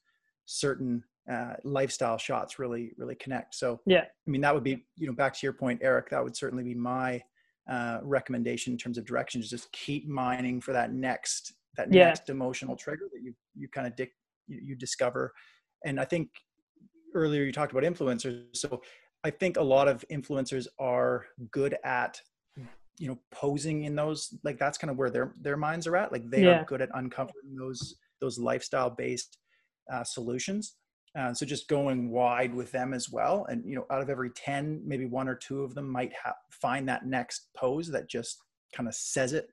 certain 0.47 1.03
uh, 1.31 1.55
lifestyle 1.64 2.18
shots 2.18 2.59
really, 2.59 2.92
really 2.99 3.14
connect. 3.14 3.55
So, 3.55 3.81
yeah, 3.87 4.03
I 4.03 4.31
mean, 4.31 4.40
that 4.40 4.53
would 4.53 4.64
be, 4.64 4.85
you 4.97 5.07
know, 5.07 5.12
back 5.12 5.35
to 5.35 5.47
your 5.47 5.53
point, 5.53 5.81
Eric, 5.83 6.11
that 6.11 6.23
would 6.23 6.37
certainly 6.37 6.64
be 6.64 6.75
my 6.75 7.23
uh, 7.71 7.99
recommendation 8.03 8.73
in 8.73 8.79
terms 8.79 8.99
of 8.99 9.05
direction 9.05 9.40
is 9.40 9.49
just 9.49 9.71
keep 9.73 10.09
mining 10.09 10.61
for 10.61 10.73
that 10.73 10.92
next 10.92 11.55
that 11.77 11.92
yeah. 11.92 12.07
next 12.07 12.29
emotional 12.29 12.77
trigger 12.77 13.09
that 13.12 13.23
you 13.23 13.33
you 13.55 13.68
kind 13.68 13.87
of 13.87 13.95
dic- 13.97 14.16
you, 14.47 14.61
you 14.62 14.75
discover 14.75 15.33
and 15.85 16.01
i 16.01 16.05
think 16.05 16.29
earlier 17.14 17.42
you 17.42 17.53
talked 17.53 17.72
about 17.72 17.85
influencers 17.85 18.44
so 18.55 18.81
i 19.25 19.31
think 19.31 19.57
a 19.57 19.62
lot 19.62 19.88
of 19.88 20.05
influencers 20.11 20.66
are 20.79 21.27
good 21.51 21.77
at 21.85 22.20
you 22.98 23.09
know 23.09 23.18
posing 23.31 23.85
in 23.85 23.94
those 23.94 24.35
like 24.44 24.59
that's 24.59 24.79
kind 24.79 24.90
of 24.90 24.96
where 24.96 25.11
their 25.11 25.35
their 25.40 25.57
minds 25.57 25.87
are 25.87 25.96
at 25.96 26.12
like 26.12 26.29
they 26.31 26.44
yeah. 26.44 26.61
are 26.61 26.64
good 26.64 26.83
at 26.83 26.90
uncovering 26.94 27.57
those 27.59 27.96
those 28.20 28.38
lifestyle 28.38 28.90
based 28.90 29.38
uh, 29.92 30.05
solutions 30.05 30.77
uh, 31.18 31.35
so 31.35 31.44
just 31.44 31.68
going 31.68 32.11
wide 32.11 32.55
with 32.55 32.72
them 32.72 32.94
as 32.94 33.11
well. 33.11 33.44
And, 33.51 33.62
you 33.66 33.75
know, 33.77 33.85
out 33.90 34.01
of 34.01 34.09
every 34.09 34.31
10, 34.31 34.83
maybe 34.85 35.05
one 35.05 35.29
or 35.29 35.35
two 35.35 35.62
of 35.62 35.75
them 35.75 35.88
might 35.88 36.12
ha- 36.22 36.35
find 36.51 36.88
that 36.88 37.05
next 37.05 37.48
pose 37.55 37.88
that 37.88 38.09
just 38.09 38.38
kind 38.75 38.88
of 38.88 38.94
says 38.94 39.35
it 39.35 39.48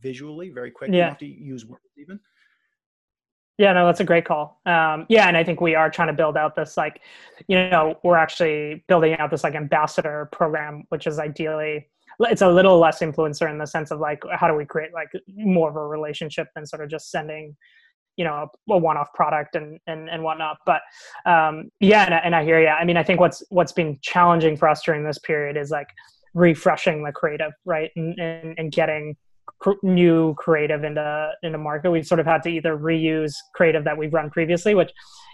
visually 0.00 0.50
very 0.50 0.70
quickly. 0.70 0.98
Yeah. 0.98 1.04
You 1.04 1.08
have 1.08 1.18
to 1.18 1.26
use 1.26 1.64
words 1.64 1.82
even. 1.96 2.20
Yeah, 3.56 3.72
no, 3.72 3.86
that's 3.86 4.00
a 4.00 4.04
great 4.04 4.24
call. 4.24 4.60
Um, 4.66 5.06
yeah, 5.08 5.28
and 5.28 5.36
I 5.36 5.44
think 5.44 5.60
we 5.60 5.76
are 5.76 5.88
trying 5.88 6.08
to 6.08 6.14
build 6.14 6.36
out 6.36 6.56
this 6.56 6.76
like, 6.76 7.00
you 7.46 7.56
know, 7.70 7.98
we're 8.02 8.16
actually 8.16 8.84
building 8.88 9.16
out 9.18 9.30
this 9.30 9.44
like 9.44 9.54
ambassador 9.54 10.28
program, 10.32 10.84
which 10.88 11.06
is 11.06 11.18
ideally 11.20 11.88
it's 12.20 12.42
a 12.42 12.48
little 12.48 12.78
less 12.78 13.00
influencer 13.00 13.50
in 13.50 13.58
the 13.58 13.66
sense 13.66 13.90
of 13.90 14.00
like 14.00 14.22
how 14.32 14.48
do 14.48 14.54
we 14.54 14.64
create 14.64 14.92
like 14.92 15.10
more 15.36 15.68
of 15.68 15.76
a 15.76 15.86
relationship 15.86 16.48
than 16.54 16.66
sort 16.66 16.82
of 16.82 16.90
just 16.90 17.10
sending 17.10 17.56
you 18.16 18.24
know 18.24 18.48
a 18.70 18.78
one-off 18.78 19.12
product 19.12 19.56
and 19.56 19.80
and, 19.86 20.08
and 20.08 20.22
whatnot 20.22 20.58
but 20.66 20.82
um, 21.26 21.70
yeah 21.80 22.04
and, 22.04 22.14
and 22.14 22.34
i 22.34 22.44
hear 22.44 22.60
you 22.60 22.68
i 22.68 22.84
mean 22.84 22.96
i 22.96 23.02
think 23.02 23.18
what's 23.18 23.42
what's 23.50 23.72
been 23.72 23.98
challenging 24.02 24.56
for 24.56 24.68
us 24.68 24.82
during 24.84 25.04
this 25.04 25.18
period 25.18 25.56
is 25.56 25.70
like 25.70 25.88
refreshing 26.34 27.02
the 27.02 27.12
creative 27.12 27.52
right 27.64 27.90
and 27.96 28.18
and, 28.20 28.54
and 28.58 28.72
getting 28.72 29.16
new 29.82 30.34
creative 30.34 30.84
into 30.84 31.30
into 31.42 31.58
market. 31.58 31.90
We've 31.90 32.06
sort 32.06 32.20
of 32.20 32.26
had 32.26 32.42
to 32.44 32.50
either 32.50 32.76
reuse 32.76 33.32
creative 33.54 33.84
that 33.84 33.96
we've 33.96 34.12
run 34.12 34.30
previously 34.30 34.74
which 34.74 34.90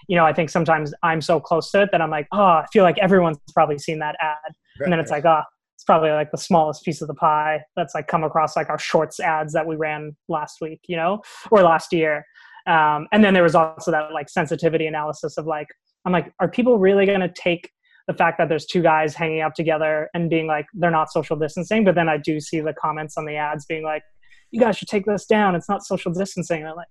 you 0.09 0.17
know 0.17 0.25
i 0.25 0.33
think 0.33 0.51
sometimes 0.51 0.93
i'm 1.03 1.21
so 1.21 1.39
close 1.39 1.71
to 1.71 1.83
it 1.83 1.91
that 1.93 2.01
i'm 2.01 2.11
like 2.11 2.27
oh 2.33 2.39
i 2.39 2.67
feel 2.73 2.85
like 2.85 2.99
everyone's 2.99 3.39
probably 3.55 3.79
seen 3.79 3.99
that 3.99 4.17
ad. 4.21 4.37
Right, 4.45 4.85
and 4.85 4.93
then 4.93 5.01
it's 5.01 5.11
like 5.11 5.25
oh 5.25 5.43
it's 5.77 5.85
probably 5.85 6.11
like 6.11 6.31
the 6.31 6.39
smallest 6.39 6.85
piece 6.85 7.01
of 7.01 7.09
the 7.09 7.15
pie 7.15 7.61
that's 7.77 7.95
like 7.95 8.07
come 8.07 8.25
across 8.25 8.57
like 8.57 8.69
our 8.69 8.79
shorts 8.79 9.21
ads 9.21 9.53
that 9.53 9.67
we 9.67 9.77
ran 9.77 10.17
last 10.29 10.59
week 10.61 10.81
you 10.89 10.97
know 10.97 11.23
or 11.51 11.63
last 11.63 11.93
year. 11.93 12.25
Um, 12.67 13.09
and 13.11 13.25
then 13.25 13.33
there 13.33 13.43
was 13.43 13.55
also 13.55 13.91
that 13.91 14.13
like 14.13 14.29
sensitivity 14.29 14.87
analysis 14.87 15.39
of 15.39 15.47
like 15.47 15.69
i'm 16.05 16.13
like 16.13 16.33
are 16.41 16.49
people 16.49 16.79
really 16.79 17.07
going 17.07 17.21
to 17.21 17.33
take 17.35 17.71
the 18.07 18.15
fact 18.15 18.39
that 18.39 18.49
there's 18.49 18.67
two 18.67 18.83
guys 18.83 19.15
hanging 19.15 19.41
out 19.41 19.55
together 19.55 20.09
and 20.15 20.31
being 20.31 20.47
like 20.47 20.67
they're 20.75 20.91
not 20.91 21.11
social 21.11 21.37
distancing 21.37 21.85
but 21.85 21.95
then 21.95 22.09
i 22.09 22.17
do 22.17 22.41
see 22.41 22.61
the 22.61 22.75
comments 22.75 23.17
on 23.17 23.25
the 23.25 23.37
ads 23.37 23.65
being 23.67 23.85
like 23.85 24.03
you 24.51 24.61
guys 24.61 24.77
should 24.77 24.89
take 24.89 25.05
this 25.07 25.27
down 25.27 25.55
it's 25.55 25.69
not 25.69 25.85
social 25.85 26.13
distancing 26.13 26.61
and 26.61 26.69
i'm 26.69 26.77
like 26.77 26.89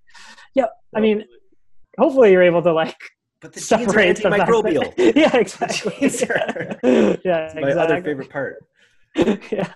yeah 0.56 0.65
i 0.95 1.00
mean 1.00 1.24
hopefully 1.98 2.32
you're 2.32 2.43
able 2.43 2.62
to 2.62 2.74
like 2.74 2.98
but 3.41 3.54
the 3.54 3.60
separate 3.62 4.17
jeans 4.17 4.26
are 4.26 4.32
antimicrobial. 4.32 4.95
The 4.98 5.13
yeah, 5.15 5.38
exactly. 5.38 5.93
yeah, 6.84 7.15
yeah 7.24 7.54
my 7.56 7.69
exactly. 7.69 7.72
other 7.72 8.02
favorite 8.02 8.30
part. 8.30 8.58
yeah 9.50 9.72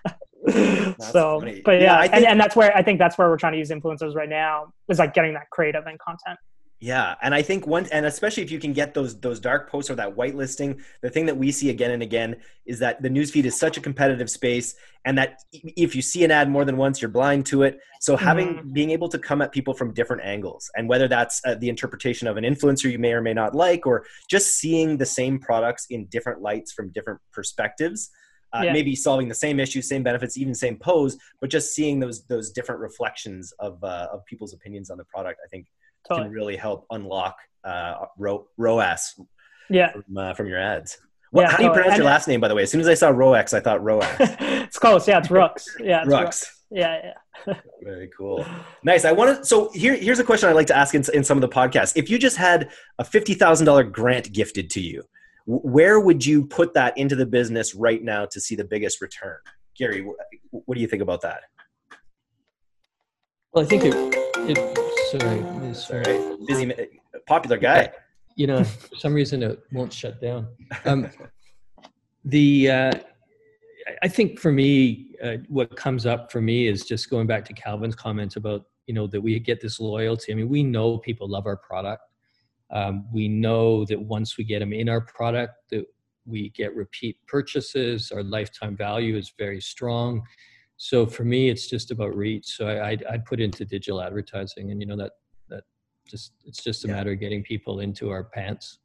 so 1.00 1.40
funny. 1.40 1.62
but 1.64 1.80
yeah, 1.80 1.82
yeah 1.82 2.02
think, 2.02 2.14
and, 2.14 2.26
and 2.26 2.40
that's 2.40 2.56
where 2.56 2.76
i 2.76 2.84
think 2.84 3.00
that's 3.00 3.18
where 3.18 3.30
we're 3.30 3.38
trying 3.38 3.54
to 3.54 3.58
use 3.58 3.70
influencers 3.70 4.14
right 4.14 4.30
now 4.30 4.66
is 4.90 5.00
like 5.00 5.14
getting 5.14 5.34
that 5.34 5.50
creative 5.52 5.86
and 5.86 5.98
content 6.00 6.38
yeah, 6.84 7.16
and 7.22 7.34
I 7.34 7.42
think 7.42 7.66
one, 7.66 7.88
and 7.94 8.06
especially 8.06 8.44
if 8.44 8.52
you 8.52 8.60
can 8.60 8.74
get 8.74 8.94
those 8.94 9.18
those 9.22 9.40
dark 9.40 9.72
posts 9.72 9.90
or 9.90 9.96
that 9.96 10.18
whitelisting, 10.18 10.82
the 11.02 11.10
thing 11.10 11.26
that 11.28 11.38
we 11.38 11.50
see 11.50 11.70
again 11.70 11.92
and 11.92 12.04
again 12.04 12.36
is 12.66 12.78
that 12.80 13.02
the 13.02 13.08
newsfeed 13.08 13.46
is 13.46 13.58
such 13.58 13.78
a 13.78 13.80
competitive 13.80 14.30
space, 14.30 14.76
and 15.06 15.18
that 15.18 15.40
if 15.54 15.96
you 15.96 16.02
see 16.02 16.26
an 16.26 16.32
ad 16.32 16.50
more 16.50 16.66
than 16.66 16.76
once, 16.76 17.02
you're 17.02 17.08
blind 17.08 17.46
to 17.46 17.64
it. 17.64 17.80
So 18.02 18.18
having 18.18 18.56
mm-hmm. 18.56 18.74
being 18.74 18.92
able 18.92 19.08
to 19.08 19.18
come 19.18 19.42
at 19.42 19.54
people 19.54 19.74
from 19.74 19.94
different 19.94 20.24
angles, 20.26 20.70
and 20.76 20.90
whether 20.90 21.08
that's 21.08 21.40
uh, 21.46 21.56
the 21.56 21.70
interpretation 21.70 22.28
of 22.28 22.36
an 22.36 22.44
influencer 22.44 22.92
you 22.92 23.00
may 23.00 23.14
or 23.14 23.22
may 23.22 23.34
not 23.34 23.56
like, 23.56 23.88
or 23.88 24.06
just 24.30 24.58
seeing 24.58 24.98
the 24.98 25.06
same 25.06 25.40
products 25.40 25.86
in 25.90 26.08
different 26.08 26.42
lights 26.42 26.74
from 26.74 26.92
different 26.92 27.22
perspectives, 27.32 28.10
uh, 28.52 28.64
yeah. 28.66 28.74
maybe 28.74 28.94
solving 28.94 29.30
the 29.30 29.36
same 29.36 29.58
issue, 29.58 29.82
same 29.82 30.04
benefits, 30.04 30.38
even 30.38 30.54
same 30.54 30.76
pose, 30.76 31.18
but 31.40 31.50
just 31.50 31.74
seeing 31.74 32.02
those 32.02 32.26
those 32.26 32.52
different 32.52 32.82
reflections 32.82 33.54
of 33.60 33.82
uh, 33.86 34.10
of 34.12 34.26
people's 34.26 34.54
opinions 34.54 34.90
on 34.90 34.98
the 34.98 35.06
product, 35.06 35.40
I 35.46 35.48
think 35.48 35.68
totally. 36.08 36.28
can 36.28 36.34
really 36.34 36.56
help 36.56 36.86
unlock 36.92 37.38
uh, 37.64 38.06
Ro- 38.18 38.48
ROAS 38.58 39.20
yeah. 39.70 39.92
from, 39.92 40.18
uh, 40.18 40.34
from 40.34 40.48
your 40.48 40.60
ads. 40.60 40.98
What, 41.32 41.44
yeah, 41.44 41.52
how 41.52 41.58
do 41.58 41.64
you 41.64 41.72
pronounce 41.72 41.98
your 41.98 42.06
last 42.06 42.28
name, 42.28 42.40
by 42.40 42.48
the 42.48 42.56
way? 42.56 42.64
As 42.64 42.72
soon 42.72 42.82
as 42.82 42.88
I 42.88 42.94
saw 42.94 43.10
ROX, 43.10 43.54
I 43.54 43.60
thought 43.60 43.84
ROAS. 43.84 44.06
it's 44.20 44.78
close. 44.78 45.08
Yeah, 45.08 45.18
it's 45.18 45.30
Rux. 45.30 45.66
Yeah, 45.80 46.02
it's 46.02 46.10
Rux. 46.10 46.46
Yeah, 46.70 47.14
yeah. 47.48 47.54
Very 47.84 48.10
cool. 48.16 48.46
Nice. 48.84 49.04
I 49.04 49.12
want 49.12 49.40
to. 49.40 49.46
So 49.46 49.72
here, 49.74 49.96
here's 49.96 50.20
a 50.20 50.24
question 50.24 50.50
I 50.50 50.54
like 50.54 50.68
to 50.68 50.78
ask 50.78 50.94
in, 50.94 51.04
in 51.14 51.24
some 51.24 51.38
of 51.38 51.42
the 51.42 51.50
podcasts. 51.50 51.94
If 51.96 52.10
you 52.10 52.20
just 52.20 52.38
had 52.38 52.70
a 53.00 53.04
fifty 53.04 53.34
thousand 53.34 53.66
dollar 53.66 53.84
grant 53.84 54.32
gifted 54.32 54.70
to 54.72 54.82
you, 54.82 55.04
where 55.46 56.00
would 56.00 56.26
you 56.26 56.46
put 56.46 56.74
that 56.76 56.98
into 56.98 57.16
the 57.16 57.26
business 57.26 57.76
right 57.76 58.04
now 58.04 58.26
to 58.26 58.40
see 58.40 58.56
the 58.56 58.64
biggest 58.64 59.02
return? 59.02 59.38
Gary, 59.78 60.08
what 60.52 60.76
do 60.76 60.82
you 60.82 60.88
think 60.88 61.02
about 61.02 61.22
that? 61.22 61.42
Well, 63.52 63.64
I 63.64 63.68
think 63.68 63.84
it, 63.86 63.94
it, 64.50 64.58
sorry, 65.20 65.74
sorry, 65.74 66.38
busy, 66.48 66.74
popular 67.28 67.58
guy. 67.58 67.92
You 68.36 68.48
know, 68.48 68.64
for 68.64 68.96
some 68.96 69.14
reason 69.14 69.44
it 69.44 69.60
won't 69.72 69.94
shut 69.94 70.20
down. 70.22 70.48
Um, 70.86 71.10
the 72.26 72.72
uh, 72.72 72.92
I 74.02 74.08
think 74.08 74.40
for 74.40 74.52
me, 74.52 75.12
uh, 75.24 75.38
what 75.50 75.76
comes 75.76 76.06
up 76.06 76.32
for 76.32 76.42
me 76.42 76.68
is 76.68 76.86
just 76.86 77.10
going 77.10 77.28
back 77.28 77.46
to 77.46 77.54
Calvin's 77.54 77.96
comment 77.96 78.36
about 78.36 78.66
you 78.88 78.94
know 78.94 79.08
that 79.08 79.22
we 79.22 79.40
get 79.40 79.62
this 79.62 79.80
loyalty. 79.80 80.32
I 80.32 80.36
mean, 80.36 80.50
we 80.50 80.64
know 80.64 80.98
people 80.98 81.28
love 81.28 81.46
our 81.46 81.58
product. 81.58 82.04
Um, 82.72 83.06
we 83.14 83.28
know 83.28 83.86
that 83.86 84.02
once 84.02 84.38
we 84.38 84.44
get 84.44 84.60
them 84.60 84.74
in 84.74 84.90
our 84.90 85.02
product, 85.02 85.54
that 85.70 85.86
we 86.26 86.50
get 86.50 86.76
repeat 86.76 87.18
purchases. 87.28 88.12
Our 88.12 88.24
lifetime 88.24 88.76
value 88.76 89.16
is 89.16 89.32
very 89.38 89.62
strong. 89.62 90.24
So 90.84 91.06
for 91.06 91.24
me, 91.24 91.50
it's 91.50 91.70
just 91.70 91.92
about 91.92 92.14
reach. 92.14 92.58
So 92.58 92.68
I, 92.68 92.90
I'd, 92.90 93.06
I'd 93.06 93.24
put 93.24 93.40
into 93.40 93.64
digital 93.64 94.02
advertising, 94.02 94.70
and 94.70 94.82
you 94.82 94.86
know 94.86 94.98
that 94.98 95.14
that 95.48 95.64
just 96.06 96.34
it's 96.46 96.62
just 96.62 96.84
a 96.84 96.90
yeah. 96.90 96.96
matter 96.96 97.14
of 97.14 97.22
getting 97.22 97.42
people 97.42 97.80
into 97.80 98.10
our 98.10 98.26
pants 98.26 98.80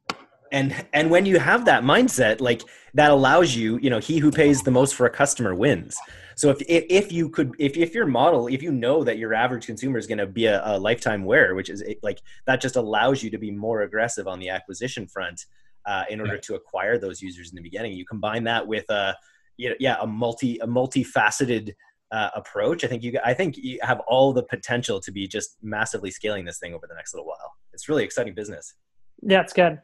and 0.51 0.85
and 0.93 1.09
when 1.09 1.25
you 1.25 1.39
have 1.39 1.65
that 1.65 1.83
mindset 1.83 2.41
like 2.41 2.63
that 2.93 3.11
allows 3.11 3.55
you 3.55 3.77
you 3.79 3.89
know 3.89 3.99
he 3.99 4.17
who 4.17 4.31
pays 4.31 4.63
the 4.63 4.71
most 4.71 4.95
for 4.95 5.05
a 5.05 5.09
customer 5.09 5.53
wins 5.53 5.97
so 6.35 6.49
if 6.49 6.61
if 6.67 7.11
you 7.11 7.29
could 7.29 7.53
if, 7.59 7.77
if 7.77 7.93
your 7.93 8.05
model 8.05 8.47
if 8.47 8.63
you 8.63 8.71
know 8.71 9.03
that 9.03 9.17
your 9.17 9.33
average 9.33 9.65
consumer 9.65 9.97
is 9.97 10.07
going 10.07 10.17
to 10.17 10.25
be 10.25 10.45
a, 10.45 10.61
a, 10.65 10.79
lifetime 10.79 11.23
wearer 11.23 11.53
which 11.53 11.69
is 11.69 11.83
like 12.01 12.19
that 12.47 12.61
just 12.61 12.75
allows 12.75 13.21
you 13.21 13.29
to 13.29 13.37
be 13.37 13.51
more 13.51 13.81
aggressive 13.81 14.27
on 14.27 14.39
the 14.39 14.49
acquisition 14.49 15.07
front 15.07 15.45
uh, 15.85 16.03
in 16.09 16.19
order 16.19 16.37
to 16.37 16.55
acquire 16.55 16.97
those 16.97 17.21
users 17.21 17.51
in 17.51 17.55
the 17.55 17.61
beginning 17.61 17.93
you 17.93 18.05
combine 18.05 18.43
that 18.43 18.65
with 18.65 18.89
a 18.89 19.15
you 19.57 19.69
know, 19.69 19.75
yeah 19.79 19.97
a 20.01 20.07
multi 20.07 20.57
a 20.59 20.67
multifaceted 20.67 21.73
uh, 22.11 22.29
approach 22.35 22.83
i 22.83 22.87
think 22.87 23.03
you 23.03 23.19
i 23.23 23.33
think 23.33 23.55
you 23.57 23.77
have 23.81 23.99
all 24.07 24.33
the 24.33 24.43
potential 24.43 24.99
to 24.99 25.11
be 25.11 25.27
just 25.27 25.57
massively 25.61 26.09
scaling 26.09 26.45
this 26.45 26.57
thing 26.57 26.73
over 26.73 26.87
the 26.87 26.95
next 26.95 27.13
little 27.13 27.27
while 27.27 27.53
it's 27.73 27.87
really 27.87 28.03
exciting 28.03 28.33
business 28.33 28.73
yeah 29.21 29.41
it's 29.41 29.53
good 29.53 29.79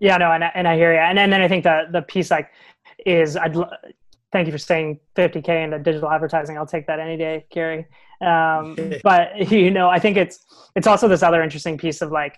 yeah, 0.00 0.16
no, 0.16 0.30
and 0.32 0.44
and 0.54 0.68
I 0.68 0.76
hear 0.76 0.92
you, 0.92 1.00
and, 1.00 1.18
and 1.18 1.32
then 1.32 1.40
I 1.40 1.48
think 1.48 1.64
the 1.64 1.86
the 1.90 2.02
piece 2.02 2.30
like 2.30 2.50
is 3.04 3.36
I'd 3.36 3.56
thank 4.32 4.46
you 4.46 4.52
for 4.52 4.58
saying 4.58 5.00
50k 5.16 5.64
into 5.64 5.78
digital 5.78 6.10
advertising. 6.10 6.56
I'll 6.56 6.66
take 6.66 6.86
that 6.86 7.00
any 7.00 7.16
day, 7.16 7.46
Gary. 7.50 7.86
Um, 8.20 8.76
but 9.02 9.50
you 9.50 9.70
know, 9.70 9.88
I 9.88 9.98
think 9.98 10.16
it's 10.16 10.38
it's 10.76 10.86
also 10.86 11.08
this 11.08 11.22
other 11.22 11.42
interesting 11.42 11.78
piece 11.78 12.00
of 12.00 12.12
like 12.12 12.36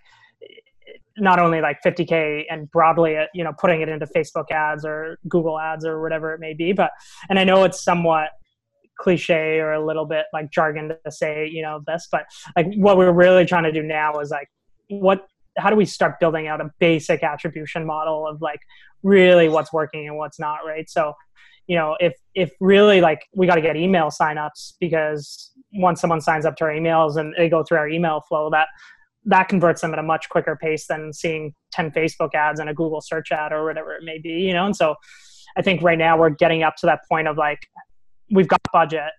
not 1.19 1.39
only 1.39 1.61
like 1.61 1.79
50k 1.85 2.45
and 2.49 2.71
broadly 2.71 3.19
uh, 3.19 3.27
you 3.35 3.45
know 3.45 3.53
putting 3.59 3.83
it 3.83 3.89
into 3.89 4.07
facebook 4.07 4.51
ads 4.53 4.87
or 4.87 5.19
google 5.29 5.59
ads 5.59 5.85
or 5.85 6.01
whatever 6.01 6.33
it 6.33 6.41
may 6.41 6.55
be 6.55 6.73
but 6.73 6.93
and 7.29 7.39
i 7.39 7.45
know 7.45 7.65
it's 7.65 7.83
somewhat 7.83 8.31
cliche 9.01 9.59
or 9.59 9.72
a 9.72 9.84
little 9.84 10.05
bit 10.05 10.26
like 10.32 10.51
jargon 10.51 10.88
to 10.88 11.11
say 11.11 11.48
you 11.48 11.62
know 11.62 11.80
this 11.86 12.07
but 12.12 12.24
like 12.57 12.66
what 12.76 12.96
we're 12.96 13.12
really 13.12 13.46
trying 13.46 13.64
to 13.64 13.72
do 13.72 13.82
now 13.82 14.18
is 14.20 14.30
like 14.30 14.48
what 14.88 15.26
how 15.59 15.70
do 15.70 15.76
we 15.76 15.84
start 15.84 16.20
building 16.20 16.46
out 16.46 16.61
a 16.61 16.70
basic 16.78 17.22
attribution 17.22 17.84
model 17.84 18.26
of 18.26 18.40
like 18.40 18.61
really 19.03 19.48
what's 19.48 19.72
working 19.72 20.07
and 20.09 20.16
what's 20.16 20.38
not 20.38 20.59
right? 20.66 20.88
So 20.88 21.14
you 21.66 21.76
know 21.76 21.96
if 22.01 22.14
if 22.34 22.53
really 22.61 23.01
like 23.01 23.26
we 23.34 23.46
got 23.46 23.57
to 23.57 23.61
get 23.61 23.76
email 23.76 24.09
signups 24.09 24.74
because 24.80 25.53
once 25.72 26.01
someone 26.01 26.20
signs 26.20 26.44
up 26.44 26.57
to 26.57 26.64
our 26.64 26.70
emails 26.70 27.16
and 27.16 27.34
they 27.36 27.48
go 27.48 27.62
through 27.62 27.78
our 27.78 27.88
email 27.88 28.22
flow 28.28 28.51
that 28.51 28.68
that 29.26 29.48
converts 29.48 29.82
them 29.82 29.92
at 29.92 29.98
a 29.98 30.03
much 30.03 30.28
quicker 30.30 30.57
pace 30.61 30.86
than 30.88 31.12
seeing 31.12 31.55
10 31.72 31.92
facebook 31.92 32.34
ads 32.34 32.59
and 32.59 32.68
a 32.68 32.74
google 32.74 33.01
search 33.01 33.30
ad 33.30 33.53
or 33.53 33.64
whatever 33.64 33.94
it 33.94 34.03
may 34.03 34.18
be 34.18 34.30
you 34.30 34.53
know? 34.53 34.66
And 34.66 34.74
so 34.74 34.96
i 35.57 35.62
think 35.62 35.80
right 35.82 35.98
now 35.98 36.18
we're 36.18 36.30
getting 36.30 36.64
up 36.64 36.74
to 36.76 36.86
that 36.86 37.01
point 37.09 37.28
of 37.28 37.36
like 37.36 37.68
we've 38.31 38.49
got 38.49 38.61
budget 38.72 39.11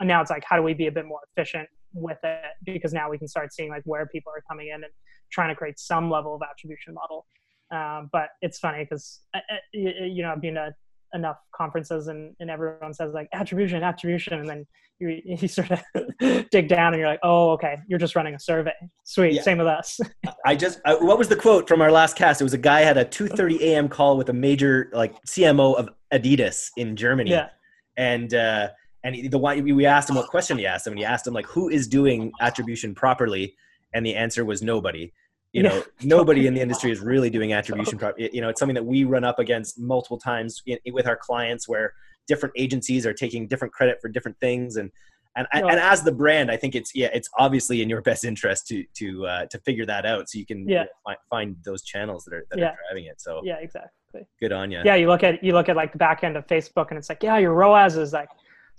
and 0.00 0.08
now 0.08 0.20
it's 0.20 0.30
like 0.30 0.44
how 0.46 0.56
do 0.56 0.62
we 0.62 0.74
be 0.74 0.86
a 0.86 0.92
bit 0.92 1.06
more 1.06 1.20
efficient 1.34 1.68
with 1.92 2.18
it 2.22 2.40
because 2.64 2.92
now 2.92 3.10
we 3.10 3.18
can 3.18 3.28
start 3.28 3.52
seeing 3.52 3.70
like 3.70 3.82
where 3.84 4.06
people 4.06 4.32
are 4.34 4.42
coming 4.48 4.68
in 4.68 4.74
and 4.74 4.92
trying 5.30 5.48
to 5.48 5.54
create 5.54 5.78
some 5.78 6.10
level 6.10 6.34
of 6.34 6.42
attribution 6.48 6.94
model. 6.94 7.26
Um, 7.70 8.10
but 8.12 8.30
it's 8.42 8.58
funny 8.58 8.84
because 8.84 9.20
uh, 9.34 9.38
uh, 9.38 9.56
you 9.72 10.22
know 10.22 10.32
I've 10.32 10.40
been 10.40 10.54
to 10.54 10.74
enough 11.12 11.38
conferences 11.54 12.06
and, 12.08 12.34
and 12.40 12.50
everyone 12.50 12.94
says 12.94 13.12
like 13.12 13.28
attribution, 13.32 13.82
attribution, 13.82 14.34
and 14.34 14.48
then 14.48 14.66
you, 14.98 15.20
you 15.24 15.48
sort 15.48 15.70
of 15.70 15.80
dig 16.50 16.68
down 16.68 16.92
and 16.92 17.00
you're 17.00 17.08
like, 17.08 17.20
oh, 17.22 17.50
okay, 17.50 17.78
you're 17.88 17.98
just 17.98 18.16
running 18.16 18.34
a 18.34 18.40
survey. 18.40 18.72
Sweet, 19.04 19.34
yeah. 19.34 19.42
same 19.42 19.58
with 19.58 19.66
us. 19.66 20.00
I 20.46 20.56
just 20.56 20.80
I, 20.84 20.94
what 20.94 21.18
was 21.18 21.28
the 21.28 21.36
quote 21.36 21.68
from 21.68 21.80
our 21.80 21.92
last 21.92 22.16
cast? 22.16 22.40
It 22.40 22.44
was 22.44 22.54
a 22.54 22.58
guy 22.58 22.80
had 22.80 22.96
a 22.96 23.04
2:30 23.04 23.60
a.m. 23.60 23.88
call 23.88 24.16
with 24.16 24.28
a 24.30 24.34
major 24.34 24.90
like 24.92 25.14
CMO 25.24 25.76
of 25.76 25.88
Adidas 26.12 26.70
in 26.76 26.96
Germany, 26.96 27.30
yeah. 27.30 27.50
And. 27.96 28.34
uh 28.34 28.68
and 29.02 29.30
the 29.30 29.38
one 29.38 29.64
we 29.64 29.86
asked 29.86 30.10
him 30.10 30.16
what 30.16 30.28
question 30.28 30.58
he 30.58 30.66
asked 30.66 30.86
him, 30.86 30.92
and 30.92 30.98
he 30.98 31.06
asked 31.06 31.26
him 31.26 31.32
like, 31.32 31.46
"Who 31.46 31.70
is 31.70 31.88
doing 31.88 32.32
attribution 32.38 32.94
properly?" 32.94 33.56
And 33.94 34.04
the 34.04 34.14
answer 34.14 34.44
was 34.44 34.60
nobody 34.60 35.10
you 35.52 35.62
know 35.62 35.82
nobody 36.02 36.46
in 36.46 36.54
the 36.54 36.60
industry 36.60 36.90
is 36.90 37.00
really 37.00 37.30
doing 37.30 37.52
attribution 37.52 37.98
pro- 37.98 38.12
you 38.16 38.40
know 38.40 38.48
it's 38.48 38.58
something 38.58 38.74
that 38.74 38.84
we 38.84 39.04
run 39.04 39.24
up 39.24 39.38
against 39.38 39.78
multiple 39.78 40.18
times 40.18 40.62
in, 40.66 40.78
with 40.92 41.06
our 41.06 41.16
clients 41.16 41.68
where 41.68 41.94
different 42.26 42.54
agencies 42.56 43.06
are 43.06 43.12
taking 43.12 43.46
different 43.48 43.72
credit 43.72 43.98
for 44.00 44.08
different 44.08 44.38
things 44.40 44.76
and 44.76 44.90
and, 45.36 45.46
and 45.52 45.70
as 45.70 46.02
the 46.02 46.12
brand 46.12 46.50
i 46.50 46.56
think 46.56 46.74
it's 46.74 46.92
yeah 46.94 47.08
it's 47.12 47.28
obviously 47.38 47.82
in 47.82 47.88
your 47.88 48.02
best 48.10 48.24
interest 48.24 48.66
to 48.66 48.84
to 48.94 49.26
uh, 49.26 49.46
to 49.46 49.58
figure 49.60 49.86
that 49.86 50.04
out 50.06 50.28
so 50.28 50.38
you 50.38 50.46
can 50.46 50.68
yeah. 50.68 50.84
find, 51.04 51.18
find 51.28 51.56
those 51.64 51.82
channels 51.82 52.24
that 52.24 52.34
are 52.34 52.46
that 52.50 52.58
yeah. 52.58 52.66
are 52.66 52.78
driving 52.88 53.06
it 53.08 53.20
so 53.20 53.40
yeah 53.44 53.56
exactly 53.60 53.90
good 54.40 54.52
on 54.52 54.70
you 54.70 54.80
yeah 54.84 54.94
you 54.94 55.06
look 55.06 55.22
at 55.22 55.42
you 55.42 55.52
look 55.52 55.68
at 55.68 55.76
like 55.76 55.92
the 55.92 55.98
back 55.98 56.24
end 56.24 56.36
of 56.36 56.46
facebook 56.46 56.88
and 56.90 56.98
it's 56.98 57.08
like 57.08 57.22
yeah 57.22 57.38
your 57.38 57.54
roas 57.54 57.96
is 57.96 58.12
like 58.12 58.28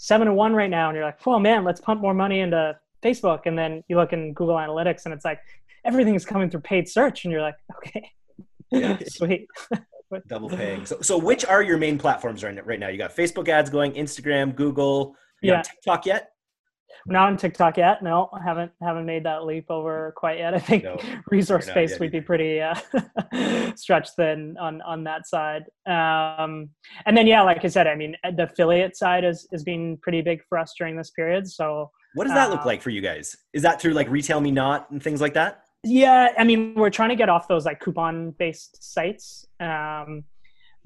seven 0.02 0.26
to 0.28 0.34
one 0.34 0.54
right 0.54 0.70
now. 0.70 0.90
And 0.90 0.96
you're 0.96 1.06
like 1.06 1.20
oh 1.28 1.40
man 1.40 1.64
let's 1.64 1.80
pump 1.80 2.02
more 2.02 2.16
money 2.16 2.40
into 2.40 2.76
facebook. 3.04 3.42
And 3.46 3.58
then 3.58 3.84
you 3.88 3.96
look 3.96 4.14
in 4.14 4.34
google 4.34 4.56
analytics 4.56 5.06
and 5.06 5.14
it's 5.14 5.24
like 5.24 5.40
everything 5.86 6.16
is 6.16 6.26
coming 6.26 6.50
through 6.50 6.62
paid 6.62 6.90
search. 6.90 7.24
And 7.24 7.32
you're 7.32 7.42
like 7.42 7.56
okay. 7.78 8.12
Yeah. 8.72 8.98
sweet. 9.08 9.48
Double 10.28 10.50
paying. 10.50 10.86
So 10.88 11.00
so 11.02 11.18
which 11.18 11.46
are 11.46 11.62
your 11.62 11.78
main 11.78 12.00
platforms 12.00 12.44
right, 12.44 12.66
right 12.66 12.80
now? 12.80 12.88
You 12.88 12.98
got 12.98 13.16
facebook 13.16 13.48
ads 13.48 13.70
going 13.70 13.94
instagram 13.94 14.56
google 14.56 15.16
yeah. 15.44 15.62
Tiktok 15.62 16.08
yet 16.08 16.31
not 17.06 17.28
on 17.28 17.38
TikTok 17.38 17.78
yet. 17.78 18.04
No, 18.04 18.30
I 18.34 18.42
haven't 18.44 18.72
haven't 18.82 19.06
made 19.06 19.26
that 19.26 19.46
leap 19.46 19.70
over 19.70 20.14
quite 20.16 20.40
yet. 20.40 20.54
I 20.54 20.60
think 20.60 20.84
no, 20.84 20.98
resource 21.32 21.68
space 21.68 22.00
would 22.00 22.12
be 22.12 22.22
pretty 22.22 22.62
uh, 22.62 22.76
stretched 23.76 24.16
thin 24.16 24.58
on 24.60 24.82
on 24.82 25.04
that 25.06 25.28
side. 25.28 25.64
Um, 25.86 26.70
and 27.06 27.16
then 27.16 27.28
yeah, 27.28 27.42
like 27.42 27.64
I 27.64 27.68
said, 27.68 27.88
I 27.88 27.96
mean 27.96 28.16
the 28.36 28.44
affiliate 28.44 28.96
side 28.96 29.24
is 29.24 29.48
is 29.52 29.64
being 29.64 29.98
pretty 29.98 30.22
big 30.22 30.42
for 30.48 30.58
us 30.58 30.74
during 30.78 30.96
this 30.96 31.10
period. 31.12 31.48
So 31.48 31.92
what 32.14 32.26
does 32.26 32.34
that 32.34 32.50
uh, 32.50 32.54
look 32.54 32.66
like 32.66 32.82
for 32.82 32.90
you 32.90 33.02
guys? 33.02 33.38
Is 33.54 33.62
that 33.64 33.82
through 33.82 33.94
like 33.94 34.10
RetailMeNot 34.10 34.92
and 34.92 35.02
things 35.02 35.22
like 35.22 35.34
that? 35.36 35.64
Yeah, 35.84 36.30
I 36.38 36.44
mean, 36.44 36.76
we're 36.76 36.92
trying 36.92 37.10
to 37.10 37.16
get 37.16 37.30
off 37.30 37.48
those 37.48 37.66
like 37.66 37.80
coupon 37.80 38.32
based 38.32 38.84
sites. 38.84 39.48
Um, 39.60 40.26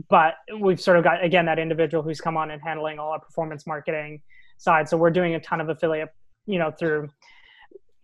but 0.10 0.36
we've 0.60 0.80
sort 0.80 0.98
of 0.98 1.04
got 1.04 1.24
again 1.24 1.46
that 1.46 1.60
individual 1.60 2.04
who's 2.04 2.22
come 2.22 2.38
on 2.38 2.52
and 2.52 2.62
handling 2.62 3.00
all 3.00 3.12
our 3.12 3.20
performance 3.20 3.66
marketing 3.66 4.22
side. 4.58 4.90
So 4.90 4.98
we're 4.98 5.12
doing 5.12 5.36
a 5.36 5.40
ton 5.40 5.62
of 5.62 5.70
affiliate, 5.70 6.10
you 6.46 6.60
know, 6.60 6.72
through 6.72 7.10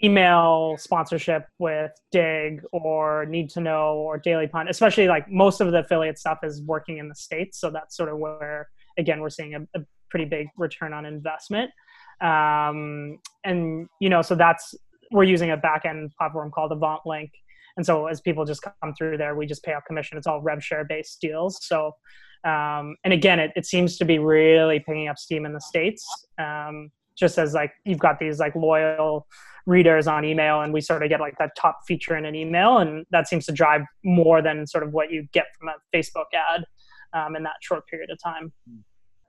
email 0.04 0.76
sponsorship 0.80 1.46
with 1.60 1.92
Dig 2.12 2.64
or 2.72 3.26
Need 3.26 3.50
to 3.52 3.62
Know 3.62 3.96
or 3.96 4.18
Daily 4.18 4.48
Punt. 4.48 4.70
Especially 4.70 5.08
like 5.08 5.30
most 5.30 5.62
of 5.62 5.72
the 5.72 5.80
affiliate 5.80 6.18
stuff 6.18 6.40
is 6.44 6.62
working 6.64 6.98
in 6.98 7.08
the 7.08 7.16
states, 7.16 7.60
so 7.60 7.70
that's 7.70 7.96
sort 7.96 8.10
of 8.10 8.18
where 8.18 8.70
again 8.98 9.22
we're 9.22 9.30
seeing 9.30 9.56
a, 9.56 9.80
a 9.80 9.84
pretty 10.10 10.26
big 10.26 10.48
return 10.58 10.94
on 10.94 11.06
investment. 11.06 11.72
Um, 12.20 13.20
and 13.44 13.88
you 14.00 14.10
know, 14.10 14.22
so 14.22 14.36
that's 14.36 14.76
we're 15.12 15.24
using 15.24 15.52
a 15.52 15.58
backend 15.58 16.10
platform 16.18 16.52
called 16.52 16.72
AvantLink. 16.72 17.32
And 17.78 17.86
so 17.86 18.08
as 18.08 18.22
people 18.22 18.46
just 18.46 18.62
come 18.62 18.94
through 18.98 19.18
there, 19.18 19.36
we 19.36 19.46
just 19.46 19.64
pay 19.64 19.74
out 19.74 19.86
commission. 19.86 20.18
It's 20.18 20.28
all 20.28 20.42
rev 20.42 20.64
share 20.64 20.86
based 20.86 21.20
deals. 21.22 21.60
So, 21.62 21.96
um, 22.44 22.96
and 23.04 23.14
again, 23.14 23.40
it, 23.40 23.52
it 23.56 23.66
seems 23.66 23.98
to 23.98 24.06
be 24.06 24.20
really 24.20 24.80
picking 24.80 25.08
up 25.08 25.18
steam 25.18 25.46
in 25.46 25.54
the 25.54 25.62
States. 25.62 26.06
Um, 26.40 26.90
just 27.16 27.38
as 27.38 27.54
like, 27.54 27.72
you've 27.86 28.00
got 28.00 28.20
these 28.20 28.40
like 28.40 28.56
loyal 28.56 29.28
readers 29.68 30.08
on 30.08 30.26
email 30.26 30.62
and 30.62 30.74
we 30.74 30.82
sort 30.82 31.04
of 31.04 31.10
get 31.10 31.20
like 31.20 31.38
that 31.38 31.52
top 31.56 31.80
feature 31.86 32.18
in 32.18 32.26
an 32.26 32.36
email. 32.36 32.80
And 32.80 33.06
that 33.12 33.28
seems 33.28 33.46
to 33.46 33.52
drive 33.52 33.82
more 34.04 34.42
than 34.42 34.66
sort 34.66 34.84
of 34.84 34.92
what 34.92 35.12
you 35.12 35.28
get 35.34 35.46
from 35.58 35.70
a 35.70 35.76
Facebook 35.96 36.26
ad 36.34 36.66
um, 37.14 37.36
in 37.36 37.44
that 37.44 37.56
short 37.62 37.86
period 37.88 38.10
of 38.10 38.20
time. 38.22 38.52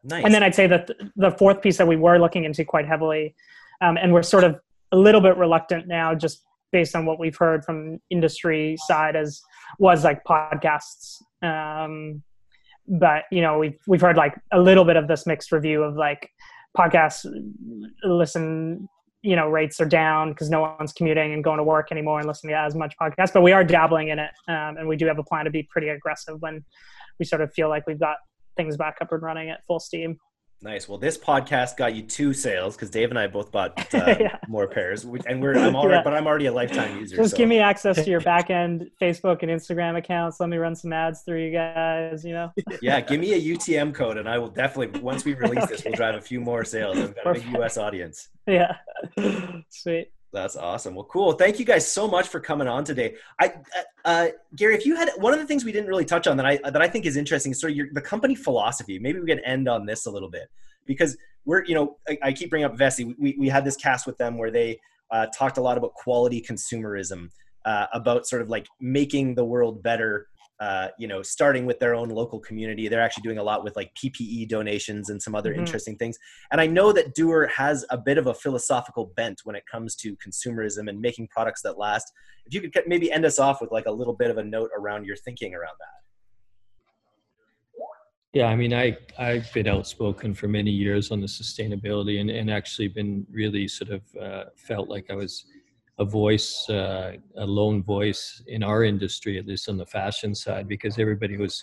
Nice. 0.05 0.25
And 0.25 0.33
then 0.33 0.43
I'd 0.43 0.55
say 0.55 0.67
that 0.67 0.91
the 1.17 1.31
fourth 1.33 1.61
piece 1.63 1.77
that 1.77 1.87
we 1.87 1.97
were 1.97 2.19
looking 2.19 2.45
into 2.45 2.65
quite 2.65 2.87
heavily, 2.87 3.35
um, 3.81 3.97
and 3.97 4.13
we're 4.13 4.23
sort 4.23 4.45
of 4.45 4.59
a 4.91 4.97
little 4.97 5.21
bit 5.21 5.37
reluctant 5.37 5.87
now, 5.87 6.15
just 6.15 6.43
based 6.73 6.97
on 6.97 7.05
what 7.05 7.19
we've 7.19 7.37
heard 7.37 7.65
from 7.65 8.01
industry 8.11 8.77
side, 8.87 9.15
as 9.15 9.43
was 9.79 10.03
like 10.03 10.25
podcasts. 10.25 11.23
Um, 11.43 12.23
but 12.89 13.25
you 13.31 13.41
know, 13.41 13.59
we've 13.59 13.79
we've 13.87 14.01
heard 14.01 14.17
like 14.17 14.35
a 14.53 14.61
little 14.61 14.85
bit 14.85 14.97
of 14.97 15.09
this 15.09 15.27
mixed 15.27 15.53
review 15.53 15.83
of 15.83 15.97
like 15.97 16.29
podcasts 16.77 17.27
listen 18.03 18.89
you 19.23 19.37
know 19.37 19.49
rates 19.49 19.81
are 19.81 19.87
down 19.87 20.31
because 20.31 20.51
no 20.51 20.61
one's 20.61 20.93
commuting 20.93 21.33
and 21.33 21.45
going 21.45 21.59
to 21.59 21.65
work 21.65 21.89
anymore 21.93 22.19
and 22.19 22.27
listening 22.27 22.53
to 22.53 22.59
as 22.59 22.75
much 22.75 22.95
podcast 23.01 23.33
but 23.33 23.43
we 23.43 23.53
are 23.53 23.63
dabbling 23.63 24.09
in 24.09 24.19
it 24.19 24.31
um, 24.49 24.77
and 24.77 24.89
we 24.89 24.97
do 24.97 25.07
have 25.07 25.19
a 25.19 25.23
plan 25.23 25.45
to 25.45 25.51
be 25.51 25.67
pretty 25.71 25.89
aggressive 25.89 26.37
when 26.41 26.65
we 27.19 27.25
sort 27.25 27.41
of 27.41 27.53
feel 27.53 27.69
like 27.69 27.87
we've 27.87 28.01
got 28.01 28.17
things 28.57 28.77
back 28.77 28.97
up 29.01 29.13
and 29.13 29.23
running 29.23 29.51
at 29.51 29.65
full 29.67 29.79
steam 29.79 30.17
Nice. 30.63 30.89
Well, 30.89 30.99
this 30.99 31.19
podcast 31.19 31.77
got 31.77 31.95
you 31.97 32.03
two 32.03 32.33
sales 32.33 32.77
because 32.77 32.89
Dave 32.89 33.11
and 33.11 33.19
I 33.19 33.27
both 33.27 33.51
bought 33.51 33.77
uh, 33.95 34.17
yeah. 34.21 34.39
more 34.47 34.69
pairs, 34.69 35.05
and 35.05 35.43
we're 35.43 35.59
I'm 35.59 35.75
already, 35.77 35.97
yeah. 35.97 36.03
but 36.05 36.15
I'm 36.15 36.27
already 36.27 36.47
a 36.47 36.53
lifetime 36.53 37.01
user. 37.01 37.17
Just 37.17 37.33
so. 37.33 37.37
give 37.37 37.49
me 37.49 37.59
access 37.59 37.97
to 37.97 38.09
your 38.09 38.21
back 38.33 38.49
end 38.49 38.89
Facebook 39.01 39.43
and 39.43 39.51
Instagram 39.51 39.99
accounts. 39.99 40.39
Let 40.39 40.49
me 40.49 40.59
run 40.59 40.77
some 40.77 40.93
ads 40.93 41.23
through 41.23 41.45
you 41.45 41.53
guys. 41.53 42.25
You 42.25 42.33
know. 42.35 42.53
yeah, 42.81 43.01
give 43.01 43.21
me 43.21 43.35
a 43.35 43.57
UTM 43.57 43.93
code, 43.93 44.19
and 44.19 44.29
I 44.29 44.39
will 44.39 44.51
definitely 44.51 45.01
once 45.01 45.25
we 45.25 45.35
release 45.35 45.65
okay. 45.65 45.75
this, 45.75 45.85
we'll 45.85 45.95
drive 45.95 46.15
a 46.15 46.21
few 46.21 46.41
more 46.41 46.65
sales. 46.65 46.97
I've 46.97 47.15
got 47.17 47.27
a 47.27 47.41
big 47.41 47.57
US 47.57 47.77
audience. 47.77 48.29
Yeah. 48.47 48.77
Sweet. 49.69 50.13
That's 50.33 50.57
awesome. 50.57 50.95
Well, 50.95 51.05
cool. 51.05 51.33
Thank 51.33 51.59
you 51.59 51.67
guys 51.67 51.91
so 51.91 52.09
much 52.09 52.29
for 52.29 52.41
coming 52.41 52.67
on 52.67 52.85
today. 52.85 53.17
I, 53.39 53.53
uh, 53.77 53.83
uh, 54.07 54.29
Gary, 54.57 54.75
if 54.75 54.87
you 54.87 54.97
had 54.97 55.11
one 55.19 55.35
of 55.35 55.39
the 55.39 55.45
things 55.47 55.63
we 55.63 55.73
didn't 55.73 55.89
really 55.89 56.07
touch 56.07 56.27
on 56.27 56.39
that 56.39 56.47
I 56.47 56.57
that 56.65 56.81
I 56.81 56.89
think 56.89 57.05
is 57.05 57.19
interesting, 57.19 57.53
is 57.53 57.61
sort 57.61 57.73
of 57.73 57.77
your, 57.77 57.89
the 57.93 58.01
company 58.01 58.35
philosophy. 58.35 58.99
Maybe 58.99 59.21
we 59.21 59.27
can 59.27 59.41
end 59.41 59.69
on 59.69 59.85
this 59.85 60.07
a 60.07 60.11
little 60.11 60.31
bit 60.31 60.51
because 60.87 61.19
we're, 61.45 61.65
you 61.65 61.75
know, 61.75 61.99
I, 62.09 62.19
I 62.23 62.33
keep 62.33 62.49
bringing 62.49 62.65
up 62.65 62.77
Vessi. 62.79 63.15
We, 63.19 63.37
we 63.39 63.49
had 63.51 63.65
this 63.65 63.77
cast 63.77 64.07
with 64.07 64.17
them 64.17 64.39
where 64.39 64.51
they 64.51 64.81
uh, 65.11 65.27
talked 65.37 65.59
a 65.59 65.61
lot 65.61 65.77
about 65.77 65.93
quality 65.93 66.41
consumerism, 66.41 67.29
uh, 67.67 67.87
about 67.93 68.27
sort 68.27 68.41
of 68.41 68.49
like 68.49 68.67
making 68.81 69.35
the 69.35 69.45
world 69.45 69.83
better 69.83 70.29
uh, 70.63 70.87
you 70.97 71.09
know, 71.09 71.23
starting 71.23 71.67
with 71.67 71.81
their 71.81 71.93
own 71.93 72.09
local 72.09 72.39
community. 72.39 72.87
They're 72.87 73.03
actually 73.03 73.23
doing 73.23 73.39
a 73.39 73.43
lot 73.43 73.65
with 73.65 73.75
like 73.75 73.93
PPE 73.95 74.49
donations 74.49 75.11
and 75.11 75.21
some 75.21 75.35
other 75.35 75.51
mm-hmm. 75.51 75.59
interesting 75.59 75.97
things. 75.97 76.17
And 76.53 76.61
I 76.61 76.69
know 76.69 76.93
that 76.93 77.17
Duer 77.17 77.49
has 77.49 77.85
a 77.91 77.99
bit 77.99 78.17
of 78.17 78.29
a 78.29 78.35
philosophical 78.35 79.13
bent 79.17 79.41
when 79.43 79.57
it 79.57 79.65
comes 79.69 79.97
to 79.97 80.17
consumerism 80.25 80.89
and 80.89 81.01
making 81.01 81.27
products 81.35 81.63
that 81.63 81.79
last. 81.79 82.13
If 82.47 82.55
you 82.55 82.61
could 82.61 82.85
maybe 82.87 83.11
end 83.11 83.25
us 83.25 83.41
off 83.41 83.61
with 83.61 83.73
like 83.73 83.87
a 83.87 83.91
little 83.91 84.15
bit 84.15 84.31
of 84.31 84.39
a 84.39 84.45
note 84.45 84.71
around 84.79 85.05
your 85.05 85.17
thinking 85.17 85.53
around 85.53 85.75
that. 85.81 86.03
Yeah, 88.33 88.47
I 88.47 88.55
mean, 88.55 88.73
I 88.73 88.97
I've 89.19 89.53
been 89.53 89.67
outspoken 89.67 90.33
for 90.33 90.47
many 90.47 90.71
years 90.71 91.11
on 91.11 91.21
the 91.21 91.27
sustainability, 91.27 92.21
and 92.21 92.31
and 92.31 92.51
actually 92.51 92.89
been 92.89 93.27
really 93.31 93.69
sort 93.69 93.91
of 93.91 94.03
uh, 94.17 94.45
felt 94.57 94.89
like 94.89 95.11
I 95.11 95.15
was 95.15 95.45
a 95.99 96.05
voice, 96.05 96.69
uh, 96.69 97.13
a 97.37 97.47
lone 97.47 97.83
voice 97.83 98.43
in 98.47 98.63
our 98.63 98.85
industry, 98.85 99.39
at 99.39 99.47
least 99.47 99.69
on 99.69 99.77
the 99.77 99.87
fashion 99.87 100.35
side, 100.35 100.67
because 100.67 100.99
everybody 100.99 101.37
was 101.37 101.63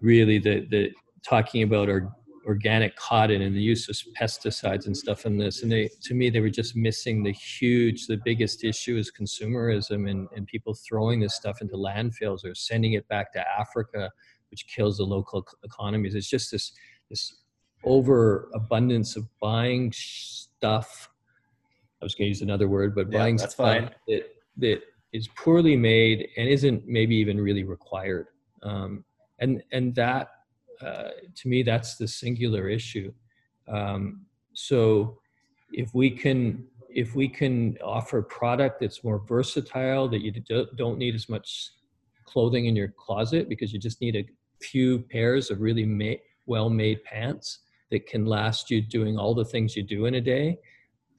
really 0.00 0.38
the 0.38 0.66
the 0.70 0.90
talking 1.22 1.62
about 1.62 1.88
our 1.88 2.12
organic 2.46 2.94
cotton 2.96 3.42
and 3.42 3.56
the 3.56 3.60
use 3.60 3.88
of 3.88 3.96
pesticides 4.20 4.86
and 4.86 4.96
stuff 4.96 5.26
in 5.26 5.38
this. 5.38 5.62
And 5.62 5.72
they, 5.72 5.88
to 6.02 6.14
me, 6.14 6.30
they 6.30 6.40
were 6.40 6.50
just 6.50 6.76
missing 6.76 7.22
the 7.22 7.32
huge, 7.32 8.06
the 8.06 8.20
biggest 8.24 8.64
issue 8.64 8.96
is 8.96 9.10
consumerism 9.10 10.10
and, 10.10 10.28
and 10.36 10.46
people 10.46 10.74
throwing 10.74 11.20
this 11.20 11.34
stuff 11.34 11.60
into 11.60 11.74
landfills 11.76 12.44
or 12.44 12.54
sending 12.54 12.92
it 12.92 13.08
back 13.08 13.32
to 13.32 13.44
Africa, 13.58 14.10
which 14.50 14.66
kills 14.66 14.98
the 14.98 15.04
local 15.04 15.46
economies. 15.64 16.14
It's 16.14 16.28
just 16.28 16.50
this, 16.50 16.72
this 17.08 17.34
overabundance 17.84 19.16
of 19.16 19.26
buying 19.40 19.92
stuff 19.94 21.08
I 22.04 22.06
was 22.06 22.14
going 22.14 22.26
to 22.26 22.28
use 22.28 22.42
another 22.42 22.68
word, 22.68 22.94
but 22.94 23.10
yeah, 23.10 23.18
buying 23.18 23.36
that's 23.38 23.54
fine. 23.54 23.90
That, 24.08 24.24
that 24.58 24.82
is 25.14 25.26
poorly 25.28 25.74
made 25.74 26.28
and 26.36 26.46
isn't 26.46 26.86
maybe 26.86 27.16
even 27.16 27.40
really 27.40 27.64
required. 27.64 28.26
Um, 28.62 29.06
and 29.38 29.62
and 29.72 29.94
that 29.94 30.28
uh, 30.82 31.10
to 31.34 31.48
me 31.48 31.62
that's 31.62 31.96
the 31.96 32.06
singular 32.06 32.68
issue. 32.68 33.10
Um, 33.68 34.26
so 34.52 35.18
if 35.72 35.94
we 35.94 36.10
can 36.10 36.66
if 36.90 37.14
we 37.14 37.26
can 37.26 37.78
offer 37.82 38.18
a 38.18 38.22
product 38.22 38.80
that's 38.80 39.02
more 39.02 39.18
versatile, 39.26 40.06
that 40.08 40.20
you 40.20 40.30
don't 40.76 40.98
need 40.98 41.14
as 41.14 41.30
much 41.30 41.70
clothing 42.26 42.66
in 42.66 42.76
your 42.76 42.88
closet 42.88 43.48
because 43.48 43.72
you 43.72 43.78
just 43.78 44.02
need 44.02 44.14
a 44.14 44.26
few 44.60 44.98
pairs 44.98 45.50
of 45.50 45.62
really 45.62 45.86
ma- 45.86 46.20
well-made 46.44 47.02
pants 47.04 47.60
that 47.90 48.06
can 48.06 48.26
last 48.26 48.70
you 48.70 48.82
doing 48.82 49.18
all 49.18 49.34
the 49.34 49.44
things 49.44 49.74
you 49.74 49.82
do 49.82 50.04
in 50.04 50.16
a 50.16 50.20
day 50.20 50.58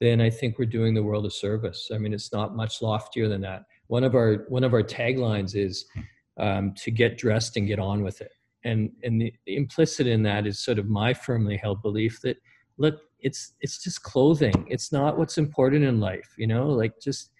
then 0.00 0.20
I 0.20 0.30
think 0.30 0.58
we're 0.58 0.66
doing 0.66 0.94
the 0.94 1.02
world 1.02 1.26
a 1.26 1.30
service. 1.30 1.90
I 1.92 1.98
mean, 1.98 2.12
it's 2.12 2.32
not 2.32 2.54
much 2.54 2.82
loftier 2.82 3.28
than 3.28 3.40
that. 3.42 3.64
One 3.86 4.04
of 4.04 4.14
our 4.14 4.44
one 4.48 4.64
of 4.64 4.74
our 4.74 4.82
taglines 4.82 5.54
is 5.54 5.86
um, 6.38 6.74
to 6.76 6.90
get 6.90 7.18
dressed 7.18 7.56
and 7.56 7.66
get 7.66 7.78
on 7.78 8.02
with 8.02 8.20
it. 8.20 8.32
And 8.64 8.90
and 9.02 9.20
the, 9.20 9.32
the 9.46 9.56
implicit 9.56 10.06
in 10.06 10.22
that 10.24 10.46
is 10.46 10.58
sort 10.58 10.78
of 10.78 10.88
my 10.88 11.14
firmly 11.14 11.56
held 11.56 11.82
belief 11.82 12.20
that 12.22 12.36
look, 12.78 12.96
it's 13.20 13.54
it's 13.60 13.82
just 13.82 14.02
clothing. 14.02 14.66
It's 14.68 14.92
not 14.92 15.18
what's 15.18 15.38
important 15.38 15.84
in 15.84 16.00
life. 16.00 16.34
You 16.36 16.46
know, 16.46 16.68
like 16.68 17.00
just 17.00 17.30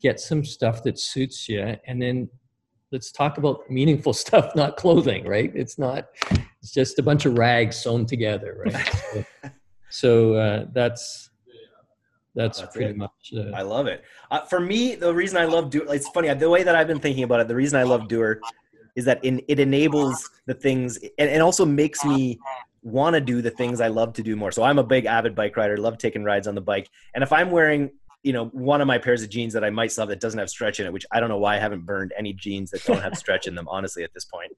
get 0.00 0.20
some 0.20 0.44
stuff 0.44 0.82
that 0.84 0.98
suits 0.98 1.48
you, 1.48 1.76
and 1.86 2.00
then 2.00 2.30
let's 2.90 3.12
talk 3.12 3.36
about 3.36 3.68
meaningful 3.68 4.12
stuff, 4.24 4.54
not 4.54 4.76
clothing. 4.76 5.26
Right? 5.26 5.52
It's 5.54 5.78
not. 5.78 6.06
It's 6.62 6.72
just 6.72 6.98
a 6.98 7.02
bunch 7.02 7.26
of 7.26 7.36
rags 7.36 7.76
sewn 7.76 8.06
together. 8.06 8.64
Right. 8.64 8.94
so, 9.12 9.52
so 9.90 10.34
uh, 10.34 10.64
that's 10.72 11.30
that's, 12.34 12.60
that's 12.60 12.74
pretty 12.74 12.90
it. 12.90 12.96
much 12.96 13.32
uh, 13.36 13.50
i 13.54 13.62
love 13.62 13.86
it. 13.86 14.04
Uh, 14.30 14.40
for 14.42 14.60
me 14.60 14.94
the 14.94 15.12
reason 15.12 15.36
i 15.38 15.44
love 15.44 15.70
do 15.70 15.82
it's 15.90 16.08
funny 16.08 16.32
the 16.34 16.48
way 16.48 16.62
that 16.62 16.74
i've 16.74 16.86
been 16.86 17.00
thinking 17.00 17.24
about 17.24 17.40
it 17.40 17.48
the 17.48 17.54
reason 17.54 17.78
i 17.78 17.82
love 17.82 18.08
Duer 18.08 18.40
is 18.96 19.04
that 19.04 19.24
in, 19.24 19.40
it 19.48 19.60
enables 19.60 20.28
the 20.46 20.54
things 20.54 20.98
and, 21.18 21.30
and 21.30 21.42
also 21.42 21.64
makes 21.64 22.04
me 22.04 22.38
want 22.82 23.14
to 23.14 23.20
do 23.20 23.42
the 23.42 23.50
things 23.50 23.80
i 23.80 23.88
love 23.88 24.12
to 24.14 24.22
do 24.22 24.36
more. 24.36 24.52
So 24.52 24.62
i'm 24.62 24.78
a 24.78 24.84
big 24.84 25.06
avid 25.06 25.34
bike 25.34 25.56
rider 25.56 25.76
love 25.76 25.98
taking 25.98 26.24
rides 26.24 26.46
on 26.46 26.54
the 26.54 26.60
bike. 26.60 26.88
And 27.14 27.22
if 27.22 27.32
i'm 27.32 27.50
wearing 27.50 27.90
you 28.22 28.32
know 28.32 28.46
one 28.46 28.80
of 28.80 28.86
my 28.86 28.98
pairs 28.98 29.22
of 29.22 29.30
jeans 29.30 29.52
that 29.52 29.64
i 29.64 29.70
might 29.70 29.92
still 29.92 30.02
have 30.02 30.08
that 30.08 30.20
doesn't 30.20 30.38
have 30.38 30.50
stretch 30.50 30.80
in 30.80 30.86
it 30.86 30.92
which 30.92 31.06
i 31.12 31.20
don't 31.20 31.28
know 31.28 31.38
why 31.38 31.56
i 31.56 31.58
haven't 31.58 31.86
burned 31.86 32.12
any 32.18 32.32
jeans 32.32 32.70
that 32.70 32.84
don't 32.84 33.00
have 33.00 33.16
stretch 33.16 33.46
in 33.46 33.54
them 33.54 33.68
honestly 33.68 34.02
at 34.02 34.12
this 34.12 34.24
point 34.24 34.52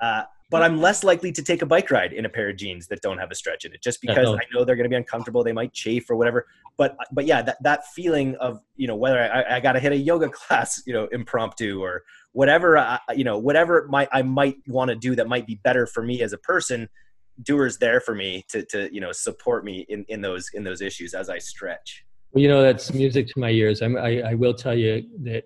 uh, 0.00 0.22
but 0.50 0.62
I'm 0.62 0.80
less 0.80 1.02
likely 1.02 1.32
to 1.32 1.42
take 1.42 1.62
a 1.62 1.66
bike 1.66 1.90
ride 1.90 2.12
in 2.12 2.24
a 2.24 2.28
pair 2.28 2.48
of 2.48 2.56
jeans 2.56 2.86
that 2.88 3.00
don't 3.00 3.18
have 3.18 3.30
a 3.30 3.34
stretch 3.34 3.64
in 3.64 3.72
it, 3.72 3.82
just 3.82 4.00
because 4.00 4.28
I 4.28 4.40
know 4.52 4.64
they're 4.64 4.76
going 4.76 4.84
to 4.84 4.90
be 4.90 4.96
uncomfortable. 4.96 5.42
They 5.42 5.52
might 5.52 5.72
chafe 5.72 6.08
or 6.08 6.16
whatever. 6.16 6.46
But 6.76 6.96
but 7.10 7.26
yeah, 7.26 7.42
that 7.42 7.62
that 7.62 7.86
feeling 7.88 8.36
of 8.36 8.60
you 8.76 8.86
know 8.86 8.94
whether 8.94 9.20
I, 9.20 9.56
I 9.56 9.60
got 9.60 9.72
to 9.72 9.80
hit 9.80 9.92
a 9.92 9.96
yoga 9.96 10.28
class, 10.32 10.82
you 10.86 10.92
know, 10.92 11.08
impromptu 11.10 11.82
or 11.82 12.04
whatever, 12.32 12.78
I, 12.78 13.00
you 13.14 13.24
know, 13.24 13.38
whatever 13.38 13.86
might 13.88 14.08
I 14.12 14.22
might 14.22 14.56
want 14.68 14.90
to 14.90 14.94
do 14.94 15.16
that 15.16 15.26
might 15.26 15.46
be 15.46 15.56
better 15.56 15.86
for 15.86 16.02
me 16.02 16.22
as 16.22 16.32
a 16.32 16.38
person. 16.38 16.88
Duer's 17.42 17.78
there 17.78 18.00
for 18.00 18.14
me 18.14 18.44
to 18.50 18.64
to 18.66 18.88
you 18.94 19.00
know 19.00 19.12
support 19.12 19.64
me 19.64 19.84
in 19.88 20.04
in 20.08 20.20
those 20.20 20.48
in 20.54 20.62
those 20.62 20.80
issues 20.80 21.12
as 21.12 21.28
I 21.28 21.38
stretch. 21.38 22.04
Well, 22.30 22.42
you 22.42 22.48
know, 22.48 22.62
that's 22.62 22.92
music 22.92 23.26
to 23.28 23.40
my 23.40 23.50
ears. 23.50 23.82
I'm, 23.82 23.96
I 23.96 24.20
I 24.22 24.34
will 24.34 24.54
tell 24.54 24.76
you 24.76 25.08
that. 25.24 25.44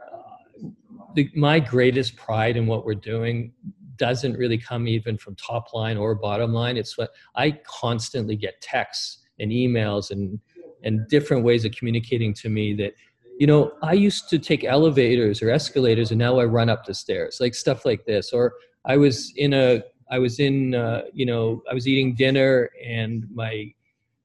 Uh, 0.00 0.68
the, 1.14 1.30
my 1.34 1.58
greatest 1.58 2.14
pride 2.16 2.58
in 2.58 2.66
what 2.66 2.84
we're 2.84 2.94
doing 2.94 3.52
doesn't 3.98 4.34
really 4.34 4.58
come 4.58 4.88
even 4.88 5.16
from 5.16 5.34
top 5.36 5.72
line 5.72 5.96
or 5.96 6.14
bottom 6.14 6.52
line. 6.52 6.76
It's 6.76 6.96
what 6.96 7.10
I 7.34 7.52
constantly 7.66 8.36
get 8.36 8.60
texts 8.60 9.18
and 9.38 9.50
emails 9.50 10.10
and 10.10 10.38
and 10.84 11.06
different 11.08 11.44
ways 11.44 11.64
of 11.64 11.72
communicating 11.72 12.32
to 12.34 12.48
me 12.48 12.74
that 12.74 12.94
you 13.38 13.46
know 13.46 13.72
i 13.82 13.92
used 13.92 14.28
to 14.28 14.38
take 14.38 14.64
elevators 14.64 15.42
or 15.42 15.50
escalators 15.50 16.10
and 16.10 16.18
now 16.18 16.38
i 16.38 16.44
run 16.44 16.68
up 16.68 16.84
the 16.84 16.94
stairs 16.94 17.38
like 17.40 17.54
stuff 17.54 17.84
like 17.84 18.04
this 18.04 18.32
or 18.32 18.54
i 18.86 18.96
was 18.96 19.32
in 19.36 19.52
a 19.52 19.82
i 20.10 20.18
was 20.18 20.38
in 20.38 20.74
uh, 20.74 21.02
you 21.12 21.26
know 21.26 21.62
i 21.70 21.74
was 21.74 21.86
eating 21.86 22.14
dinner 22.14 22.70
and 22.84 23.26
my 23.32 23.70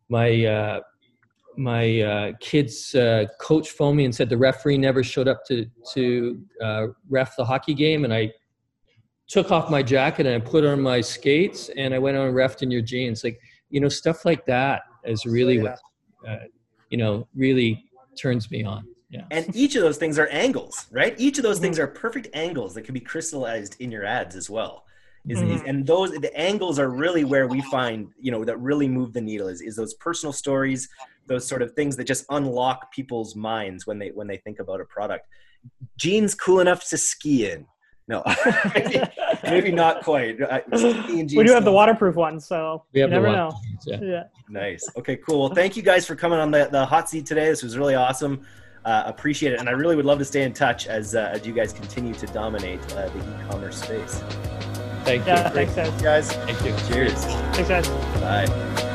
my 0.09 0.45
uh, 0.45 0.79
my 1.57 1.99
uh, 2.01 2.31
kids 2.39 2.95
uh, 2.95 3.25
coach 3.39 3.69
phoned 3.71 3.97
me 3.97 4.05
and 4.05 4.15
said 4.15 4.29
the 4.29 4.37
referee 4.37 4.77
never 4.77 5.03
showed 5.03 5.27
up 5.27 5.45
to 5.45 5.65
to 5.93 6.41
uh, 6.63 6.87
ref 7.09 7.35
the 7.35 7.45
hockey 7.45 7.73
game 7.73 8.05
and 8.05 8.13
i 8.13 8.31
took 9.31 9.49
off 9.49 9.69
my 9.69 9.81
jacket 9.81 10.25
and 10.25 10.35
I 10.35 10.45
put 10.45 10.65
on 10.65 10.81
my 10.81 10.99
skates 10.99 11.69
and 11.77 11.93
I 11.93 11.99
went 11.99 12.17
on 12.17 12.33
reft 12.33 12.63
in 12.63 12.69
your 12.69 12.81
jeans. 12.81 13.23
Like, 13.23 13.39
you 13.69 13.79
know, 13.79 13.87
stuff 13.87 14.25
like 14.25 14.45
that 14.45 14.81
is 15.05 15.25
really 15.25 15.55
yeah. 15.55 15.63
what, 15.63 15.79
uh, 16.27 16.45
you 16.89 16.97
know, 16.97 17.25
really 17.33 17.85
turns 18.19 18.51
me 18.51 18.65
on. 18.65 18.85
Yeah. 19.09 19.23
And 19.31 19.55
each 19.55 19.77
of 19.77 19.83
those 19.83 19.97
things 19.97 20.19
are 20.19 20.27
angles, 20.27 20.87
right? 20.91 21.15
Each 21.17 21.37
of 21.37 21.43
those 21.43 21.59
things 21.59 21.77
mm-hmm. 21.77 21.85
are 21.85 21.93
perfect 21.93 22.27
angles 22.33 22.73
that 22.73 22.81
can 22.81 22.93
be 22.93 22.99
crystallized 22.99 23.77
in 23.79 23.89
your 23.89 24.05
ads 24.05 24.35
as 24.35 24.49
well. 24.49 24.83
Is, 25.27 25.37
mm-hmm. 25.37 25.51
is, 25.51 25.61
and 25.67 25.85
those 25.85 26.11
the 26.11 26.35
angles 26.35 26.79
are 26.79 26.89
really 26.89 27.23
where 27.23 27.47
we 27.47 27.61
find 27.69 28.09
you 28.19 28.31
know 28.31 28.43
that 28.43 28.57
really 28.57 28.87
move 28.87 29.13
the 29.13 29.21
needle 29.21 29.49
is, 29.49 29.61
is 29.61 29.75
those 29.75 29.93
personal 29.93 30.33
stories 30.33 30.89
those 31.27 31.47
sort 31.47 31.61
of 31.61 31.73
things 31.73 31.95
that 31.97 32.05
just 32.05 32.25
unlock 32.31 32.91
people's 32.91 33.35
minds 33.35 33.85
when 33.85 33.99
they 33.99 34.09
when 34.09 34.25
they 34.25 34.37
think 34.37 34.57
about 34.57 34.81
a 34.81 34.85
product 34.85 35.27
jeans 35.95 36.33
cool 36.33 36.59
enough 36.59 36.89
to 36.89 36.97
ski 36.97 37.51
in 37.51 37.67
no, 38.11 38.23
maybe, 38.75 39.01
maybe, 39.43 39.71
not 39.71 40.03
quite. 40.03 40.37
we 40.37 41.23
do 41.23 41.53
have 41.53 41.63
the 41.63 41.71
waterproof 41.71 42.15
ones, 42.15 42.45
so 42.45 42.83
we 42.91 42.99
you 42.99 43.07
never 43.07 43.31
know. 43.31 43.51
Yeah. 43.85 43.99
yeah. 44.01 44.23
Nice. 44.49 44.87
Okay, 44.97 45.15
cool. 45.15 45.39
Well, 45.39 45.55
thank 45.55 45.77
you 45.77 45.81
guys 45.81 46.05
for 46.05 46.15
coming 46.15 46.37
on 46.37 46.51
the, 46.51 46.67
the 46.69 46.85
hot 46.85 47.09
seat 47.09 47.25
today. 47.25 47.45
This 47.45 47.63
was 47.63 47.77
really 47.77 47.95
awesome. 47.95 48.45
Uh, 48.83 49.03
appreciate 49.05 49.53
it, 49.53 49.59
and 49.59 49.69
I 49.69 49.71
really 49.71 49.95
would 49.95 50.05
love 50.05 50.19
to 50.19 50.25
stay 50.25 50.43
in 50.43 50.53
touch 50.53 50.87
as 50.87 51.15
uh, 51.15 51.31
as 51.31 51.47
you 51.47 51.53
guys 51.53 51.71
continue 51.71 52.13
to 52.15 52.27
dominate 52.27 52.81
uh, 52.93 53.07
the 53.07 53.19
e-commerce 53.19 53.81
space. 53.81 54.21
Thank 55.05 55.25
you. 55.25 55.33
Yeah, 55.33 55.49
thanks, 55.49 55.75
guys. 56.01 56.31
Thank 56.33 56.61
you. 56.65 56.75
Cheers. 56.93 57.23
Thanks, 57.55 57.69
guys. 57.69 57.87
Bye. 58.19 58.87